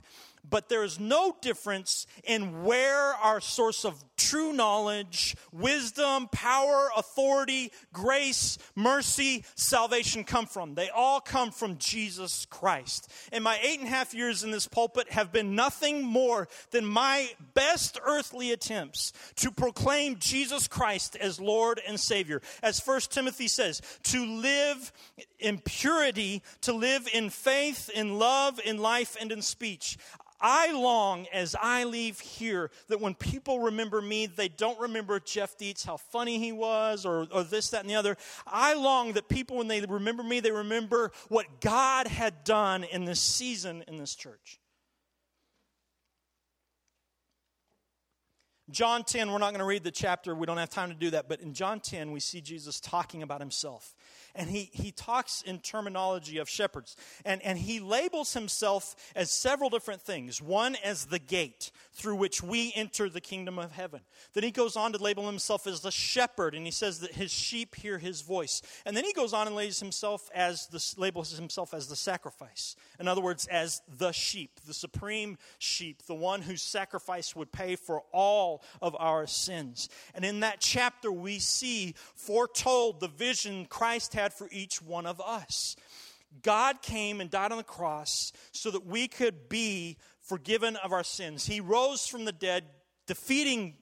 but 0.48 0.68
there 0.68 0.84
is 0.84 1.00
no 1.00 1.34
difference 1.40 2.06
in 2.24 2.64
where 2.64 3.14
our 3.14 3.40
source 3.40 3.84
of 3.84 4.02
true 4.16 4.52
knowledge, 4.52 5.36
wisdom, 5.52 6.28
power, 6.30 6.88
authority, 6.96 7.72
grace, 7.92 8.58
mercy, 8.74 9.44
salvation 9.54 10.24
come 10.24 10.46
from. 10.46 10.74
They 10.74 10.90
all 10.90 11.20
come 11.20 11.50
from 11.50 11.78
Jesus 11.78 12.46
Christ. 12.46 13.10
And 13.32 13.42
my 13.42 13.58
eight 13.62 13.78
and 13.78 13.88
a 13.88 13.90
half 13.90 14.14
years 14.14 14.44
in 14.44 14.50
this 14.50 14.66
pulpit 14.66 15.10
have 15.12 15.32
been 15.32 15.54
nothing 15.54 16.02
more 16.02 16.48
than 16.70 16.86
my 16.86 17.30
best 17.54 17.98
earthly 18.04 18.52
attempts 18.52 19.12
to 19.36 19.50
proclaim 19.50 20.16
Jesus 20.18 20.68
Christ 20.68 21.16
as 21.16 21.40
Lord 21.40 21.80
and 21.86 21.98
Savior. 21.98 22.40
As 22.62 22.80
First 22.80 23.10
Timothy 23.12 23.48
says, 23.48 23.80
to 24.04 24.24
live 24.24 24.92
in 25.38 25.58
purity, 25.58 26.42
to 26.62 26.72
live 26.72 27.08
in 27.12 27.30
faith, 27.30 27.90
in 27.94 28.18
love, 28.18 28.60
in 28.64 28.78
life, 28.78 29.16
and 29.20 29.32
in 29.32 29.42
speech. 29.42 29.98
I 30.46 30.72
long 30.72 31.26
as 31.32 31.56
I 31.58 31.84
leave 31.84 32.20
here 32.20 32.70
that 32.88 33.00
when 33.00 33.14
people 33.14 33.60
remember 33.60 34.02
me, 34.02 34.26
they 34.26 34.48
don't 34.48 34.78
remember 34.78 35.18
Jeff 35.18 35.56
Dietz, 35.56 35.86
how 35.86 35.96
funny 35.96 36.38
he 36.38 36.52
was, 36.52 37.06
or, 37.06 37.26
or 37.32 37.44
this, 37.44 37.70
that, 37.70 37.80
and 37.80 37.88
the 37.88 37.94
other. 37.94 38.18
I 38.46 38.74
long 38.74 39.14
that 39.14 39.30
people, 39.30 39.56
when 39.56 39.68
they 39.68 39.80
remember 39.80 40.22
me, 40.22 40.40
they 40.40 40.50
remember 40.50 41.12
what 41.28 41.62
God 41.62 42.08
had 42.08 42.44
done 42.44 42.84
in 42.84 43.06
this 43.06 43.20
season 43.20 43.84
in 43.88 43.96
this 43.96 44.14
church. 44.14 44.60
John 48.70 49.04
10, 49.04 49.30
we're 49.30 49.38
not 49.38 49.50
going 49.50 49.58
to 49.58 49.66
read 49.66 49.84
the 49.84 49.90
chapter, 49.90 50.34
we 50.34 50.46
don't 50.46 50.56
have 50.56 50.70
time 50.70 50.88
to 50.88 50.94
do 50.94 51.10
that, 51.10 51.28
but 51.28 51.40
in 51.40 51.52
John 51.52 51.80
10, 51.80 52.12
we 52.12 52.20
see 52.20 52.40
Jesus 52.40 52.80
talking 52.80 53.22
about 53.22 53.40
himself 53.40 53.94
and 54.34 54.50
he, 54.50 54.70
he 54.72 54.90
talks 54.90 55.42
in 55.42 55.60
terminology 55.60 56.38
of 56.38 56.48
shepherds. 56.48 56.96
And, 57.24 57.40
and 57.42 57.56
he 57.56 57.78
labels 57.78 58.34
himself 58.34 58.96
as 59.14 59.30
several 59.30 59.70
different 59.70 60.02
things. 60.02 60.42
One 60.42 60.76
as 60.82 61.06
the 61.06 61.20
gate 61.20 61.70
through 61.92 62.16
which 62.16 62.42
we 62.42 62.72
enter 62.74 63.08
the 63.08 63.20
kingdom 63.20 63.58
of 63.58 63.70
heaven. 63.72 64.00
Then 64.32 64.42
he 64.42 64.50
goes 64.50 64.76
on 64.76 64.92
to 64.92 64.98
label 64.98 65.26
himself 65.26 65.66
as 65.68 65.80
the 65.80 65.92
shepherd, 65.92 66.54
and 66.56 66.66
he 66.66 66.72
says 66.72 67.00
that 67.00 67.12
his 67.12 67.30
sheep 67.30 67.76
hear 67.76 67.98
his 67.98 68.22
voice. 68.22 68.60
And 68.84 68.96
then 68.96 69.04
he 69.04 69.12
goes 69.12 69.32
on 69.32 69.46
and 69.46 69.54
labels 69.54 69.78
himself 69.78 70.28
as 70.34 70.66
the, 70.66 71.00
labels 71.00 71.36
himself 71.36 71.72
as 71.72 71.86
the 71.86 71.96
sacrifice. 71.96 72.74
In 72.98 73.06
other 73.06 73.20
words, 73.20 73.46
as 73.46 73.82
the 73.98 74.10
sheep, 74.10 74.58
the 74.66 74.74
supreme 74.74 75.38
sheep, 75.58 76.02
the 76.06 76.14
one 76.14 76.42
whose 76.42 76.62
sacrifice 76.62 77.36
would 77.36 77.52
pay 77.52 77.76
for 77.76 78.02
all 78.12 78.53
of 78.82 78.96
our 78.98 79.26
sins. 79.28 79.88
And 80.14 80.24
in 80.24 80.40
that 80.40 80.60
chapter, 80.60 81.12
we 81.12 81.38
see 81.38 81.94
foretold 82.16 82.98
the 82.98 83.08
vision 83.08 83.66
Christ 83.66 84.14
had 84.14 84.24
had 84.24 84.32
for 84.32 84.48
each 84.50 84.80
one 84.80 85.04
of 85.04 85.20
us. 85.20 85.76
God 86.42 86.80
came 86.80 87.20
and 87.20 87.30
died 87.30 87.52
on 87.52 87.58
the 87.58 87.64
cross 87.64 88.32
so 88.52 88.70
that 88.70 88.86
we 88.86 89.06
could 89.06 89.48
be 89.48 89.98
forgiven 90.20 90.76
of 90.76 90.92
our 90.92 91.04
sins. 91.04 91.44
He 91.44 91.60
rose 91.60 92.06
from 92.06 92.24
the 92.24 92.32
dead, 92.32 92.64
defeating 93.06 93.74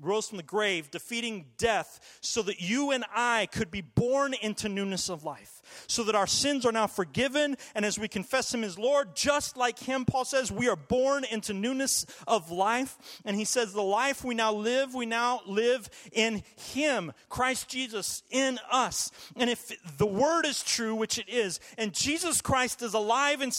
rose 0.00 0.28
from 0.28 0.38
the 0.38 0.42
grave, 0.42 0.90
defeating 0.90 1.46
death, 1.56 2.18
so 2.20 2.42
that 2.42 2.60
you 2.60 2.90
and 2.90 3.04
I 3.14 3.46
could 3.52 3.70
be 3.70 3.80
born 3.80 4.34
into 4.34 4.68
newness 4.68 5.08
of 5.08 5.24
life, 5.24 5.62
so 5.86 6.02
that 6.04 6.14
our 6.14 6.26
sins 6.26 6.66
are 6.66 6.72
now 6.72 6.86
forgiven. 6.86 7.56
And 7.74 7.84
as 7.84 7.98
we 7.98 8.08
confess 8.08 8.52
Him 8.52 8.64
as 8.64 8.78
Lord, 8.78 9.14
just 9.14 9.56
like 9.56 9.78
Him, 9.78 10.04
Paul 10.04 10.24
says, 10.24 10.50
we 10.50 10.68
are 10.68 10.76
born 10.76 11.24
into 11.24 11.52
newness 11.52 12.06
of 12.26 12.50
life. 12.50 13.20
And 13.24 13.36
he 13.36 13.44
says, 13.44 13.72
the 13.72 13.82
life 13.82 14.24
we 14.24 14.34
now 14.34 14.52
live, 14.52 14.94
we 14.94 15.06
now 15.06 15.40
live 15.46 15.88
in 16.12 16.42
Him, 16.56 17.12
Christ 17.28 17.68
Jesus 17.68 18.22
in 18.30 18.58
us. 18.70 19.10
And 19.36 19.48
if 19.48 19.72
the 19.98 20.06
Word 20.06 20.44
is 20.44 20.62
true, 20.62 20.94
which 20.94 21.18
it 21.18 21.28
is, 21.28 21.60
and 21.78 21.92
Jesus 21.92 22.40
Christ 22.40 22.82
is 22.82 22.94
alive 22.94 23.40
and 23.40 23.54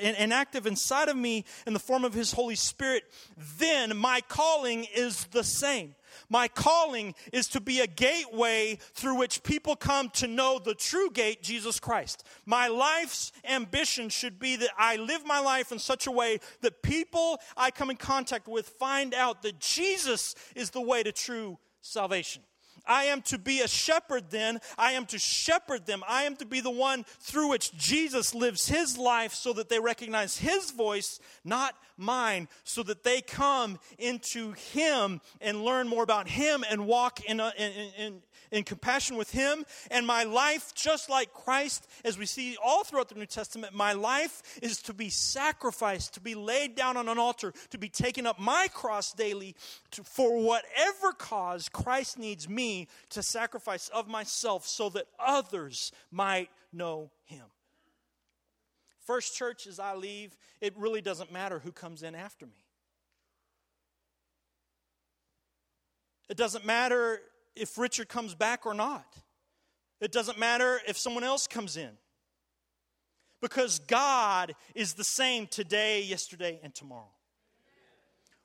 and 0.00 0.32
active 0.32 0.66
inside 0.66 1.08
of 1.08 1.16
me 1.16 1.44
in 1.66 1.72
the 1.72 1.78
form 1.78 2.04
of 2.04 2.14
His 2.14 2.32
Holy 2.32 2.54
Spirit, 2.54 3.04
then 3.58 3.96
my 3.96 4.20
calling 4.28 4.86
is 4.94 5.24
the 5.26 5.44
same. 5.44 5.94
My 6.28 6.48
calling 6.48 7.14
is 7.32 7.48
to 7.48 7.60
be 7.60 7.80
a 7.80 7.86
gateway 7.86 8.78
through 8.94 9.18
which 9.18 9.42
people 9.42 9.76
come 9.76 10.10
to 10.10 10.26
know 10.26 10.58
the 10.58 10.74
true 10.74 11.10
gate, 11.10 11.42
Jesus 11.42 11.80
Christ. 11.80 12.24
My 12.46 12.68
life's 12.68 13.32
ambition 13.44 14.08
should 14.08 14.38
be 14.38 14.56
that 14.56 14.70
I 14.78 14.96
live 14.96 15.26
my 15.26 15.40
life 15.40 15.72
in 15.72 15.78
such 15.78 16.06
a 16.06 16.12
way 16.12 16.38
that 16.60 16.82
people 16.82 17.38
I 17.56 17.70
come 17.70 17.90
in 17.90 17.96
contact 17.96 18.48
with 18.48 18.68
find 18.68 19.14
out 19.14 19.42
that 19.42 19.58
Jesus 19.58 20.34
is 20.54 20.70
the 20.70 20.80
way 20.80 21.02
to 21.02 21.12
true 21.12 21.58
salvation. 21.80 22.42
I 22.86 23.04
am 23.04 23.22
to 23.22 23.38
be 23.38 23.60
a 23.60 23.68
shepherd 23.68 24.30
then. 24.30 24.60
I 24.76 24.92
am 24.92 25.06
to 25.06 25.18
shepherd 25.18 25.86
them. 25.86 26.02
I 26.06 26.24
am 26.24 26.36
to 26.36 26.46
be 26.46 26.60
the 26.60 26.70
one 26.70 27.04
through 27.20 27.48
which 27.48 27.76
Jesus 27.76 28.34
lives 28.34 28.68
his 28.68 28.98
life 28.98 29.34
so 29.34 29.52
that 29.54 29.68
they 29.68 29.80
recognize 29.80 30.36
his 30.36 30.70
voice, 30.70 31.20
not 31.44 31.74
mine, 31.96 32.48
so 32.64 32.82
that 32.82 33.04
they 33.04 33.20
come 33.20 33.78
into 33.98 34.52
him 34.52 35.20
and 35.40 35.64
learn 35.64 35.88
more 35.88 36.02
about 36.02 36.28
him 36.28 36.64
and 36.68 36.86
walk 36.86 37.24
in, 37.24 37.40
a, 37.40 37.52
in, 37.56 37.72
in, 37.96 38.22
in 38.50 38.64
compassion 38.64 39.16
with 39.16 39.30
him. 39.30 39.64
And 39.90 40.06
my 40.06 40.24
life, 40.24 40.74
just 40.74 41.08
like 41.10 41.32
Christ, 41.32 41.86
as 42.04 42.18
we 42.18 42.26
see 42.26 42.56
all 42.64 42.84
throughout 42.84 43.08
the 43.08 43.14
New 43.14 43.26
Testament, 43.26 43.74
my 43.74 43.92
life 43.92 44.42
is 44.62 44.80
to 44.82 44.94
be 44.94 45.10
sacrificed, 45.10 46.14
to 46.14 46.20
be 46.20 46.34
laid 46.34 46.74
down 46.74 46.96
on 46.96 47.08
an 47.08 47.18
altar, 47.18 47.52
to 47.70 47.78
be 47.78 47.88
taken 47.88 48.26
up 48.26 48.38
my 48.38 48.68
cross 48.72 49.12
daily 49.12 49.54
to, 49.92 50.04
for 50.04 50.42
whatever 50.42 51.12
cause 51.16 51.68
Christ 51.68 52.18
needs 52.18 52.48
me 52.48 52.88
to 53.10 53.22
sacrifice 53.22 53.88
of 53.88 54.08
myself 54.08 54.66
so 54.66 54.88
that 54.90 55.06
others 55.18 55.92
might 56.10 56.50
know 56.72 57.10
him. 57.24 57.44
First 59.04 59.36
church, 59.36 59.66
as 59.66 59.78
I 59.78 59.94
leave, 59.94 60.36
it 60.60 60.74
really 60.76 61.02
doesn't 61.02 61.30
matter 61.30 61.58
who 61.58 61.72
comes 61.72 62.02
in 62.02 62.14
after 62.14 62.46
me. 62.46 62.64
It 66.28 66.38
doesn't 66.38 66.64
matter 66.64 67.20
if 67.56 67.78
Richard 67.78 68.08
comes 68.08 68.34
back 68.34 68.66
or 68.66 68.74
not. 68.74 69.06
It 70.00 70.12
doesn't 70.12 70.38
matter 70.38 70.80
if 70.86 70.98
someone 70.98 71.24
else 71.24 71.46
comes 71.46 71.76
in. 71.76 71.90
Because 73.40 73.78
God 73.78 74.54
is 74.74 74.94
the 74.94 75.04
same 75.04 75.46
today, 75.46 76.02
yesterday, 76.02 76.60
and 76.62 76.74
tomorrow. 76.74 77.10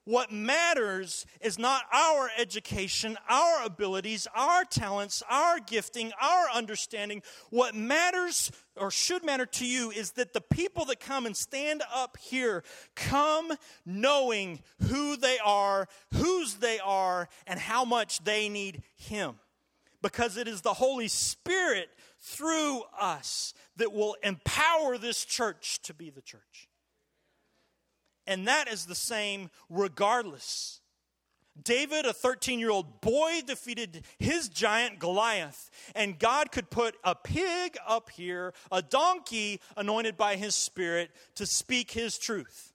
What 0.06 0.32
matters 0.32 1.26
is 1.42 1.60
not 1.60 1.84
our 1.94 2.32
education, 2.38 3.18
our 3.30 3.64
abilities, 3.66 4.28
our 4.34 4.64
talents, 4.64 5.22
our 5.30 5.60
gifting, 5.60 6.12
our 6.22 6.46
understanding. 6.54 7.22
What 7.50 7.76
matters 7.76 8.52
or 8.76 8.92
should 8.92 9.24
matter 9.24 9.46
to 9.46 9.66
you 9.66 9.92
is 9.92 10.12
that 10.12 10.34
the 10.34 10.42
people 10.42 10.86
that 10.86 11.00
come 11.00 11.26
and 11.26 11.36
stand 11.36 11.84
up 11.94 12.18
here 12.18 12.64
come 12.96 13.52
knowing 13.86 14.62
who 14.88 15.18
they 15.18 15.38
are, 15.46 15.88
whose 16.14 16.56
they 16.56 16.80
are, 16.80 17.28
and 17.46 17.60
how 17.60 17.86
much 17.86 18.24
they 18.24 18.50
need 18.50 18.82
Him. 18.96 19.36
Because 20.02 20.38
it 20.38 20.48
is 20.48 20.62
the 20.62 20.74
Holy 20.74 21.10
Spirit 21.10 21.90
through 22.22 22.84
us 23.00 23.54
that 23.76 23.92
will 23.92 24.16
empower 24.24 24.98
this 24.98 25.26
church 25.26 25.82
to 25.84 25.94
be 25.94 26.10
the 26.10 26.22
church. 26.22 26.69
And 28.30 28.48
that 28.48 28.72
is 28.72 28.86
the 28.86 28.94
same 28.94 29.50
regardless. 29.70 30.82
David, 31.62 32.06
a 32.06 32.14
13 32.14 32.60
year 32.60 32.70
old 32.70 33.02
boy, 33.02 33.42
defeated 33.46 34.04
his 34.20 34.50
giant 34.50 35.00
Goliath. 35.00 35.72
And 35.96 36.20
God 36.20 36.52
could 36.52 36.70
put 36.70 36.96
a 37.04 37.16
pig 37.16 37.76
up 37.88 38.12
here, 38.12 38.54
a 38.72 38.84
donkey 38.84 39.60
anointed 39.76 40.16
by 40.16 40.36
his 40.36 40.56
spirit 40.56 41.10
to 41.36 41.48
speak 41.48 41.92
his 41.92 42.20
truth. 42.20 42.69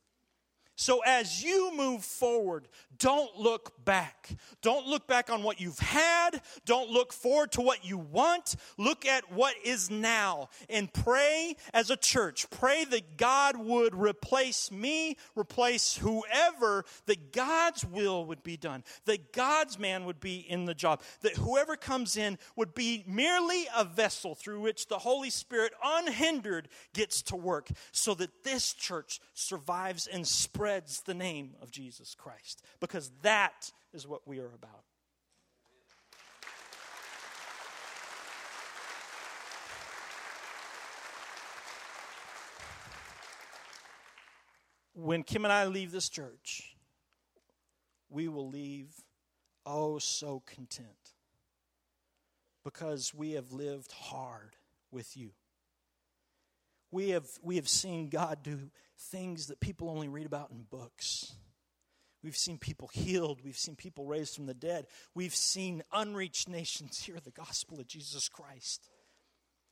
So 0.77 1.01
as 1.07 1.43
you 1.43 1.73
move 1.77 2.05
forward, 2.05 2.67
don't 2.99 3.37
look 3.37 3.85
back. 3.85 4.31
Don't 4.61 4.87
look 4.87 5.07
back 5.07 5.31
on 5.31 5.43
what 5.43 5.61
you've 5.61 5.79
had. 5.79 6.41
Don't 6.65 6.91
look 6.91 7.13
forward 7.13 7.53
to 7.53 7.61
what 7.61 7.85
you 7.85 7.99
want. 7.99 8.57
Look 8.77 9.07
at 9.07 9.33
what 9.33 9.55
is 9.65 9.89
now 9.91 10.49
and 10.69 10.93
pray 10.93 11.57
as 11.73 11.91
a 11.91 11.97
church. 11.97 12.51
Pray 12.51 12.85
that 12.87 13.17
God 13.17 13.57
would 13.57 13.95
replace 13.95 14.73
me, 14.73 15.17
replace 15.37 15.97
whoever, 15.97 16.85
that 17.07 17.33
God's 17.33 17.85
will 17.85 18.25
would 18.27 18.43
be 18.43 18.57
done, 18.57 18.83
that 19.05 19.33
God's 19.33 19.79
man 19.79 20.05
would 20.07 20.21
be 20.21 20.39
in 20.39 20.65
the 20.65 20.75
job, 20.75 21.03
that 21.21 21.37
whoever 21.37 21.77
comes 21.77 22.17
in 22.17 22.37
would 22.57 22.75
be 22.75 23.05
merely 23.07 23.67
a 23.77 23.85
vessel 23.85 24.35
through 24.35 24.61
which 24.61 24.89
the 24.89 24.99
Holy 24.99 25.31
Spirit 25.31 25.73
unhindered 25.85 26.69
gets 26.93 27.23
to 27.23 27.37
work 27.37 27.69
so 27.93 28.15
that 28.15 28.43
this 28.43 28.73
church 28.73 29.21
survives 29.35 30.07
and 30.07 30.27
spreads 30.27 30.64
the 31.07 31.15
name 31.15 31.55
of 31.61 31.71
Jesus 31.71 32.15
Christ 32.15 32.63
because 32.81 33.11
that 33.23 33.71
is 33.93 34.07
what 34.07 34.27
we 34.27 34.39
are 34.39 34.53
about. 34.55 34.85
When 44.97 45.23
Kim 45.25 45.45
and 45.45 45.53
I 45.53 45.67
leave 45.67 45.91
this 45.91 46.09
church, 46.09 46.77
we 48.09 48.29
will 48.29 48.49
leave 48.49 48.89
oh 49.67 49.99
so 49.99 50.43
content 50.47 51.15
because 52.65 53.13
we 53.13 53.33
have 53.33 53.53
lived 53.53 53.93
hard 53.93 54.57
with 54.91 55.17
you. 55.17 55.33
We 56.95 57.09
have, 57.09 57.27
we 57.43 57.57
have 57.57 57.69
seen 57.69 58.09
God 58.09 58.45
do 58.45 58.71
things 58.97 59.49
that 59.49 59.59
people 59.59 59.91
only 59.91 60.07
read 60.07 60.27
about 60.27 60.53
in 60.53 60.63
books. 60.71 61.35
We've 62.23 62.37
seen 62.37 62.57
people 62.57 62.89
healed. 62.93 63.41
We've 63.43 63.59
seen 63.59 63.75
people 63.75 64.07
raised 64.07 64.37
from 64.37 64.47
the 64.47 64.55
dead. 64.55 64.87
We've 65.13 65.35
seen 65.35 65.83
unreached 65.93 66.49
nations 66.49 67.01
hear 67.05 67.17
the 67.19 67.33
gospel 67.33 67.81
of 67.81 67.89
Jesus 67.89 68.29
Christ. 68.29 68.89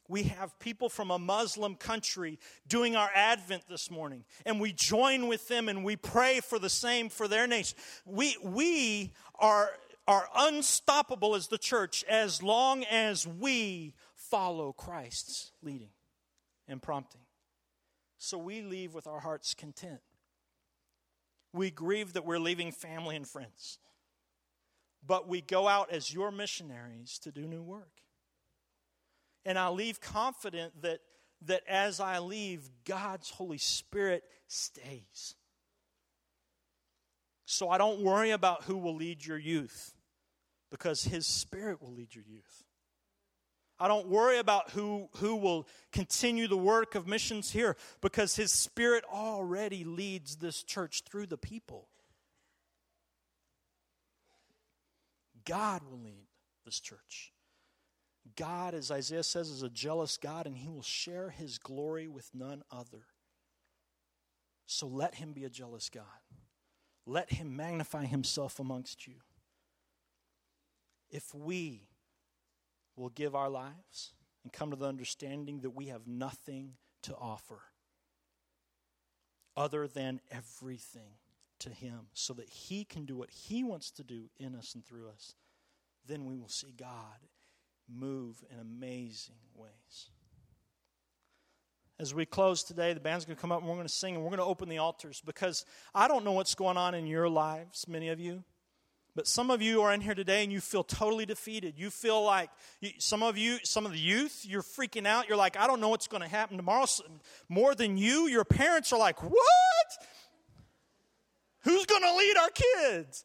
We 0.08 0.24
have 0.24 0.58
people 0.58 0.88
from 0.88 1.12
a 1.12 1.18
Muslim 1.18 1.76
country 1.76 2.40
doing 2.66 2.96
our 2.96 3.10
Advent 3.14 3.68
this 3.68 3.88
morning, 3.88 4.24
and 4.44 4.60
we 4.60 4.72
join 4.72 5.28
with 5.28 5.46
them 5.46 5.68
and 5.68 5.84
we 5.84 5.94
pray 5.94 6.40
for 6.40 6.58
the 6.58 6.68
same 6.68 7.08
for 7.08 7.28
their 7.28 7.46
nation. 7.46 7.78
We, 8.04 8.36
we 8.42 9.12
are, 9.36 9.70
are 10.08 10.28
unstoppable 10.36 11.36
as 11.36 11.46
the 11.46 11.56
church 11.56 12.04
as 12.08 12.42
long 12.42 12.82
as 12.82 13.28
we 13.28 13.94
follow 14.16 14.72
Christ's 14.72 15.52
leading 15.62 15.90
and 16.68 16.82
prompting. 16.82 17.22
So 18.18 18.38
we 18.38 18.62
leave 18.62 18.94
with 18.94 19.06
our 19.06 19.20
hearts 19.20 19.54
content. 19.54 20.00
We 21.52 21.70
grieve 21.70 22.12
that 22.14 22.24
we're 22.24 22.38
leaving 22.38 22.72
family 22.72 23.16
and 23.16 23.26
friends. 23.26 23.78
But 25.04 25.28
we 25.28 25.40
go 25.40 25.66
out 25.66 25.90
as 25.90 26.14
your 26.14 26.30
missionaries 26.30 27.18
to 27.20 27.32
do 27.32 27.46
new 27.46 27.62
work. 27.62 28.02
And 29.44 29.58
I 29.58 29.68
leave 29.68 30.00
confident 30.00 30.82
that, 30.82 31.00
that 31.46 31.62
as 31.68 31.98
I 31.98 32.20
leave, 32.20 32.70
God's 32.84 33.30
Holy 33.30 33.58
Spirit 33.58 34.22
stays. 34.46 35.34
So 37.44 37.68
I 37.68 37.76
don't 37.76 38.00
worry 38.00 38.30
about 38.30 38.64
who 38.64 38.78
will 38.78 38.94
lead 38.94 39.26
your 39.26 39.38
youth 39.38 39.94
because 40.70 41.04
His 41.04 41.26
Spirit 41.26 41.82
will 41.82 41.92
lead 41.92 42.14
your 42.14 42.24
youth. 42.24 42.64
I 43.82 43.88
don't 43.88 44.06
worry 44.06 44.38
about 44.38 44.70
who, 44.70 45.08
who 45.16 45.34
will 45.34 45.66
continue 45.90 46.46
the 46.46 46.56
work 46.56 46.94
of 46.94 47.08
missions 47.08 47.50
here 47.50 47.76
because 48.00 48.36
His 48.36 48.52
Spirit 48.52 49.02
already 49.12 49.82
leads 49.82 50.36
this 50.36 50.62
church 50.62 51.02
through 51.02 51.26
the 51.26 51.36
people. 51.36 51.88
God 55.44 55.82
will 55.82 55.98
lead 55.98 56.28
this 56.64 56.78
church. 56.78 57.32
God, 58.36 58.74
as 58.74 58.92
Isaiah 58.92 59.24
says, 59.24 59.50
is 59.50 59.64
a 59.64 59.68
jealous 59.68 60.16
God, 60.16 60.46
and 60.46 60.56
He 60.56 60.68
will 60.68 60.82
share 60.82 61.30
His 61.30 61.58
glory 61.58 62.06
with 62.06 62.30
none 62.32 62.62
other. 62.70 63.06
So 64.66 64.86
let 64.86 65.16
Him 65.16 65.32
be 65.32 65.42
a 65.42 65.50
jealous 65.50 65.90
God. 65.92 66.04
Let 67.04 67.32
Him 67.32 67.56
magnify 67.56 68.04
Himself 68.04 68.60
amongst 68.60 69.08
you. 69.08 69.14
If 71.10 71.34
we 71.34 71.88
will 72.96 73.10
give 73.10 73.34
our 73.34 73.48
lives 73.48 74.12
and 74.42 74.52
come 74.52 74.70
to 74.70 74.76
the 74.76 74.86
understanding 74.86 75.60
that 75.60 75.70
we 75.70 75.86
have 75.86 76.06
nothing 76.06 76.72
to 77.02 77.14
offer 77.14 77.60
other 79.56 79.86
than 79.86 80.20
everything 80.30 81.14
to 81.60 81.70
Him 81.70 82.06
so 82.14 82.34
that 82.34 82.48
He 82.48 82.84
can 82.84 83.04
do 83.04 83.16
what 83.16 83.30
He 83.30 83.64
wants 83.64 83.90
to 83.92 84.04
do 84.04 84.30
in 84.38 84.54
us 84.54 84.74
and 84.74 84.84
through 84.84 85.08
us, 85.08 85.34
then 86.06 86.24
we 86.24 86.36
will 86.36 86.48
see 86.48 86.74
God 86.76 87.26
move 87.88 88.42
in 88.50 88.58
amazing 88.58 89.36
ways. 89.54 90.10
As 91.98 92.14
we 92.14 92.26
close 92.26 92.64
today, 92.64 92.94
the 92.94 93.00
band's 93.00 93.24
going 93.24 93.36
to 93.36 93.40
come 93.40 93.52
up 93.52 93.60
and 93.60 93.68
we're 93.68 93.76
going 93.76 93.86
to 93.86 93.92
sing 93.92 94.14
and 94.14 94.24
we're 94.24 94.30
going 94.30 94.38
to 94.38 94.44
open 94.44 94.68
the 94.68 94.78
altars 94.78 95.22
because 95.24 95.64
I 95.94 96.08
don't 96.08 96.24
know 96.24 96.32
what's 96.32 96.54
going 96.54 96.76
on 96.76 96.94
in 96.94 97.06
your 97.06 97.28
lives, 97.28 97.86
many 97.86 98.08
of 98.08 98.18
you. 98.18 98.42
But 99.14 99.26
some 99.26 99.50
of 99.50 99.60
you 99.60 99.82
are 99.82 99.92
in 99.92 100.00
here 100.00 100.14
today 100.14 100.42
and 100.42 100.50
you 100.50 100.60
feel 100.60 100.82
totally 100.82 101.26
defeated. 101.26 101.74
You 101.76 101.90
feel 101.90 102.24
like 102.24 102.48
some 102.98 103.22
of 103.22 103.36
you, 103.36 103.58
some 103.62 103.84
of 103.84 103.92
the 103.92 103.98
youth, 103.98 104.46
you're 104.48 104.62
freaking 104.62 105.06
out. 105.06 105.28
You're 105.28 105.36
like, 105.36 105.58
I 105.58 105.66
don't 105.66 105.80
know 105.80 105.90
what's 105.90 106.08
going 106.08 106.22
to 106.22 106.28
happen 106.28 106.56
tomorrow. 106.56 106.86
More 107.48 107.74
than 107.74 107.98
you, 107.98 108.26
your 108.26 108.44
parents 108.44 108.92
are 108.92 108.98
like, 108.98 109.22
What? 109.22 109.86
Who's 111.64 111.86
going 111.86 112.02
to 112.02 112.16
lead 112.16 112.36
our 112.38 112.50
kids? 112.50 113.24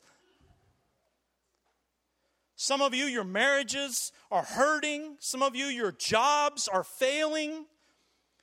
Some 2.55 2.81
of 2.81 2.93
you, 2.93 3.05
your 3.05 3.23
marriages 3.23 4.11
are 4.31 4.43
hurting. 4.43 5.17
Some 5.19 5.43
of 5.43 5.55
you, 5.55 5.67
your 5.67 5.91
jobs 5.91 6.67
are 6.67 6.83
failing. 6.83 7.65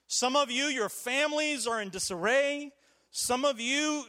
Some 0.07 0.37
of 0.37 0.51
you, 0.51 0.65
your 0.67 0.89
families 0.89 1.67
are 1.67 1.81
in 1.81 1.91
disarray. 1.91 2.73
Some 3.11 3.45
of 3.45 3.61
you, 3.61 4.05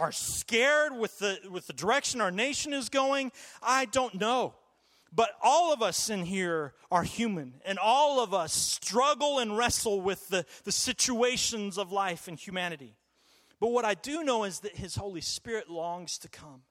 are 0.00 0.12
scared 0.12 0.96
with 0.96 1.18
the, 1.18 1.38
with 1.50 1.66
the 1.66 1.74
direction 1.74 2.22
our 2.22 2.30
nation 2.30 2.72
is 2.72 2.88
going, 2.88 3.30
I 3.62 3.84
don't 3.84 4.14
know. 4.14 4.54
But 5.12 5.32
all 5.42 5.72
of 5.72 5.82
us 5.82 6.08
in 6.08 6.24
here 6.24 6.72
are 6.90 7.02
human, 7.02 7.54
and 7.66 7.78
all 7.78 8.20
of 8.20 8.32
us 8.32 8.52
struggle 8.52 9.40
and 9.40 9.58
wrestle 9.58 10.00
with 10.00 10.28
the, 10.28 10.46
the 10.64 10.72
situations 10.72 11.76
of 11.76 11.92
life 11.92 12.28
and 12.28 12.38
humanity. 12.38 12.96
But 13.60 13.72
what 13.72 13.84
I 13.84 13.94
do 13.94 14.24
know 14.24 14.44
is 14.44 14.60
that 14.60 14.76
His 14.76 14.94
Holy 14.94 15.20
Spirit 15.20 15.68
longs 15.68 16.16
to 16.18 16.28
come, 16.28 16.62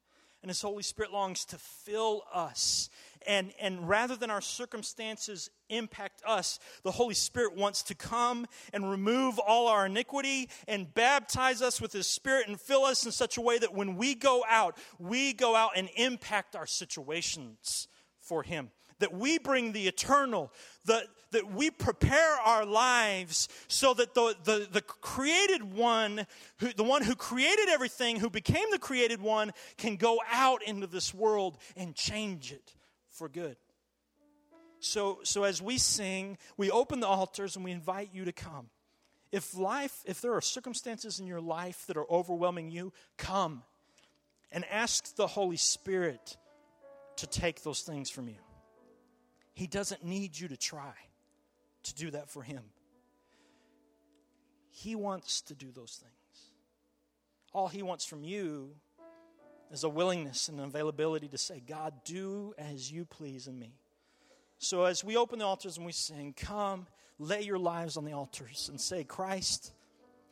and 0.41 0.49
His 0.49 0.61
Holy 0.61 0.83
Spirit 0.83 1.11
longs 1.11 1.45
to 1.45 1.57
fill 1.57 2.23
us. 2.33 2.89
And, 3.27 3.51
and 3.59 3.87
rather 3.89 4.15
than 4.15 4.31
our 4.31 4.41
circumstances 4.41 5.49
impact 5.69 6.21
us, 6.25 6.59
the 6.83 6.91
Holy 6.91 7.13
Spirit 7.13 7.55
wants 7.55 7.83
to 7.83 7.95
come 7.95 8.47
and 8.71 8.89
remove 8.89 9.39
all 9.39 9.67
our 9.67 9.85
iniquity 9.85 10.49
and 10.67 10.93
baptize 10.93 11.61
us 11.61 11.81
with 11.81 11.91
His 11.91 12.07
Spirit 12.07 12.47
and 12.47 12.59
fill 12.59 12.85
us 12.85 13.05
in 13.05 13.11
such 13.11 13.37
a 13.37 13.41
way 13.41 13.59
that 13.59 13.73
when 13.73 13.97
we 13.97 14.15
go 14.15 14.43
out, 14.47 14.77
we 14.97 15.33
go 15.33 15.55
out 15.55 15.71
and 15.75 15.89
impact 15.95 16.55
our 16.55 16.67
situations 16.67 17.87
for 18.21 18.43
Him. 18.43 18.71
That 18.99 19.13
we 19.13 19.39
bring 19.39 19.71
the 19.71 19.87
eternal, 19.87 20.51
that, 20.85 21.03
that 21.31 21.51
we 21.51 21.71
prepare 21.71 22.35
our 22.45 22.65
lives 22.65 23.47
so 23.67 23.93
that 23.93 24.13
the, 24.13 24.35
the, 24.43 24.67
the 24.71 24.81
created 24.81 25.73
one, 25.73 26.25
who, 26.57 26.73
the 26.73 26.83
one 26.83 27.03
who 27.03 27.15
created 27.15 27.69
everything, 27.69 28.19
who 28.19 28.29
became 28.29 28.65
the 28.71 28.79
created 28.79 29.21
one, 29.21 29.51
can 29.77 29.95
go 29.95 30.19
out 30.31 30.63
into 30.63 30.87
this 30.87 31.13
world 31.13 31.57
and 31.77 31.95
change 31.95 32.51
it 32.51 32.75
for 33.09 33.29
good. 33.29 33.57
So, 34.79 35.19
so 35.23 35.43
as 35.43 35.61
we 35.61 35.77
sing, 35.77 36.37
we 36.57 36.71
open 36.71 36.99
the 36.99 37.07
altars 37.07 37.55
and 37.55 37.65
we 37.65 37.71
invite 37.71 38.09
you 38.13 38.25
to 38.25 38.31
come. 38.31 38.69
If 39.31 39.55
life, 39.57 40.01
if 40.05 40.21
there 40.21 40.33
are 40.33 40.41
circumstances 40.41 41.19
in 41.19 41.27
your 41.27 41.41
life 41.41 41.85
that 41.87 41.97
are 41.97 42.09
overwhelming 42.09 42.71
you, 42.71 42.93
come 43.17 43.63
and 44.51 44.65
ask 44.71 45.15
the 45.15 45.27
Holy 45.27 45.57
Spirit 45.57 46.37
to 47.17 47.27
take 47.27 47.61
those 47.61 47.81
things 47.81 48.09
from 48.09 48.27
you. 48.27 48.37
He 49.59 49.67
doesn't 49.67 50.05
need 50.05 50.39
you 50.39 50.47
to 50.47 50.55
try 50.55 50.93
to 51.83 51.93
do 51.93 52.11
that 52.11 52.29
for 52.29 52.41
Him. 52.41 52.63
He 54.69 54.95
wants 54.95 55.41
to 55.41 55.53
do 55.53 55.69
those 55.69 56.01
things. 56.01 56.53
All 57.51 57.67
He 57.67 57.83
wants 57.83 58.05
from 58.05 58.23
you 58.23 58.69
is 59.69 59.83
a 59.83 59.89
willingness 59.89 60.47
and 60.47 60.59
an 60.59 60.65
availability 60.65 61.27
to 61.27 61.37
say, 61.37 61.59
God, 61.59 61.93
do 62.05 62.53
as 62.57 62.89
you 62.89 63.03
please 63.03 63.47
in 63.47 63.59
me. 63.59 63.73
So 64.59 64.85
as 64.85 65.03
we 65.03 65.17
open 65.17 65.39
the 65.39 65.45
altars 65.45 65.75
and 65.75 65.85
we 65.85 65.91
sing, 65.91 66.33
come, 66.37 66.87
lay 67.17 67.41
your 67.41 67.59
lives 67.59 67.97
on 67.97 68.05
the 68.05 68.13
altars 68.13 68.69
and 68.69 68.79
say, 68.79 69.03
Christ, 69.03 69.73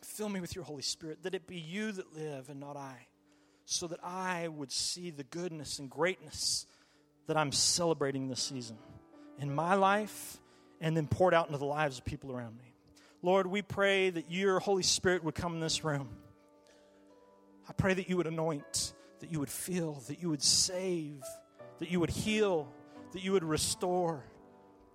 fill 0.01 0.29
me 0.29 0.39
with 0.39 0.55
your 0.55 0.63
Holy 0.63 0.83
Spirit, 0.83 1.23
that 1.23 1.35
it 1.35 1.47
be 1.47 1.57
you 1.57 1.91
that 1.91 2.15
live 2.15 2.47
and 2.47 2.61
not 2.61 2.77
I, 2.77 3.07
so 3.65 3.87
that 3.87 3.99
I 4.01 4.47
would 4.47 4.71
see 4.71 5.09
the 5.09 5.25
goodness 5.25 5.79
and 5.79 5.89
greatness 5.89 6.65
that 7.25 7.35
I'm 7.35 7.51
celebrating 7.51 8.29
this 8.29 8.41
season 8.41 8.77
in 9.39 9.53
my 9.53 9.75
life 9.75 10.39
and 10.81 10.95
then 10.95 11.07
poured 11.07 11.33
out 11.33 11.47
into 11.47 11.57
the 11.57 11.65
lives 11.65 11.97
of 11.97 12.05
people 12.05 12.31
around 12.31 12.57
me. 12.57 12.73
Lord, 13.21 13.47
we 13.47 13.61
pray 13.61 14.09
that 14.09 14.31
your 14.31 14.59
Holy 14.59 14.83
Spirit 14.83 15.23
would 15.23 15.35
come 15.35 15.53
in 15.53 15.59
this 15.59 15.83
room. 15.83 16.09
I 17.67 17.73
pray 17.73 17.93
that 17.93 18.09
you 18.09 18.17
would 18.17 18.27
anoint, 18.27 18.93
that 19.19 19.31
you 19.31 19.39
would 19.39 19.49
fill, 19.49 20.03
that 20.07 20.21
you 20.21 20.29
would 20.29 20.43
save, 20.43 21.23
that 21.79 21.89
you 21.89 21.99
would 21.99 22.09
heal, 22.09 22.71
that 23.13 23.23
you 23.23 23.31
would 23.31 23.43
restore, 23.43 24.23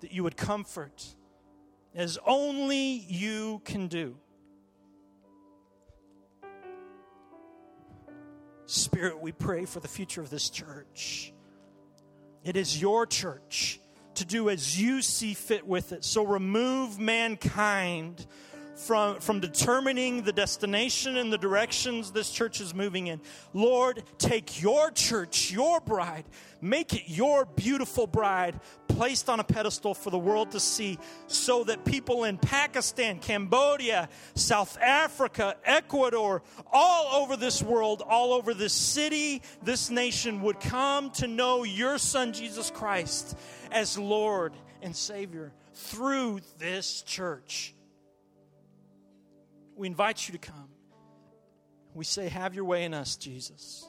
that 0.01 0.13
you 0.13 0.23
would 0.23 0.37
comfort, 0.37 1.05
as 1.95 2.19
only 2.27 3.05
you 3.09 3.61
can 3.65 3.89
do. 3.89 4.17
Spirit, 8.67 9.21
we 9.21 9.33
pray 9.33 9.67
for 9.67 9.81
the 9.81 9.89
future 9.89 10.23
of 10.23 10.31
this 10.31 10.49
church. 10.49 11.35
It 12.43 12.57
is 12.57 12.81
your 12.81 13.05
church 13.07 13.81
to 14.17 14.25
do 14.25 14.51
as 14.51 14.81
you 14.81 15.03
see 15.03 15.35
fit 15.35 15.67
with 15.67 15.93
it. 15.93 16.05
So 16.05 16.25
remove 16.25 16.99
mankind 16.99 18.27
from, 18.77 19.21
from 19.21 19.41
determining 19.41 20.23
the 20.23 20.33
destination 20.33 21.17
and 21.17 21.33
the 21.33 21.39
directions 21.39 22.11
this 22.11 22.31
church 22.31 22.61
is 22.61 22.75
moving 22.75 23.07
in. 23.07 23.21
Lord, 23.53 24.03
take 24.19 24.61
your 24.63 24.91
church, 24.91 25.51
your 25.51 25.81
bride, 25.81 26.25
make 26.61 26.95
it 26.95 27.05
your 27.07 27.45
beautiful 27.45 28.07
bride 28.07 28.61
placed 28.89 29.29
on 29.29 29.41
a 29.41 29.45
pedestal 29.45 29.95
for 29.95 30.11
the 30.11 30.19
world 30.19 30.51
to 30.53 30.61
see 30.61 30.99
so 31.27 31.65
that 31.65 31.85
people 31.85 32.25
in 32.25 32.39
Pakistan, 32.39 33.19
Cambodia, 33.19 34.09
South 34.35 34.79
Africa, 34.81 35.57
Ecuador, 35.65 36.43
all 36.73 37.23
over 37.23 37.37
this 37.37 37.63
world, 37.63 38.03
all 38.07 38.33
over 38.33 38.55
this 38.55 38.73
city, 38.73 39.43
this 39.63 39.91
nation 39.91 40.43
would 40.43 40.61
come 40.61 41.11
to 41.11 41.27
know 41.27 41.65
your 41.65 41.99
son, 41.99 42.33
Jesus 42.33 42.71
Christ, 42.71 43.37
as 43.71 43.99
Lord 43.99 44.53
and 44.83 44.95
Savior 44.95 45.53
through 45.75 46.41
this 46.59 47.03
church. 47.03 47.75
We 49.83 49.89
invite 49.89 50.29
you 50.29 50.33
to 50.33 50.39
come. 50.39 50.69
We 51.93 52.05
say, 52.05 52.29
Have 52.29 52.55
your 52.55 52.65
way 52.65 52.85
in 52.85 52.95
us, 52.95 53.17
Jesus. 53.17 53.85